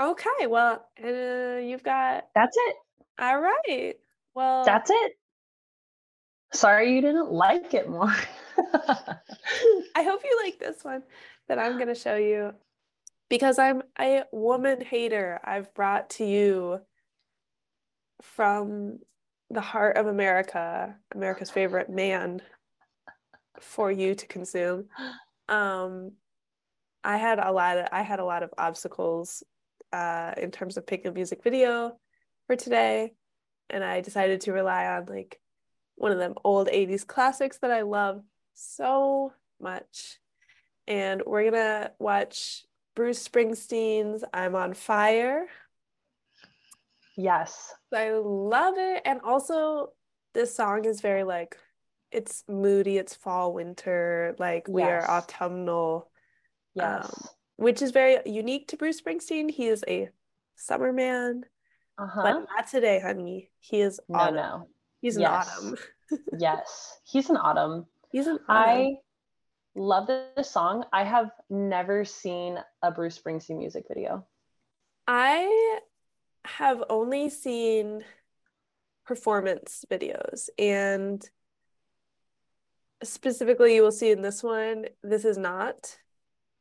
Okay, 0.00 0.46
well, 0.48 0.84
uh, 1.02 1.58
you've 1.58 1.84
got. 1.84 2.26
That's 2.34 2.56
it. 2.56 2.76
All 3.20 3.38
right. 3.38 3.94
Well, 4.34 4.64
that's 4.64 4.90
it. 4.92 5.12
Sorry 6.52 6.94
you 6.94 7.00
didn't 7.00 7.30
like 7.32 7.74
it 7.74 7.88
more. 7.88 8.14
I 9.96 10.02
hope 10.02 10.22
you 10.24 10.40
like 10.44 10.58
this 10.58 10.84
one 10.84 11.02
that 11.48 11.58
I'm 11.58 11.74
going 11.74 11.88
to 11.88 11.94
show 11.94 12.16
you 12.16 12.52
because 13.28 13.58
I'm 13.58 13.82
a 13.98 14.22
woman 14.32 14.80
hater. 14.80 15.40
I've 15.44 15.72
brought 15.74 16.10
to 16.10 16.24
you 16.24 16.80
from 18.22 18.98
the 19.50 19.60
heart 19.60 19.96
of 19.96 20.06
America, 20.06 20.96
America's 21.14 21.50
favorite 21.50 21.88
man 21.90 22.40
for 23.60 23.90
you 23.90 24.14
to 24.14 24.26
consume. 24.26 24.86
Um, 25.48 26.12
I 27.02 27.18
had 27.18 27.38
a 27.38 27.52
lot 27.52 27.78
of 27.78 27.88
I 27.92 28.02
had 28.02 28.18
a 28.18 28.24
lot 28.24 28.42
of 28.42 28.54
obstacles 28.56 29.42
uh, 29.92 30.32
in 30.36 30.50
terms 30.50 30.76
of 30.76 30.86
picking 30.86 31.08
a 31.08 31.14
music 31.14 31.42
video 31.42 31.98
for 32.46 32.56
today, 32.56 33.12
and 33.70 33.84
I 33.84 34.00
decided 34.00 34.40
to 34.42 34.52
rely 34.52 34.86
on 34.86 35.06
like 35.06 35.40
one 35.96 36.12
of 36.12 36.18
them 36.18 36.34
old 36.44 36.68
80s 36.68 37.06
classics 37.06 37.58
that 37.58 37.70
I 37.70 37.82
love 37.82 38.22
so 38.54 39.32
much. 39.60 40.18
And 40.86 41.22
we're 41.26 41.50
gonna 41.50 41.92
watch 41.98 42.64
Bruce 42.94 43.26
Springsteen's 43.26 44.24
I'm 44.32 44.54
on 44.54 44.74
Fire. 44.74 45.46
Yes. 47.16 47.72
I 47.92 48.10
love 48.10 48.74
it. 48.76 49.02
And 49.04 49.20
also 49.22 49.92
this 50.32 50.54
song 50.54 50.84
is 50.84 51.00
very 51.00 51.24
like 51.24 51.56
it's 52.10 52.44
moody, 52.48 52.96
it's 52.96 53.14
fall, 53.14 53.52
winter, 53.52 54.36
like 54.38 54.68
we 54.68 54.82
yes. 54.82 55.04
are 55.04 55.10
autumnal. 55.10 56.10
Yes. 56.74 57.06
Um, 57.06 57.28
which 57.56 57.82
is 57.82 57.92
very 57.92 58.18
unique 58.26 58.68
to 58.68 58.76
Bruce 58.76 59.00
Springsteen. 59.00 59.50
He 59.50 59.66
is 59.66 59.84
a 59.86 60.10
summer 60.56 60.92
man. 60.92 61.44
Uh-huh. 61.98 62.22
But 62.22 62.46
not 62.56 62.68
today, 62.68 63.00
honey. 63.00 63.50
He 63.60 63.80
is 63.80 64.00
no, 64.08 64.18
autumn. 64.18 64.36
No. 64.36 64.68
He's 65.00 65.18
yes. 65.18 65.58
an 65.60 65.66
autumn. 65.66 65.78
yes. 66.38 66.98
He's 67.04 67.30
an 67.30 67.36
autumn. 67.36 67.86
He's 68.14 68.28
an 68.28 68.38
I 68.48 68.98
love 69.74 70.06
this 70.06 70.48
song. 70.48 70.84
I 70.92 71.02
have 71.02 71.32
never 71.50 72.04
seen 72.04 72.60
a 72.80 72.92
Bruce 72.92 73.18
Springsteen 73.18 73.58
music 73.58 73.86
video. 73.88 74.24
I 75.08 75.80
have 76.44 76.84
only 76.88 77.28
seen 77.28 78.04
performance 79.04 79.84
videos 79.90 80.48
and 80.60 81.28
specifically 83.02 83.74
you 83.74 83.82
will 83.82 83.90
see 83.90 84.12
in 84.12 84.22
this 84.22 84.44
one 84.44 84.86
this 85.02 85.24
is 85.24 85.36
not 85.36 85.98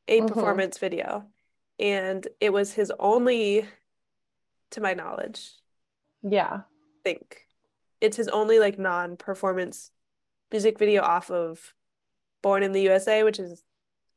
a 0.07 0.17
mm-hmm. 0.17 0.33
performance 0.33 0.79
video 0.79 1.23
and 1.77 2.27
it 2.41 2.51
was 2.51 2.73
his 2.73 2.91
only 2.99 3.67
to 4.71 4.81
my 4.81 4.93
knowledge 4.93 5.51
yeah 6.23 6.61
think 7.03 7.47
it's 8.01 8.17
his 8.17 8.27
only 8.27 8.59
like 8.59 8.79
non-performance 8.79 9.91
music 10.53 10.77
video 10.79 11.01
off 11.01 11.31
of 11.31 11.73
born 12.43 12.63
in 12.63 12.71
the 12.71 12.81
usa 12.81 13.23
which 13.23 13.39
is 13.39 13.63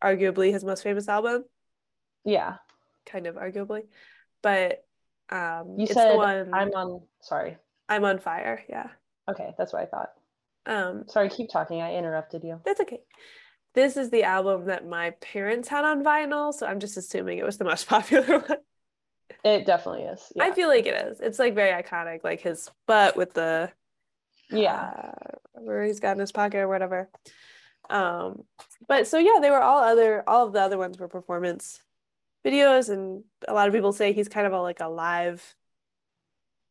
arguably 0.04 0.52
his 0.52 0.62
most 0.62 0.82
famous 0.82 1.08
album. 1.08 1.44
Yeah. 2.24 2.56
Kind 3.06 3.26
of 3.26 3.36
arguably. 3.36 3.82
But 4.42 4.84
um 5.30 5.74
you 5.78 5.86
said 5.86 6.14
one, 6.14 6.54
i'm 6.54 6.68
on 6.68 7.00
sorry. 7.22 7.56
I'm 7.88 8.04
on 8.04 8.18
fire 8.18 8.62
yeah. 8.68 8.88
Okay 9.28 9.54
that's 9.58 9.72
what 9.72 9.82
i 9.82 9.86
thought. 9.86 10.10
Um 10.66 11.04
sorry 11.08 11.30
keep 11.30 11.50
talking. 11.50 11.80
I 11.80 11.94
interrupted 11.96 12.44
you. 12.44 12.60
that's 12.64 12.80
okay. 12.82 13.00
This 13.74 13.96
is 13.96 14.10
the 14.10 14.24
album 14.24 14.66
that 14.66 14.86
my 14.86 15.10
parents 15.20 15.68
had 15.68 15.84
on 15.84 16.02
vinyl, 16.02 16.52
so 16.52 16.66
I'm 16.66 16.80
just 16.80 16.96
assuming 16.96 17.38
it 17.38 17.44
was 17.44 17.58
the 17.58 17.64
most 17.64 17.88
popular 17.94 18.38
one. 18.38 18.58
It 19.44 19.66
definitely 19.66 20.02
is. 20.02 20.32
Yeah. 20.34 20.44
I 20.44 20.52
feel 20.52 20.68
like 20.68 20.86
it 20.86 20.94
is. 21.08 21.20
It's 21.20 21.38
like 21.38 21.54
very 21.54 21.82
iconic, 21.82 22.24
like 22.24 22.40
his 22.40 22.70
butt 22.86 23.16
with 23.16 23.34
the 23.34 23.70
yeah, 24.50 24.90
uh, 24.94 25.36
where 25.56 25.84
he's 25.84 26.00
got 26.00 26.12
in 26.12 26.20
his 26.20 26.32
pocket 26.32 26.58
or 26.58 26.68
whatever. 26.68 27.08
Um, 27.88 28.42
but 28.88 29.06
so 29.06 29.18
yeah, 29.18 29.38
they 29.40 29.50
were 29.50 29.62
all 29.62 29.78
other. 29.78 30.22
All 30.26 30.46
of 30.46 30.52
the 30.52 30.60
other 30.60 30.78
ones 30.78 30.98
were 30.98 31.08
performance 31.08 31.80
videos, 32.44 32.88
and 32.88 33.24
a 33.46 33.54
lot 33.54 33.68
of 33.68 33.74
people 33.74 33.92
say 33.92 34.12
he's 34.12 34.28
kind 34.28 34.46
of 34.46 34.52
a 34.52 34.60
like 34.60 34.80
a 34.80 34.88
live, 34.88 35.54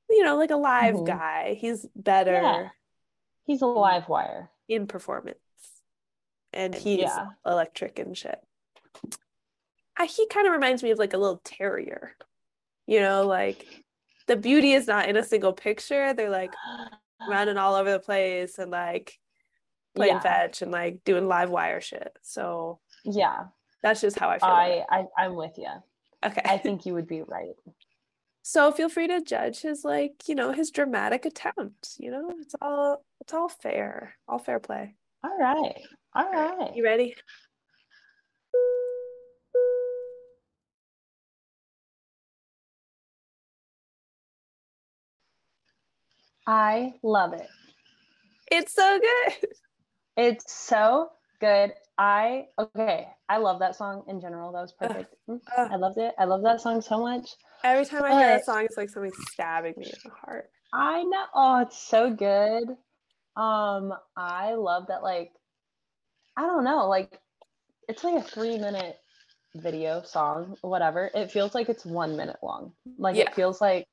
you 0.10 0.24
know, 0.24 0.38
like 0.38 0.52
a 0.52 0.58
live 0.58 0.96
mm-hmm. 0.96 1.06
guy. 1.06 1.58
He's 1.60 1.86
better. 1.96 2.34
Yeah. 2.34 2.70
He's 3.46 3.62
a 3.62 3.68
live 3.68 4.10
wire 4.10 4.50
in 4.68 4.88
performance 4.88 5.38
and 6.56 6.74
he's 6.74 7.02
yeah. 7.02 7.28
electric 7.46 8.00
and 8.00 8.18
shit. 8.18 8.40
I, 9.98 10.06
he 10.06 10.28
kind 10.28 10.48
of 10.48 10.54
reminds 10.54 10.82
me 10.82 10.92
of 10.92 10.98
like 10.98 11.14
a 11.14 11.18
little 11.18 11.42
terrier. 11.44 12.16
You 12.88 13.02
know, 13.02 13.26
like 13.26 13.66
the 14.28 14.36
beauty 14.36 14.74
is 14.74 14.88
not 14.88 15.10
in 15.10 15.18
a 15.18 15.24
single 15.24 15.54
picture. 15.54 16.14
They're 16.14 16.30
like 16.30 16.54
running 17.28 17.58
all 17.58 17.76
over 17.76 17.92
the 17.92 18.00
place 18.00 18.58
and 18.60 18.72
like 18.72 19.18
playing 19.96 20.16
yeah. 20.16 20.20
fetch 20.20 20.62
and 20.62 20.72
like 20.72 21.04
doing 21.04 21.28
live 21.28 21.50
wire 21.50 21.82
shit. 21.82 22.16
So 22.22 22.80
yeah, 23.04 23.46
that's 23.82 24.02
just 24.02 24.20
how 24.20 24.30
I 24.30 24.40
feel. 24.40 24.50
I, 24.50 24.84
I 24.90 25.06
I'm 25.18 25.36
with 25.36 25.58
you. 25.58 25.70
Okay, 26.26 26.42
I 26.44 26.58
think 26.64 26.86
you 26.86 26.94
would 26.94 27.08
be 27.08 27.22
right. 27.22 27.56
So 28.42 28.72
feel 28.72 28.90
free 28.90 29.08
to 29.08 29.22
judge 29.22 29.62
his 29.62 29.84
like 29.84 30.24
you 30.28 30.36
know 30.36 30.52
his 30.52 30.72
dramatic 30.72 31.26
attempt. 31.26 31.96
You 31.98 32.12
know, 32.12 32.32
it's 32.40 32.56
all 32.62 33.04
it's 33.22 33.34
all 33.34 33.50
fair, 33.50 34.16
all 34.28 34.40
fair 34.40 34.60
play. 34.60 34.96
All 35.24 35.38
right, 35.38 35.82
all 36.14 36.32
right. 36.32 36.76
You 36.76 36.84
ready? 36.84 37.16
I 46.48 46.94
love 47.04 47.34
it. 47.34 47.48
It's 48.52 48.74
so 48.74 49.00
good. 49.00 49.50
It's 50.18 50.54
so 50.54 51.10
good. 51.40 51.74
I 51.98 52.46
okay. 52.60 53.08
I 53.28 53.38
love 53.38 53.60
that 53.60 53.76
song 53.76 54.04
in 54.08 54.22
general. 54.22 54.52
That 54.52 54.62
was 54.62 54.74
perfect. 54.74 55.16
I 55.58 55.76
loved 55.76 55.98
it. 55.98 56.14
I 56.20 56.26
love 56.26 56.44
that 56.44 56.62
song 56.62 56.82
so 56.82 57.00
much. 57.00 57.30
Every 57.64 57.86
time 57.86 58.04
I 58.04 58.10
but, 58.10 58.18
hear 58.20 58.36
a 58.36 58.44
song, 58.44 58.66
it's 58.66 58.78
like 58.78 58.90
something 58.90 59.12
stabbing 59.32 59.74
me 59.78 59.86
in 59.86 60.00
the 60.04 60.12
heart. 60.12 60.50
I 60.74 61.04
know. 61.04 61.24
Oh, 61.34 61.62
it's 61.62 61.78
so 61.78 62.14
good. 62.14 62.70
Um, 63.36 63.94
I 64.16 64.54
love 64.54 64.88
that. 64.88 65.04
Like, 65.04 65.32
I 66.38 66.44
don't 66.44 66.64
know. 66.64 66.88
Like, 66.88 67.20
it's 67.88 68.04
like 68.04 68.16
a 68.16 68.22
three 68.22 68.58
minute 68.58 68.98
video 69.56 70.02
song, 70.04 70.58
whatever. 70.62 71.10
It 71.16 71.32
feels 71.32 71.56
like 71.56 71.70
it's 71.70 71.86
one 71.86 72.18
minute 72.18 72.38
long. 72.44 72.74
Like, 72.98 73.16
yeah. 73.16 73.24
it 73.24 73.36
feels 73.36 73.62
like 73.62 73.88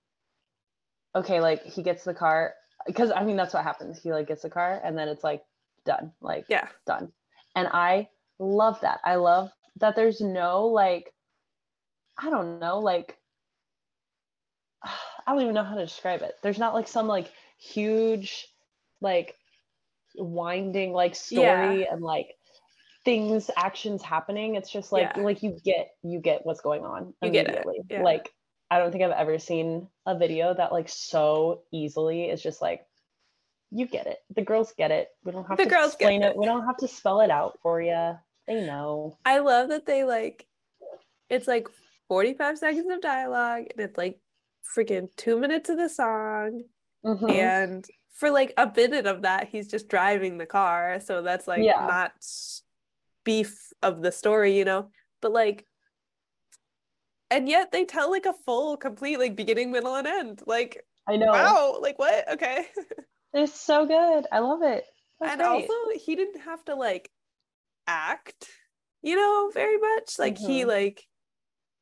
okay, 1.15 1.41
like 1.41 1.65
he 1.65 1.83
gets 1.83 2.05
the 2.05 2.15
car 2.15 2.55
because 2.87 3.11
I 3.11 3.25
mean 3.25 3.37
that's 3.37 3.55
what 3.55 3.65
happens. 3.65 4.01
He 4.03 4.13
like 4.13 4.29
gets 4.29 4.43
the 4.43 4.51
car 4.51 4.81
and 4.85 4.97
then 4.97 5.09
it's 5.09 5.25
like 5.25 5.43
done, 5.85 6.13
like 6.21 6.47
yeah, 6.49 6.69
done. 6.87 7.13
And 7.55 7.69
I 7.69 8.09
love 8.39 8.81
that. 8.81 9.01
I 9.05 9.17
love 9.17 9.51
that 9.81 9.97
there's 9.97 10.21
no 10.21 10.67
like 10.67 11.13
I 12.19 12.31
don't 12.31 12.59
know, 12.61 12.81
like 12.81 13.17
I 14.85 15.33
don't 15.33 15.43
even 15.43 15.55
know 15.55 15.65
how 15.65 15.77
to 15.77 15.85
describe 15.85 16.23
it. 16.23 16.35
There's 16.43 16.59
not 16.59 16.75
like 16.75 16.89
some 16.89 17.07
like 17.07 17.31
huge 17.59 18.49
like 19.01 19.37
winding 20.17 20.93
like 20.93 21.15
story 21.15 21.81
yeah. 21.81 21.93
and 21.93 22.03
like 22.03 22.29
things 23.05 23.51
actions 23.57 24.03
happening 24.03 24.55
it's 24.55 24.71
just 24.71 24.93
like 24.93 25.11
yeah. 25.17 25.23
like 25.23 25.43
you 25.43 25.59
get 25.65 25.89
you 26.03 26.21
get 26.21 26.45
what's 26.45 26.61
going 26.61 26.85
on 26.85 27.13
you 27.23 27.29
immediately 27.29 27.81
yeah. 27.91 28.03
like 28.03 28.31
I 28.73 28.79
don't 28.79 28.91
think 28.91 29.05
I've 29.05 29.11
ever 29.11 29.39
seen 29.39 29.87
a 30.07 30.17
video 30.17 30.55
that 30.55 30.73
like 30.73 30.89
so 30.89 31.61
easily 31.73 32.31
is 32.31 32.43
just 32.43 32.63
like 32.63 32.87
you 33.71 33.87
get 33.87 34.07
it. 34.07 34.21
The 34.35 34.41
girls 34.41 34.73
get 34.79 34.91
it. 34.91 35.09
We 35.25 35.33
don't 35.33 35.47
have 35.47 35.59
the 35.59 35.65
to 35.65 35.69
girls 35.69 35.93
explain 35.93 36.23
it. 36.23 36.29
it. 36.31 36.37
We 36.39 36.47
don't 36.47 36.65
have 36.65 36.79
to 36.79 36.89
spell 36.89 37.21
it 37.21 37.31
out 37.31 37.59
for 37.63 37.83
you. 37.83 38.15
They 38.47 38.65
know. 38.65 39.19
I 39.27 39.41
love 39.41 39.69
that 39.69 39.85
they 39.85 40.05
like 40.05 40.47
it's 41.29 41.47
like 41.47 41.69
45 42.09 42.57
seconds 42.57 42.91
of 42.91 43.03
dialogue 43.03 43.65
and 43.71 43.79
it's 43.79 43.99
like 43.99 44.19
freaking 44.75 45.09
2 45.19 45.39
minutes 45.39 45.69
of 45.69 45.77
the 45.77 45.91
song. 45.91 46.63
Mm-hmm. 47.05 47.29
And 47.29 47.87
for 48.15 48.31
like 48.31 48.55
a 48.57 48.73
minute 48.75 49.07
of 49.07 49.21
that 49.21 49.49
he's 49.49 49.69
just 49.69 49.91
driving 49.91 50.39
the 50.39 50.47
car, 50.47 50.99
so 50.99 51.21
that's 51.21 51.47
like 51.47 51.63
yeah. 51.63 51.87
not 51.87 52.13
beef 53.23 53.55
of 53.83 54.01
the 54.01 54.13
story, 54.13 54.57
you 54.57 54.65
know. 54.65 54.89
But 55.21 55.33
like 55.33 55.67
and 57.33 57.49
yet 57.49 57.73
they 57.73 57.85
tell 57.85 58.11
like 58.11 58.27
a 58.27 58.35
full 58.45 58.77
complete 58.77 59.19
like 59.19 59.35
beginning 59.35 59.73
middle 59.73 59.95
and 59.95 60.07
end 60.07 60.43
like 60.47 60.85
i 61.09 61.17
know 61.17 61.33
wow 61.33 61.79
like 61.81 61.99
what 61.99 62.31
okay 62.33 62.67
it's 63.33 63.59
so 63.59 63.87
good 63.87 64.27
i 64.31 64.39
love 64.39 64.63
it 64.63 64.85
That's 65.21 65.33
and 65.33 65.41
great. 65.41 65.49
also 65.49 65.75
he 66.05 66.15
didn't 66.15 66.41
have 66.43 66.65
to 66.67 66.75
like 66.75 67.11
act 67.87 68.49
you 69.01 69.17
know 69.17 69.51
very 69.53 69.79
much 69.79 70.19
like 70.19 70.37
mm-hmm. 70.37 70.47
he 70.47 70.65
like 70.65 71.03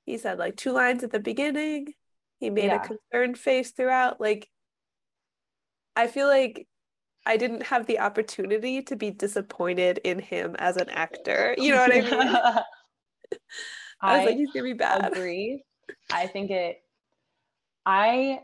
he 0.06 0.18
said 0.18 0.38
like 0.38 0.56
two 0.56 0.72
lines 0.72 1.02
at 1.02 1.10
the 1.10 1.20
beginning 1.20 1.92
he 2.38 2.48
made 2.48 2.66
yeah. 2.66 2.82
a 2.82 2.86
concerned 2.86 3.36
face 3.36 3.72
throughout 3.72 4.20
like 4.20 4.48
i 5.96 6.06
feel 6.06 6.28
like 6.28 6.66
I 7.26 7.36
didn't 7.36 7.64
have 7.64 7.86
the 7.86 8.00
opportunity 8.00 8.80
to 8.82 8.96
be 8.96 9.10
disappointed 9.10 10.00
in 10.04 10.18
him 10.18 10.56
as 10.58 10.78
an 10.78 10.88
actor. 10.88 11.54
You 11.58 11.74
know 11.74 11.82
what 11.82 11.94
I 11.94 12.00
mean? 12.00 13.38
I 14.02 14.18
was 14.18 14.22
I 14.22 14.24
like, 14.30 14.36
he's 14.36 14.52
gonna 14.52 14.64
be 14.64 14.72
bad. 14.72 15.12
Agree. 15.12 15.62
I 16.12 16.26
think 16.26 16.50
it. 16.50 16.82
I 17.84 18.40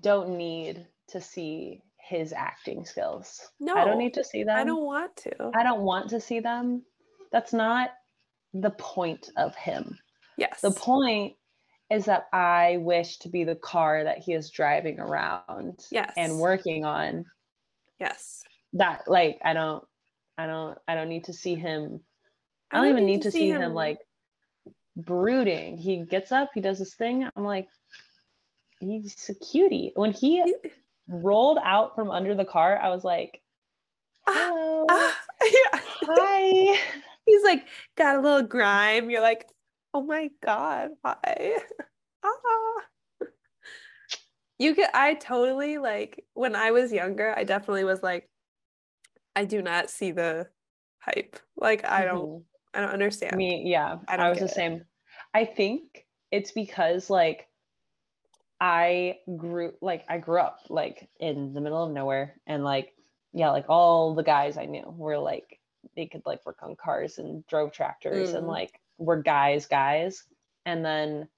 don't 0.00 0.36
need 0.36 0.86
to 1.08 1.20
see 1.20 1.82
his 1.98 2.32
acting 2.32 2.84
skills. 2.84 3.40
No, 3.60 3.74
I 3.74 3.84
don't 3.84 3.98
need 3.98 4.14
to 4.14 4.24
see 4.24 4.44
them. 4.44 4.56
I 4.56 4.64
don't 4.64 4.84
want 4.84 5.16
to. 5.18 5.50
I 5.54 5.62
don't 5.62 5.82
want 5.82 6.10
to 6.10 6.20
see 6.20 6.40
them. 6.40 6.82
That's 7.32 7.52
not 7.52 7.90
the 8.52 8.70
point 8.70 9.30
of 9.36 9.54
him. 9.56 9.98
Yes. 10.36 10.60
The 10.60 10.70
point 10.70 11.34
is 11.90 12.06
that 12.06 12.26
I 12.32 12.78
wish 12.80 13.18
to 13.18 13.28
be 13.28 13.44
the 13.44 13.56
car 13.56 14.04
that 14.04 14.18
he 14.18 14.32
is 14.32 14.50
driving 14.50 14.98
around 15.00 15.80
yes. 15.90 16.12
and 16.16 16.38
working 16.38 16.84
on. 16.84 17.24
Yes. 18.00 18.42
That 18.74 19.02
like 19.06 19.38
I 19.44 19.52
don't 19.52 19.84
I 20.36 20.46
don't 20.46 20.78
I 20.88 20.94
don't 20.94 21.08
need 21.08 21.24
to 21.24 21.32
see 21.32 21.54
him 21.54 22.00
I 22.70 22.78
don't, 22.78 22.86
I 22.86 22.88
don't 22.88 22.96
even 22.98 23.06
need, 23.06 23.22
to 23.22 23.30
see, 23.30 23.50
him, 23.50 23.62
him 23.62 23.74
like 23.74 23.98
brooding. 24.96 25.78
He 25.78 26.04
gets 26.04 26.32
up, 26.32 26.50
he 26.54 26.60
does 26.60 26.78
his 26.78 26.94
thing. 26.94 27.28
I'm 27.36 27.44
like, 27.44 27.68
he's 28.80 29.30
a 29.30 29.34
cutie. 29.34 29.92
When 29.94 30.12
he 30.12 30.54
rolled 31.08 31.58
out 31.62 31.94
from 31.94 32.10
under 32.10 32.34
the 32.34 32.44
car, 32.44 32.78
I 32.80 32.88
was 32.88 33.04
like, 33.04 33.40
hello. 34.26 34.86
Uh, 34.88 35.12
yeah. 35.42 35.80
Hi. 36.02 36.78
He's 37.26 37.42
like, 37.42 37.66
got 37.96 38.16
a 38.16 38.20
little 38.20 38.42
grime. 38.42 39.10
You're 39.10 39.22
like, 39.22 39.46
oh 39.92 40.02
my 40.02 40.30
God, 40.44 40.90
hi. 41.04 41.56
ah. 42.24 43.28
You 44.58 44.74
could, 44.74 44.88
I 44.94 45.14
totally 45.14 45.78
like, 45.78 46.24
when 46.34 46.54
I 46.54 46.70
was 46.70 46.92
younger, 46.92 47.34
I 47.36 47.44
definitely 47.44 47.84
was 47.84 48.02
like, 48.02 48.28
I 49.34 49.44
do 49.44 49.62
not 49.62 49.90
see 49.90 50.12
the 50.12 50.46
hype. 51.00 51.36
Like, 51.56 51.84
I 51.84 52.04
don't, 52.04 52.28
mm-hmm. 52.28 52.53
I 52.74 52.80
don't 52.80 52.90
understand. 52.90 53.36
Me, 53.36 53.62
yeah. 53.64 53.98
I, 54.08 54.16
I 54.16 54.30
was 54.30 54.38
the 54.38 54.46
it. 54.46 54.50
same. 54.50 54.84
I 55.32 55.44
think 55.44 56.06
it's 56.30 56.52
because 56.52 57.10
like 57.10 57.48
I 58.60 59.18
grew 59.36 59.72
like 59.80 60.04
I 60.08 60.18
grew 60.18 60.40
up 60.40 60.60
like 60.68 61.08
in 61.20 61.54
the 61.54 61.60
middle 61.60 61.82
of 61.82 61.92
nowhere 61.92 62.34
and 62.46 62.64
like 62.64 62.92
yeah, 63.32 63.50
like 63.50 63.66
all 63.68 64.14
the 64.14 64.22
guys 64.22 64.56
I 64.56 64.66
knew 64.66 64.94
were 64.96 65.18
like 65.18 65.58
they 65.96 66.06
could 66.06 66.22
like 66.24 66.44
work 66.46 66.58
on 66.62 66.76
cars 66.76 67.18
and 67.18 67.46
drove 67.46 67.72
tractors 67.72 68.32
mm. 68.32 68.38
and 68.38 68.46
like 68.46 68.80
were 68.98 69.20
guys 69.20 69.66
guys 69.66 70.24
and 70.66 70.84
then 70.84 71.28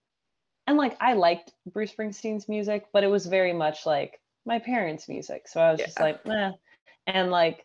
and 0.67 0.77
like 0.77 0.97
I 1.01 1.15
liked 1.15 1.53
Bruce 1.73 1.93
Springsteen's 1.93 2.49
music, 2.49 2.87
but 2.93 3.05
it 3.05 3.09
was 3.09 3.27
very 3.27 3.53
much 3.53 3.87
like 3.87 4.21
my 4.45 4.59
parents' 4.59 5.09
music. 5.09 5.49
So 5.49 5.61
I 5.61 5.71
was 5.71 5.81
yeah. 5.81 5.87
just 5.87 6.01
like, 6.01 6.21
eh. 6.27 6.53
And 7.07 7.31
like 7.31 7.65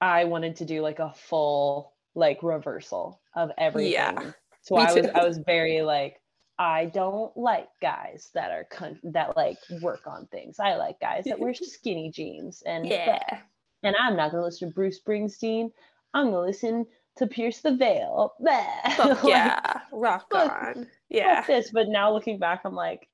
I 0.00 0.24
wanted 0.24 0.56
to 0.56 0.64
do 0.66 0.82
like 0.82 0.98
a 0.98 1.14
full 1.14 1.93
like 2.14 2.42
reversal 2.42 3.20
of 3.34 3.50
everything. 3.58 3.92
Yeah. 3.92 4.32
So 4.62 4.76
I 4.76 4.92
was 4.92 5.06
I 5.14 5.24
was 5.24 5.38
very 5.38 5.82
like 5.82 6.20
I 6.58 6.86
don't 6.86 7.36
like 7.36 7.68
guys 7.82 8.30
that 8.34 8.50
are 8.50 8.64
con- 8.70 9.00
that 9.04 9.36
like 9.36 9.58
work 9.82 10.06
on 10.06 10.26
things. 10.26 10.58
I 10.58 10.76
like 10.76 11.00
guys 11.00 11.24
that 11.24 11.38
wear 11.38 11.54
skinny 11.54 12.10
jeans 12.10 12.62
and 12.64 12.86
yeah. 12.86 13.40
And 13.82 13.94
I'm 14.00 14.16
not 14.16 14.30
gonna 14.30 14.44
listen 14.44 14.68
to 14.68 14.74
Bruce 14.74 15.00
Springsteen. 15.00 15.70
I'm 16.14 16.26
gonna 16.26 16.40
listen 16.40 16.86
to 17.16 17.26
Pierce 17.26 17.60
the 17.60 17.76
Veil. 17.76 18.34
like, 18.40 19.18
yeah, 19.24 19.80
rock 19.92 20.26
on. 20.32 20.86
Yeah. 21.08 21.44
this, 21.46 21.70
but 21.70 21.88
now 21.88 22.12
looking 22.12 22.38
back, 22.38 22.62
I'm 22.64 22.74
like, 22.74 23.08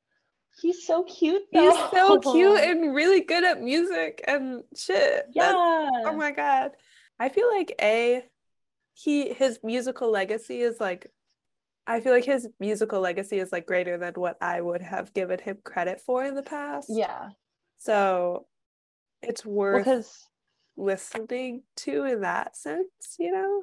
he's 0.61 0.86
so 0.86 1.03
cute. 1.05 1.42
Though. 1.53 1.70
He's 1.70 1.90
so 1.90 2.18
cute 2.32 2.61
and 2.61 2.94
really 2.94 3.22
good 3.22 3.44
at 3.44 3.61
music 3.61 4.22
and 4.26 4.62
shit. 4.76 5.24
Oh 5.26 5.30
yeah. 5.34 5.88
oh 6.11 6.16
my 6.16 6.30
god. 6.30 6.72
I 7.18 7.28
feel 7.28 7.51
like 7.51 7.74
a 7.82 8.24
he 9.03 9.32
his 9.32 9.59
musical 9.62 10.11
legacy 10.11 10.61
is 10.61 10.80
like 10.80 11.11
I 11.86 12.01
feel 12.01 12.12
like 12.12 12.24
his 12.24 12.48
musical 12.61 13.01
legacy 13.01 13.38
is 13.38 13.51
like 13.51 13.66
greater 13.66 13.96
than 13.96 14.14
what 14.14 14.36
I 14.40 14.61
would 14.61 14.82
have 14.82 15.12
given 15.14 15.38
him 15.38 15.59
credit 15.64 16.01
for 16.01 16.24
in 16.24 16.34
the 16.34 16.42
past. 16.42 16.88
Yeah. 16.90 17.30
So 17.78 18.46
it's 19.22 19.44
worth 19.44 19.84
because 19.84 20.26
listening 20.76 21.62
to 21.76 22.05
in 22.05 22.20
that 22.20 22.57
sense, 22.57 23.16
you 23.18 23.32
know? 23.32 23.62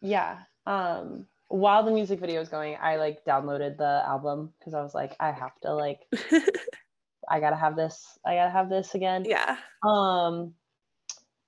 Yeah. 0.00 0.38
Um 0.66 1.26
while 1.48 1.84
the 1.84 1.90
music 1.90 2.18
video 2.18 2.40
was 2.40 2.48
going, 2.48 2.78
I 2.80 2.96
like 2.96 3.24
downloaded 3.26 3.76
the 3.76 4.02
album 4.06 4.54
because 4.58 4.72
I 4.72 4.82
was 4.82 4.94
like, 4.94 5.14
I 5.20 5.32
have 5.32 5.58
to 5.62 5.74
like 5.74 6.00
I 7.28 7.40
gotta 7.40 7.56
have 7.56 7.76
this, 7.76 8.18
I 8.26 8.36
gotta 8.36 8.50
have 8.50 8.70
this 8.70 8.94
again. 8.94 9.24
Yeah. 9.26 9.58
Um 9.86 10.54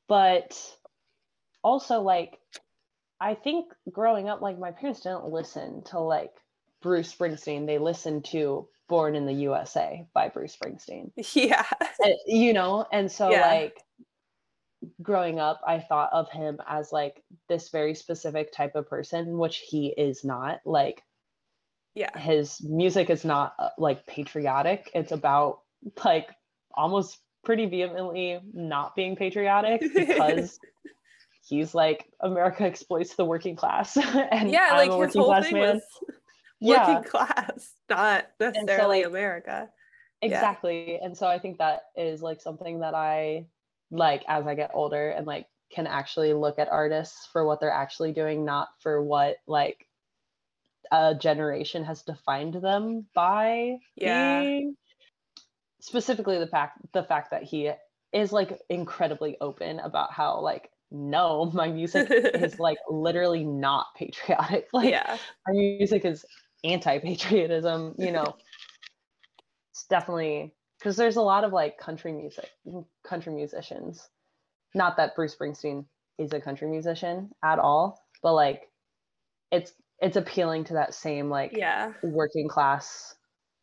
but 0.08 0.54
also 1.62 2.02
like 2.02 2.38
I 3.20 3.34
think 3.34 3.66
growing 3.90 4.28
up, 4.28 4.42
like 4.42 4.58
my 4.58 4.70
parents 4.70 5.00
didn't 5.00 5.26
listen 5.26 5.82
to 5.86 6.00
like 6.00 6.32
Bruce 6.82 7.14
Springsteen. 7.14 7.66
They 7.66 7.78
listened 7.78 8.24
to 8.26 8.68
Born 8.88 9.14
in 9.14 9.24
the 9.24 9.32
USA 9.32 10.06
by 10.12 10.28
Bruce 10.28 10.56
Springsteen. 10.56 11.10
Yeah. 11.34 11.64
And, 12.00 12.14
you 12.26 12.52
know, 12.52 12.86
and 12.92 13.10
so 13.10 13.30
yeah. 13.30 13.46
like 13.46 13.78
growing 15.02 15.38
up, 15.38 15.60
I 15.66 15.80
thought 15.80 16.10
of 16.12 16.30
him 16.30 16.58
as 16.66 16.92
like 16.92 17.22
this 17.48 17.70
very 17.70 17.94
specific 17.94 18.52
type 18.52 18.74
of 18.74 18.88
person, 18.88 19.38
which 19.38 19.58
he 19.58 19.86
is 19.86 20.24
not. 20.24 20.60
Like, 20.64 21.02
yeah, 21.94 22.16
his 22.18 22.60
music 22.62 23.08
is 23.08 23.24
not 23.24 23.54
uh, 23.58 23.68
like 23.78 24.06
patriotic. 24.06 24.90
It's 24.94 25.12
about 25.12 25.60
like 26.04 26.28
almost 26.74 27.18
pretty 27.44 27.66
vehemently 27.66 28.40
not 28.52 28.96
being 28.96 29.16
patriotic 29.16 29.80
because 29.94 30.58
he's 31.46 31.74
like 31.74 32.06
America 32.20 32.64
exploits 32.64 33.14
the 33.16 33.24
working 33.24 33.56
class 33.56 33.96
and 34.32 34.50
yeah, 34.50 34.68
I'm 34.72 34.76
like 34.76 34.90
a 34.90 34.98
working 34.98 35.22
class 35.22 35.52
man. 35.52 35.80
working 36.60 37.04
class, 37.04 37.72
not 37.90 38.26
necessarily 38.40 39.02
so, 39.02 39.08
like, 39.08 39.12
America. 39.12 39.68
Exactly. 40.22 40.92
Yeah. 40.92 40.98
And 41.02 41.16
so 41.16 41.26
I 41.26 41.38
think 41.38 41.58
that 41.58 41.82
is 41.96 42.22
like 42.22 42.40
something 42.40 42.80
that 42.80 42.94
I 42.94 43.46
like 43.90 44.24
as 44.26 44.46
I 44.46 44.54
get 44.54 44.70
older 44.72 45.10
and 45.10 45.26
like 45.26 45.46
can 45.70 45.86
actually 45.86 46.32
look 46.32 46.58
at 46.58 46.68
artists 46.68 47.28
for 47.32 47.44
what 47.44 47.60
they're 47.60 47.70
actually 47.70 48.12
doing, 48.12 48.44
not 48.44 48.68
for 48.80 49.02
what 49.02 49.36
like 49.46 49.86
a 50.90 51.14
generation 51.14 51.84
has 51.84 52.02
defined 52.02 52.54
them 52.54 53.06
by 53.14 53.76
yeah. 53.96 54.40
being. 54.40 54.76
Specifically 55.80 56.38
the 56.38 56.46
fact 56.46 56.78
the 56.92 57.02
fact 57.02 57.30
that 57.32 57.42
he 57.42 57.70
is 58.12 58.32
like 58.32 58.58
incredibly 58.70 59.36
open 59.40 59.80
about 59.80 60.12
how 60.12 60.40
like 60.40 60.70
no, 60.94 61.50
my 61.52 61.68
music 61.68 62.08
is 62.10 62.60
like 62.60 62.78
literally 62.88 63.44
not 63.44 63.86
patriotic. 63.96 64.68
Like 64.72 64.90
yeah. 64.90 65.18
my 65.46 65.52
music 65.52 66.04
is 66.04 66.24
anti-patriotism, 66.62 67.96
you 67.98 68.12
know. 68.12 68.36
it's 69.72 69.84
definitely 69.90 70.54
because 70.78 70.96
there's 70.96 71.16
a 71.16 71.22
lot 71.22 71.42
of 71.42 71.52
like 71.52 71.78
country 71.78 72.12
music, 72.12 72.48
country 73.04 73.32
musicians. 73.32 74.08
Not 74.74 74.96
that 74.96 75.16
Bruce 75.16 75.34
Springsteen 75.34 75.84
is 76.18 76.32
a 76.32 76.40
country 76.40 76.68
musician 76.68 77.30
at 77.42 77.58
all, 77.58 78.00
but 78.22 78.34
like 78.34 78.70
it's 79.50 79.72
it's 80.00 80.16
appealing 80.16 80.64
to 80.64 80.74
that 80.74 80.94
same 80.94 81.28
like 81.28 81.56
yeah 81.56 81.92
working 82.04 82.48
class, 82.48 83.16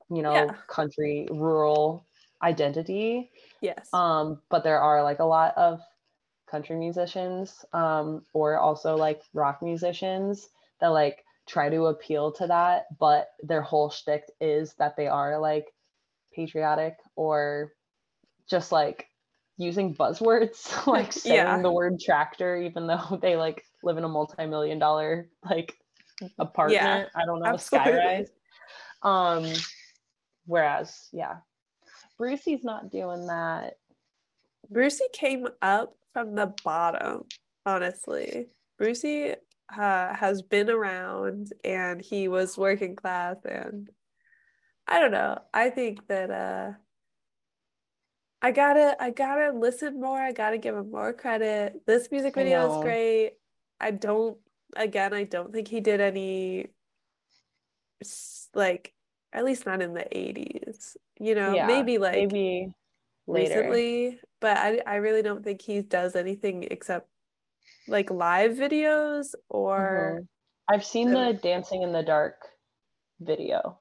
you 0.09 0.21
know, 0.21 0.33
yeah. 0.33 0.55
country 0.67 1.27
rural 1.31 2.05
identity. 2.43 3.31
Yes. 3.61 3.87
Um, 3.93 4.41
but 4.49 4.63
there 4.63 4.79
are 4.79 5.01
like 5.03 5.19
a 5.19 5.25
lot 5.25 5.53
of 5.57 5.79
country 6.51 6.75
musicians, 6.75 7.65
um, 7.73 8.23
or 8.33 8.57
also 8.59 8.95
like 8.95 9.21
rock 9.33 9.61
musicians 9.61 10.49
that 10.79 10.89
like 10.89 11.23
try 11.47 11.69
to 11.69 11.87
appeal 11.87 12.31
to 12.33 12.47
that, 12.47 12.85
but 12.99 13.29
their 13.41 13.61
whole 13.61 13.89
shtick 13.89 14.25
is 14.39 14.73
that 14.75 14.95
they 14.97 15.07
are 15.07 15.39
like 15.39 15.73
patriotic 16.33 16.97
or 17.15 17.73
just 18.49 18.71
like 18.71 19.07
using 19.57 19.95
buzzwords 19.95 20.85
like 20.87 21.13
saying 21.13 21.35
yeah. 21.35 21.61
the 21.61 21.71
word 21.71 21.99
tractor 21.99 22.57
even 22.57 22.87
though 22.87 23.17
they 23.21 23.35
like 23.35 23.63
live 23.83 23.97
in 23.97 24.03
a 24.03 24.09
multi-million 24.09 24.79
dollar 24.79 25.29
like 25.49 25.77
apartment 26.37 26.81
yeah, 26.81 27.05
i 27.15 27.25
don't 27.25 27.39
know 27.39 27.47
absolutely. 27.47 27.91
skyrise 27.91 28.27
um 29.03 29.53
whereas 30.45 31.09
yeah 31.11 31.37
brucey's 32.17 32.63
not 32.63 32.91
doing 32.91 33.25
that 33.25 33.77
brucey 34.69 35.05
came 35.13 35.47
up 35.61 35.95
from 36.13 36.35
the 36.35 36.53
bottom 36.63 37.23
honestly 37.65 38.47
brucey 38.77 39.33
uh, 39.77 40.13
has 40.13 40.41
been 40.41 40.69
around 40.69 41.53
and 41.63 42.01
he 42.01 42.27
was 42.27 42.57
working 42.57 42.95
class 42.95 43.37
and 43.45 43.89
I 44.87 44.99
don't 44.99 45.11
know. 45.11 45.37
I 45.53 45.69
think 45.69 46.05
that 46.07 46.29
uh 46.29 46.71
I 48.41 48.51
gotta 48.51 48.97
I 48.99 49.11
gotta 49.11 49.57
listen 49.57 50.01
more. 50.01 50.19
I 50.19 50.33
gotta 50.33 50.57
give 50.57 50.75
him 50.75 50.91
more 50.91 51.13
credit. 51.13 51.81
This 51.85 52.09
music 52.11 52.35
video 52.35 52.77
is 52.77 52.83
great. 52.83 53.33
I 53.79 53.91
don't 53.91 54.37
again, 54.75 55.13
I 55.13 55.23
don't 55.23 55.53
think 55.53 55.67
he 55.67 55.79
did 55.79 56.01
any 56.01 56.67
like 58.53 58.93
at 59.31 59.45
least 59.45 59.65
not 59.65 59.81
in 59.81 59.93
the 59.93 60.07
80s. 60.13 60.97
You 61.19 61.35
know, 61.35 61.53
yeah, 61.53 61.67
maybe 61.67 61.97
like 61.97 62.15
maybe 62.15 62.73
later. 63.27 63.59
recently, 63.59 64.19
but 64.41 64.57
I 64.57 64.81
I 64.85 64.95
really 64.95 65.21
don't 65.21 65.43
think 65.43 65.61
he 65.61 65.81
does 65.81 66.15
anything 66.15 66.67
except 66.69 67.07
like 67.87 68.11
live 68.11 68.51
videos 68.51 69.33
or 69.49 70.17
mm-hmm. 70.17 70.73
I've 70.73 70.85
seen 70.85 71.11
the 71.11 71.39
dancing 71.41 71.83
in 71.83 71.93
the 71.93 72.03
dark 72.03 72.35
video 73.19 73.79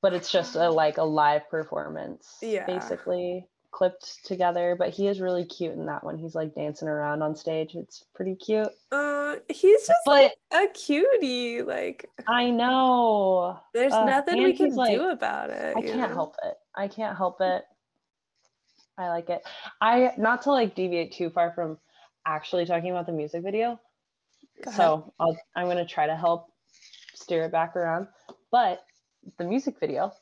but 0.00 0.12
it's 0.12 0.30
just 0.30 0.56
a 0.56 0.68
like 0.68 0.98
a 0.98 1.04
live 1.04 1.48
performance 1.48 2.38
yeah. 2.42 2.66
basically 2.66 3.46
clipped 3.70 4.24
together 4.24 4.76
but 4.78 4.90
he 4.90 5.06
is 5.06 5.20
really 5.20 5.44
cute 5.44 5.72
in 5.72 5.86
that 5.86 6.04
one. 6.04 6.18
He's 6.18 6.34
like 6.34 6.54
dancing 6.54 6.88
around 6.88 7.22
on 7.22 7.34
stage. 7.34 7.74
It's 7.74 8.04
pretty 8.14 8.34
cute. 8.34 8.68
Uh 8.90 9.36
he's 9.48 9.86
just 9.86 10.00
but, 10.04 10.10
like 10.12 10.32
a 10.52 10.66
cutie 10.74 11.62
like 11.62 12.06
i 12.28 12.50
know. 12.50 13.58
there's 13.72 13.92
uh, 13.92 14.04
nothing 14.04 14.42
we 14.42 14.54
can 14.54 14.74
like, 14.74 14.94
do 14.94 15.08
about 15.08 15.48
it 15.48 15.74
i 15.74 15.80
can't 15.80 16.00
know? 16.00 16.08
help 16.08 16.36
it. 16.44 16.54
I 16.74 16.88
can't 16.88 17.16
help 17.16 17.40
it 17.40 17.64
i 18.98 19.08
like 19.08 19.28
it 19.30 19.42
i 19.80 20.12
not 20.18 20.42
to 20.42 20.50
like 20.50 20.74
deviate 20.74 21.12
too 21.12 21.30
far 21.30 21.52
from 21.52 21.78
actually 22.26 22.64
talking 22.64 22.90
about 22.90 23.06
the 23.06 23.12
music 23.12 23.42
video 23.42 23.78
so 24.74 25.12
I'll, 25.18 25.36
i'm 25.56 25.66
going 25.66 25.78
to 25.78 25.86
try 25.86 26.06
to 26.06 26.16
help 26.16 26.48
steer 27.14 27.44
it 27.44 27.52
back 27.52 27.74
around 27.74 28.06
but 28.50 28.84
the 29.38 29.44
music 29.44 29.76
video, 29.80 30.12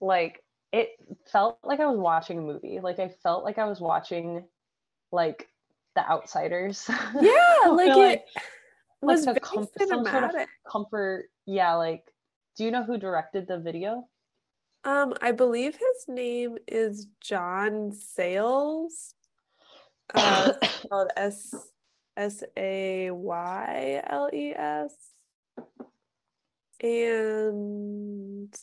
like 0.00 0.42
it 0.72 0.90
felt 1.30 1.58
like 1.64 1.80
I 1.80 1.86
was 1.86 1.98
watching 1.98 2.38
a 2.38 2.42
movie. 2.42 2.80
Like 2.82 2.98
I 2.98 3.08
felt 3.08 3.44
like 3.44 3.58
I 3.58 3.66
was 3.66 3.80
watching 3.80 4.44
like 5.12 5.48
The 5.94 6.08
Outsiders. 6.08 6.88
Yeah, 7.20 7.70
like 7.70 7.88
it 7.88 7.96
like, 7.96 8.24
was 9.02 9.26
like 9.26 9.40
com- 9.42 9.68
some 9.78 10.04
sort 10.04 10.24
of 10.24 10.32
comfort. 10.70 11.26
Yeah, 11.46 11.74
like 11.74 12.04
do 12.56 12.64
you 12.64 12.70
know 12.70 12.82
who 12.82 12.98
directed 12.98 13.46
the 13.46 13.58
video? 13.58 14.08
Um, 14.86 15.14
I 15.20 15.32
believe 15.32 15.74
his 15.74 16.06
name 16.08 16.58
is 16.66 17.08
John 17.20 17.92
Sayles. 17.92 19.14
Uh, 20.14 20.52
called 20.88 21.10
S 21.16 21.54
S 22.16 22.44
A 22.56 23.10
Y 23.10 24.02
L 24.08 24.30
E 24.32 24.54
S 24.56 24.94
and 26.80 28.54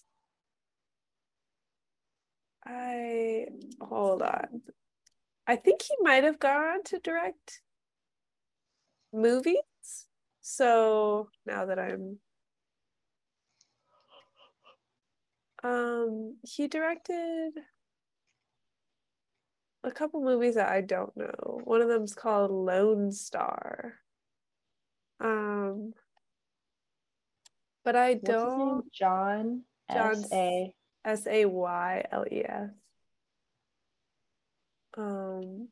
I 2.65 3.47
hold 3.81 4.21
on. 4.21 4.61
I 5.45 5.57
think 5.57 5.81
he 5.81 5.95
might 6.01 6.23
have 6.23 6.39
gone 6.39 6.83
to 6.85 6.99
direct 6.99 7.61
movies. 9.11 9.57
So 10.41 11.29
now 11.45 11.65
that 11.65 11.79
I'm 11.79 12.19
um 15.63 16.37
he 16.43 16.67
directed 16.67 17.51
a 19.83 19.91
couple 19.91 20.21
movies 20.21 20.55
that 20.55 20.69
I 20.69 20.81
don't 20.81 21.15
know. 21.17 21.59
One 21.63 21.81
of 21.81 21.87
them's 21.87 22.13
called 22.13 22.51
Lone 22.51 23.11
Star. 23.11 23.95
Um 25.19 25.93
but 27.83 27.95
I 27.95 28.13
don't. 28.13 28.91
John. 28.93 29.63
S 29.89 30.25
A 30.31 30.73
S 31.03 31.27
A 31.27 31.45
Y 31.45 32.05
L 32.11 32.25
E 32.31 32.43
S. 32.45 32.69
Um, 34.97 35.67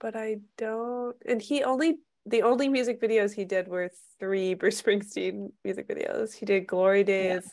but 0.00 0.16
I 0.16 0.40
don't. 0.58 1.16
And 1.26 1.40
he 1.40 1.64
only 1.64 1.98
the 2.26 2.42
only 2.42 2.68
music 2.68 3.00
videos 3.00 3.32
he 3.34 3.44
did 3.44 3.68
were 3.68 3.90
three 4.18 4.54
Bruce 4.54 4.80
Springsteen 4.80 5.50
music 5.64 5.88
videos. 5.88 6.34
He 6.34 6.44
did 6.46 6.66
Glory 6.66 7.04
Days, 7.04 7.42
yeah. 7.44 7.50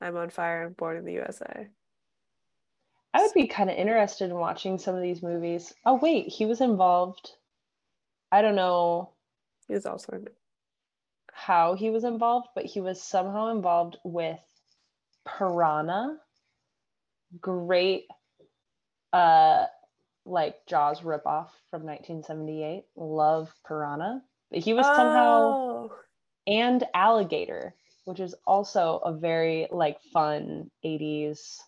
I'm 0.00 0.16
on 0.16 0.30
Fire, 0.30 0.66
and 0.66 0.76
Born 0.76 0.96
in 0.96 1.04
the 1.04 1.14
USA. 1.14 1.68
I 3.14 3.22
would 3.22 3.32
be 3.32 3.46
kind 3.46 3.70
of 3.70 3.76
interested 3.76 4.30
in 4.30 4.36
watching 4.36 4.78
some 4.78 4.94
of 4.94 5.02
these 5.02 5.22
movies. 5.22 5.72
Oh 5.86 5.94
wait, 5.94 6.28
he 6.28 6.44
was 6.44 6.60
involved. 6.60 7.32
I 8.30 8.42
don't 8.42 8.56
know. 8.56 9.10
He 9.66 9.74
was 9.74 9.86
also 9.86 10.12
in 10.12 10.28
how 11.32 11.74
he 11.74 11.90
was 11.90 12.04
involved, 12.04 12.48
but 12.54 12.64
he 12.64 12.80
was 12.80 13.02
somehow 13.02 13.50
involved 13.50 13.96
with 14.04 14.40
Piranha. 15.24 16.18
Great 17.40 18.06
uh 19.12 19.66
like 20.26 20.66
Jaws 20.66 21.00
ripoff 21.00 21.48
from 21.70 21.84
1978. 21.84 22.84
Love 22.96 23.50
Piranha. 23.66 24.22
But 24.50 24.60
he 24.60 24.74
was 24.74 24.86
oh. 24.86 24.96
somehow 24.96 25.88
and 26.46 26.84
Alligator, 26.94 27.74
which 28.06 28.20
is 28.20 28.34
also 28.46 28.98
a 29.04 29.12
very 29.12 29.68
like 29.70 30.00
fun 30.12 30.70
80s 30.84 31.58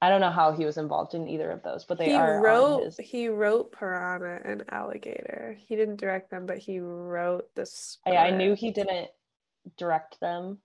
I 0.00 0.08
don't 0.10 0.20
know 0.20 0.30
how 0.30 0.52
he 0.52 0.64
was 0.64 0.78
involved 0.78 1.14
in 1.14 1.28
either 1.28 1.50
of 1.50 1.62
those, 1.64 1.84
but 1.84 1.98
they 1.98 2.06
he 2.06 2.12
are. 2.12 2.40
Wrote, 2.40 2.84
his... 2.84 2.98
He 2.98 3.28
wrote 3.28 3.72
Piranha 3.72 4.38
and 4.44 4.64
Alligator. 4.70 5.56
He 5.58 5.74
didn't 5.74 5.96
direct 5.96 6.30
them, 6.30 6.46
but 6.46 6.58
he 6.58 6.78
wrote 6.78 7.52
the 7.56 7.66
script. 7.66 8.16
I, 8.16 8.28
I 8.28 8.30
knew 8.30 8.54
he 8.54 8.70
didn't 8.70 9.08
direct 9.76 10.20
them. 10.20 10.58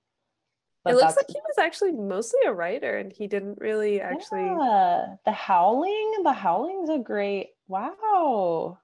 it 0.86 0.93
looks 0.93 1.16
like 1.16 1.26
he 1.30 1.41
was 1.47 1.57
actually 1.57 1.93
mostly 1.93 2.41
a 2.45 2.53
writer 2.53 2.97
and 2.97 3.11
he 3.11 3.26
didn't 3.26 3.57
really 3.59 4.01
actually. 4.01 4.45
Yeah. 4.45 5.16
The 5.26 5.32
Howling. 5.32 6.22
The 6.24 6.34
Howling's 6.34 6.89
a 6.89 6.99
great. 6.99 7.49
Wow. 7.68 8.78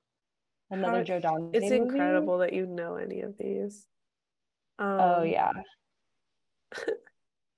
Another 0.72 0.98
How... 0.98 1.04
Joe 1.04 1.20
Dante. 1.20 1.58
It's 1.60 1.70
movie? 1.70 1.76
incredible 1.76 2.40
that 2.40 2.54
you 2.54 2.66
know 2.66 2.96
any 2.96 3.22
of 3.22 3.38
these. 3.38 3.86
Oh, 4.80 4.86
um, 4.86 5.00
oh, 5.02 5.24
yeah. 5.24 5.52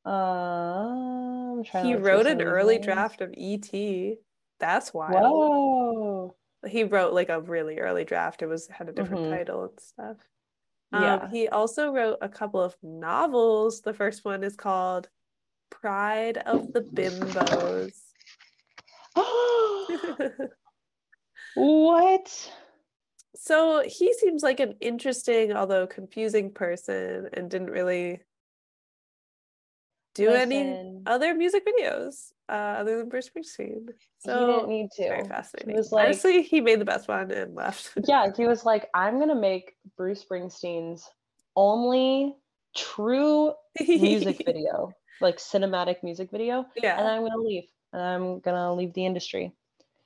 Um, 0.03 1.63
he 1.83 1.95
wrote 1.95 2.25
an 2.25 2.41
early 2.41 2.79
draft 2.79 3.21
of 3.21 3.33
ET. 3.37 3.69
That's 4.59 4.93
wild. 4.93 5.13
Whoa. 5.13 6.35
He 6.67 6.83
wrote 6.83 7.13
like 7.13 7.29
a 7.29 7.39
really 7.39 7.79
early 7.79 8.03
draft. 8.03 8.41
It 8.41 8.47
was 8.47 8.67
had 8.67 8.89
a 8.89 8.93
different 8.93 9.23
mm-hmm. 9.23 9.33
title 9.33 9.63
and 9.63 9.79
stuff. 9.79 10.17
Um, 10.93 11.03
yeah. 11.03 11.29
he 11.29 11.47
also 11.47 11.91
wrote 11.91 12.17
a 12.21 12.29
couple 12.29 12.61
of 12.61 12.75
novels. 12.81 13.81
The 13.81 13.93
first 13.93 14.25
one 14.25 14.43
is 14.43 14.55
called 14.55 15.07
Pride 15.69 16.37
of 16.37 16.73
the 16.73 16.81
Bimbos. 16.81 17.93
Oh. 19.15 20.31
What? 21.55 22.51
So 23.35 23.83
he 23.85 24.13
seems 24.13 24.43
like 24.43 24.59
an 24.59 24.75
interesting, 24.81 25.53
although 25.53 25.87
confusing 25.87 26.51
person 26.51 27.29
and 27.33 27.49
didn't 27.49 27.69
really 27.69 28.21
do 30.13 30.29
Listen. 30.29 30.51
any 30.51 31.01
other 31.05 31.33
music 31.33 31.65
videos 31.65 32.31
uh, 32.49 32.79
other 32.79 32.97
than 32.97 33.09
Bruce 33.09 33.29
Springsteen. 33.29 33.87
So 34.19 34.39
he 34.39 34.53
didn't 34.53 34.69
need 34.69 34.91
to. 34.97 35.03
Very 35.03 35.27
fascinating. 35.27 35.73
He 35.73 35.77
was 35.77 35.91
like, 35.91 36.05
Honestly, 36.05 36.41
he 36.41 36.59
made 36.59 36.79
the 36.79 36.85
best 36.85 37.07
one 37.07 37.31
and 37.31 37.55
left. 37.55 37.91
yeah, 38.07 38.27
he 38.35 38.45
was 38.45 38.65
like, 38.65 38.89
I'm 38.93 39.19
gonna 39.19 39.35
make 39.35 39.75
Bruce 39.95 40.23
Springsteen's 40.23 41.09
only 41.55 42.35
true 42.75 43.53
music 43.79 44.43
video, 44.45 44.91
like 45.21 45.37
cinematic 45.37 46.03
music 46.03 46.29
video. 46.31 46.65
Yeah. 46.75 46.99
And 46.99 47.07
I'm 47.07 47.21
gonna 47.21 47.37
leave. 47.37 47.69
And 47.93 48.01
I'm 48.01 48.39
gonna 48.39 48.73
leave 48.73 48.93
the 48.93 49.05
industry. 49.05 49.53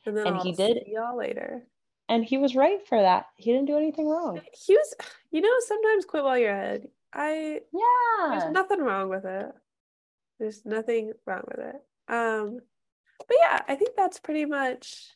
And, 0.06 0.18
and 0.18 0.38
he 0.42 0.52
did 0.52 0.84
y'all 0.86 1.18
later. 1.18 1.64
And 2.08 2.24
he 2.24 2.38
was 2.38 2.56
right 2.56 2.86
for 2.88 3.02
that. 3.02 3.28
He 3.36 3.52
didn't 3.52 3.68
do 3.68 3.78
anything 3.78 4.08
wrong. 4.08 4.40
He 4.54 4.76
was, 4.76 4.94
you 5.32 5.42
know, 5.42 5.50
sometimes 5.68 6.06
quit 6.06 6.24
while 6.24 6.38
you're 6.38 6.52
ahead. 6.52 6.88
I 7.14 7.62
yeah. 7.74 8.40
There's 8.40 8.52
nothing 8.54 8.80
wrong 8.80 9.10
with 9.10 9.26
it. 9.26 9.52
There's 10.40 10.66
nothing 10.66 11.14
wrong 11.26 11.44
with 11.48 11.60
it. 11.60 11.82
Um, 12.08 12.60
but 13.18 13.38
yeah, 13.42 13.62
I 13.68 13.76
think 13.76 13.92
that's 13.96 14.20
pretty 14.20 14.46
much 14.46 15.08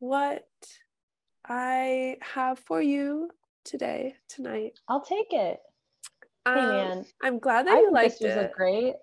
what 0.00 0.48
I 1.46 2.16
have 2.20 2.58
for 2.58 2.80
you 2.80 3.30
today, 3.64 4.14
tonight. 4.28 4.78
I'll 4.88 5.02
take 5.02 5.32
it. 5.32 5.60
Um, 6.46 6.54
hey 6.56 6.66
man, 6.66 7.06
I'm 7.22 7.38
glad 7.38 7.66
that 7.66 7.76
I 7.76 7.80
you 7.80 7.92
liked 7.92 8.20
this 8.20 8.32
it. 8.32 8.36
was 8.36 8.46
a 8.46 8.50
great. 8.56 8.94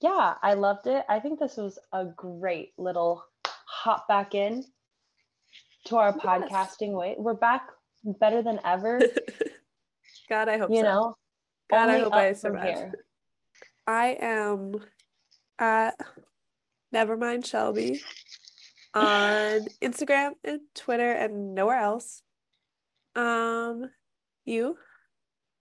Yeah, 0.00 0.34
I 0.42 0.54
loved 0.54 0.86
it. 0.86 1.04
I 1.08 1.20
think 1.20 1.38
this 1.38 1.56
was 1.56 1.78
a 1.92 2.04
great 2.04 2.72
little 2.76 3.24
hop 3.66 4.08
back 4.08 4.34
in 4.34 4.64
to 5.86 5.96
our 5.96 6.14
yes. 6.16 6.24
podcasting 6.24 6.92
way. 6.92 7.14
We're 7.18 7.34
back 7.34 7.68
better 8.04 8.42
than 8.42 8.60
ever. 8.64 9.00
God, 10.28 10.48
I 10.48 10.58
hope 10.58 10.70
so. 10.70 10.74
you 10.74 10.82
so. 10.82 10.86
know. 10.86 11.14
God, 11.70 11.88
I 11.88 11.98
hope 12.00 12.12
I 12.12 12.32
survive. 12.32 12.92
I 13.86 14.16
am 14.20 14.74
at 15.58 15.94
Nevermind 16.94 17.46
Shelby 17.46 18.00
on 18.94 19.66
Instagram 19.82 20.32
and 20.44 20.60
Twitter 20.74 21.12
and 21.12 21.54
nowhere 21.54 21.78
else. 21.78 22.22
Um, 23.14 23.90
you? 24.44 24.76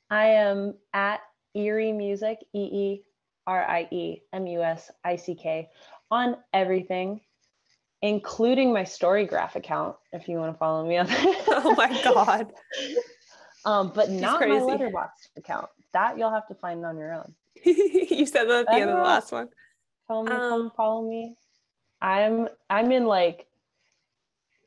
I 0.10 0.28
am 0.28 0.74
at 0.94 1.22
Eerie 1.56 1.92
Musick, 1.92 2.40
E 2.54 2.60
E 2.60 3.04
R 3.46 3.64
I 3.64 3.88
E 3.92 4.22
M 4.34 4.48
U 4.48 4.62
S 4.64 4.92
I 5.04 5.16
C 5.16 5.36
K, 5.36 5.70
on 6.12 6.38
everything, 6.54 7.22
including 8.02 8.74
my 8.74 8.84
Storygraph 8.84 9.56
account. 9.56 9.96
If 10.14 10.28
you 10.28 10.38
want 10.38 10.54
to 10.54 10.58
follow 10.58 10.88
me 10.88 10.98
on 10.98 11.08
that. 11.08 11.44
oh 11.50 11.76
my 11.76 12.02
god. 12.04 12.52
um, 13.66 13.92
but 13.94 14.08
She's 14.08 14.22
not 14.22 14.40
crazy. 14.40 14.66
my 14.66 14.78
Letterboxd 14.78 15.38
account. 15.38 15.68
That 15.94 16.18
you'll 16.18 16.32
have 16.32 16.48
to 16.48 16.56
find 16.56 16.86
on 16.86 16.98
your 16.98 17.14
own. 17.14 17.34
you 17.66 18.26
said 18.26 18.46
that 18.46 18.62
at 18.62 18.66
the 18.68 18.74
end 18.74 18.90
of 18.90 18.98
the 18.98 19.04
last 19.04 19.32
one. 19.32 19.50
Follow 20.08 20.24
me, 20.24 20.32
um, 20.32 20.38
come 20.50 20.72
follow 20.76 21.08
me. 21.08 21.36
I'm 22.02 22.48
I'm 22.70 22.92
in 22.92 23.06
like 23.06 23.48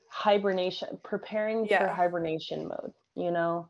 hibernation, 0.08 1.00
preparing 1.02 1.66
yeah. 1.66 1.86
for 1.86 1.88
hibernation 1.88 2.68
mode, 2.68 2.92
you 3.14 3.30
know. 3.30 3.68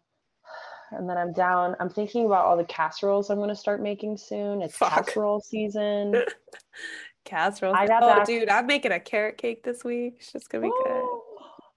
And 0.91 1.09
then 1.09 1.17
I'm 1.17 1.33
down. 1.33 1.77
I'm 1.81 1.89
thinking 1.89 2.27
about 2.27 2.45
all 2.45 2.57
the 2.57 2.65
casseroles 2.65 3.31
I'm 3.31 3.39
gonna 3.39 3.57
start 3.57 3.83
making 3.83 4.19
soon. 4.19 4.61
It's 4.61 4.77
Fuck. 4.77 5.07
casserole 5.07 5.41
season. 5.41 6.23
Casseroles. 7.25 7.77
I 7.79 7.87
got 7.87 8.03
oh, 8.03 8.07
that. 8.07 8.27
dude, 8.27 8.49
I'm 8.49 8.67
making 8.67 8.93
a 8.93 9.01
carrot 9.01 9.39
cake 9.39 9.63
this 9.63 9.85
week. 9.85 10.17
It's 10.19 10.33
just 10.33 10.51
gonna 10.51 10.63
be 10.63 10.69
Ooh. 10.69 10.83
good. 10.85 11.03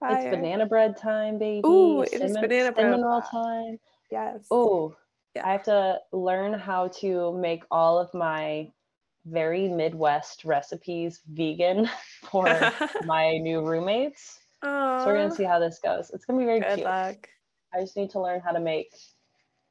Fire. 0.00 0.28
It's 0.28 0.36
banana 0.36 0.66
bread 0.66 0.96
time, 0.96 1.38
baby. 1.38 1.66
Ooh, 1.66 2.02
it 2.02 2.10
cinnamon, 2.10 2.30
is 2.30 2.36
banana 2.36 2.72
bread 2.72 3.00
roll 3.00 3.22
time. 3.22 3.78
Yes. 4.10 4.46
Oh, 4.50 4.94
yeah. 5.34 5.46
I 5.46 5.52
have 5.52 5.62
to 5.64 5.98
learn 6.12 6.52
how 6.52 6.88
to 7.00 7.32
make 7.38 7.64
all 7.70 7.98
of 7.98 8.12
my 8.12 8.70
very 9.24 9.68
Midwest 9.68 10.44
recipes 10.44 11.20
vegan 11.32 11.88
for 12.30 12.46
my 13.04 13.38
new 13.38 13.60
roommates. 13.66 14.38
Aww. 14.64 15.00
So 15.00 15.06
we're 15.06 15.16
gonna 15.16 15.34
see 15.34 15.44
how 15.44 15.58
this 15.58 15.78
goes. 15.82 16.10
It's 16.12 16.24
gonna 16.24 16.38
be 16.38 16.44
very 16.44 16.60
Good 16.60 16.74
cute. 16.76 16.86
Luck. 16.86 17.28
I 17.74 17.80
just 17.80 17.96
need 17.96 18.10
to 18.10 18.20
learn 18.20 18.40
how 18.40 18.52
to 18.52 18.60
make 18.60 18.92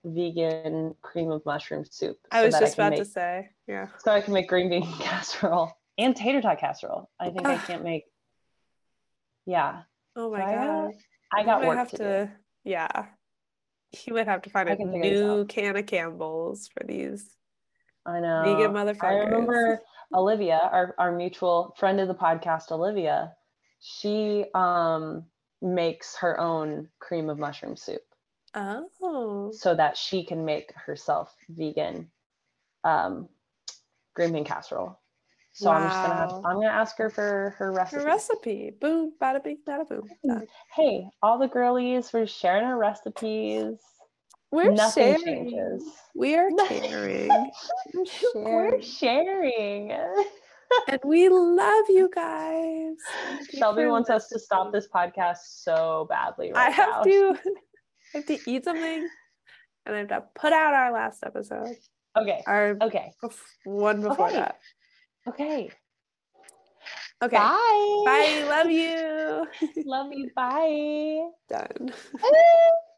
vegan 0.06 0.96
cream 1.02 1.32
of 1.32 1.46
mushroom 1.46 1.84
soup. 1.90 2.18
I 2.32 2.42
so 2.42 2.46
was 2.46 2.60
just 2.60 2.80
I 2.80 2.84
about 2.84 2.90
make, 2.92 3.00
to 3.00 3.06
say, 3.06 3.50
yeah. 3.68 3.88
So 4.00 4.12
I 4.12 4.22
can 4.22 4.34
make 4.34 4.48
green 4.48 4.70
bean 4.70 4.84
casserole 5.00 5.72
and 5.98 6.16
tater 6.16 6.42
tot 6.42 6.60
casserole. 6.60 7.10
I 7.20 7.30
think 7.30 7.46
I 7.46 7.58
can't 7.58 7.84
make. 7.84 8.06
Yeah. 9.46 9.82
Oh 10.16 10.32
my 10.32 10.40
so 10.40 10.46
god. 10.46 10.56
I 10.56 10.64
got, 10.64 10.94
I 11.34 11.44
got 11.44 11.68
work 11.68 11.78
have 11.78 11.92
to, 11.92 11.98
to 11.98 12.32
yeah. 12.64 13.06
He 13.92 14.12
would 14.12 14.28
have 14.28 14.42
to 14.44 14.50
find 14.50 14.70
a 14.70 14.76
new 14.76 15.46
can 15.46 15.78
of 15.78 15.86
Campbell's 15.86 16.68
for 16.68 16.86
these. 16.86 17.30
I 18.06 18.20
know. 18.20 18.44
Vegan 18.46 18.72
motherfuckers. 18.72 19.04
I 19.04 19.14
remember 19.16 19.82
Olivia, 20.14 20.60
our, 20.72 20.96
our 20.98 21.12
mutual 21.12 21.76
friend 21.80 22.00
of 22.00 22.08
the 22.08 22.14
podcast, 22.16 22.72
Olivia, 22.72 23.34
she 23.80 24.46
um 24.54 25.26
makes 25.62 26.16
her 26.18 26.40
own 26.40 26.90
cream 27.00 27.30
of 27.30 27.40
mushroom 27.40 27.76
soup. 27.76 28.02
Oh. 28.56 29.52
So 29.54 29.76
that 29.76 29.98
she 29.98 30.26
can 30.26 30.46
make 30.46 30.72
herself 30.74 31.36
vegan 31.50 32.10
um 32.84 33.28
green 34.16 34.32
bean 34.32 34.46
casserole. 34.46 35.00
So 35.54 35.70
wow. 35.70 35.78
I'm 35.78 35.90
just 35.90 36.02
gonna 36.02 36.16
have 36.16 36.32
I'm 36.46 36.56
gonna 36.56 36.68
ask 36.68 36.98
her 36.98 37.10
for 37.10 37.56
her 37.58 37.72
recipe. 37.72 38.02
Her 38.02 38.06
recipe. 38.06 38.72
Boom, 38.80 39.14
bada 39.22 39.44
bing, 39.44 39.60
bada 39.68 39.88
boom. 39.88 40.08
Hey, 40.74 41.08
all 41.22 41.40
the 41.40 41.48
girlies, 41.48 42.12
we're 42.12 42.28
sharing 42.28 42.64
our 42.64 42.78
recipes. 42.78 43.78
We're 44.52 44.72
Nothing 44.72 45.18
sharing. 45.18 45.50
changes. 45.50 45.84
We 46.14 46.36
are 46.36 46.50
caring. 46.68 47.30
we're 47.94 48.06
sharing. 48.06 48.44
We're 48.46 48.82
sharing. 48.82 49.92
and 50.88 51.00
we 51.04 51.30
love 51.30 51.86
you 51.90 52.10
guys. 52.14 52.96
Shelby 53.58 53.86
wants 53.86 54.10
us 54.10 54.28
to 54.30 54.40
stop 54.40 54.72
this 54.72 54.88
podcast 54.88 55.38
so 55.50 56.08
badly. 56.10 56.52
Right 56.54 56.68
I 56.68 56.70
have 56.72 56.90
now. 56.90 57.04
to 57.04 57.38
I 58.16 58.20
have 58.20 58.28
to 58.28 58.40
eat 58.50 58.64
something 58.64 59.10
and 59.86 59.96
I 59.96 60.00
have 60.00 60.08
to 60.08 60.24
put 60.36 60.54
out 60.54 60.74
our 60.74 60.94
last 60.94 61.22
episode. 61.26 61.76
Okay. 62.18 62.42
Our 62.48 62.78
okay. 62.82 63.12
One 63.66 64.00
before 64.00 64.28
okay. 64.28 64.36
that. 64.38 64.60
Okay. 65.28 65.70
Okay. 67.22 67.36
Bye. 67.36 68.04
Bye. 68.06 68.46
Love 68.48 68.72
you. 68.72 69.48
Love 69.86 70.14
you. 70.14 70.30
Bye. 70.34 71.28
Done. 71.50 71.94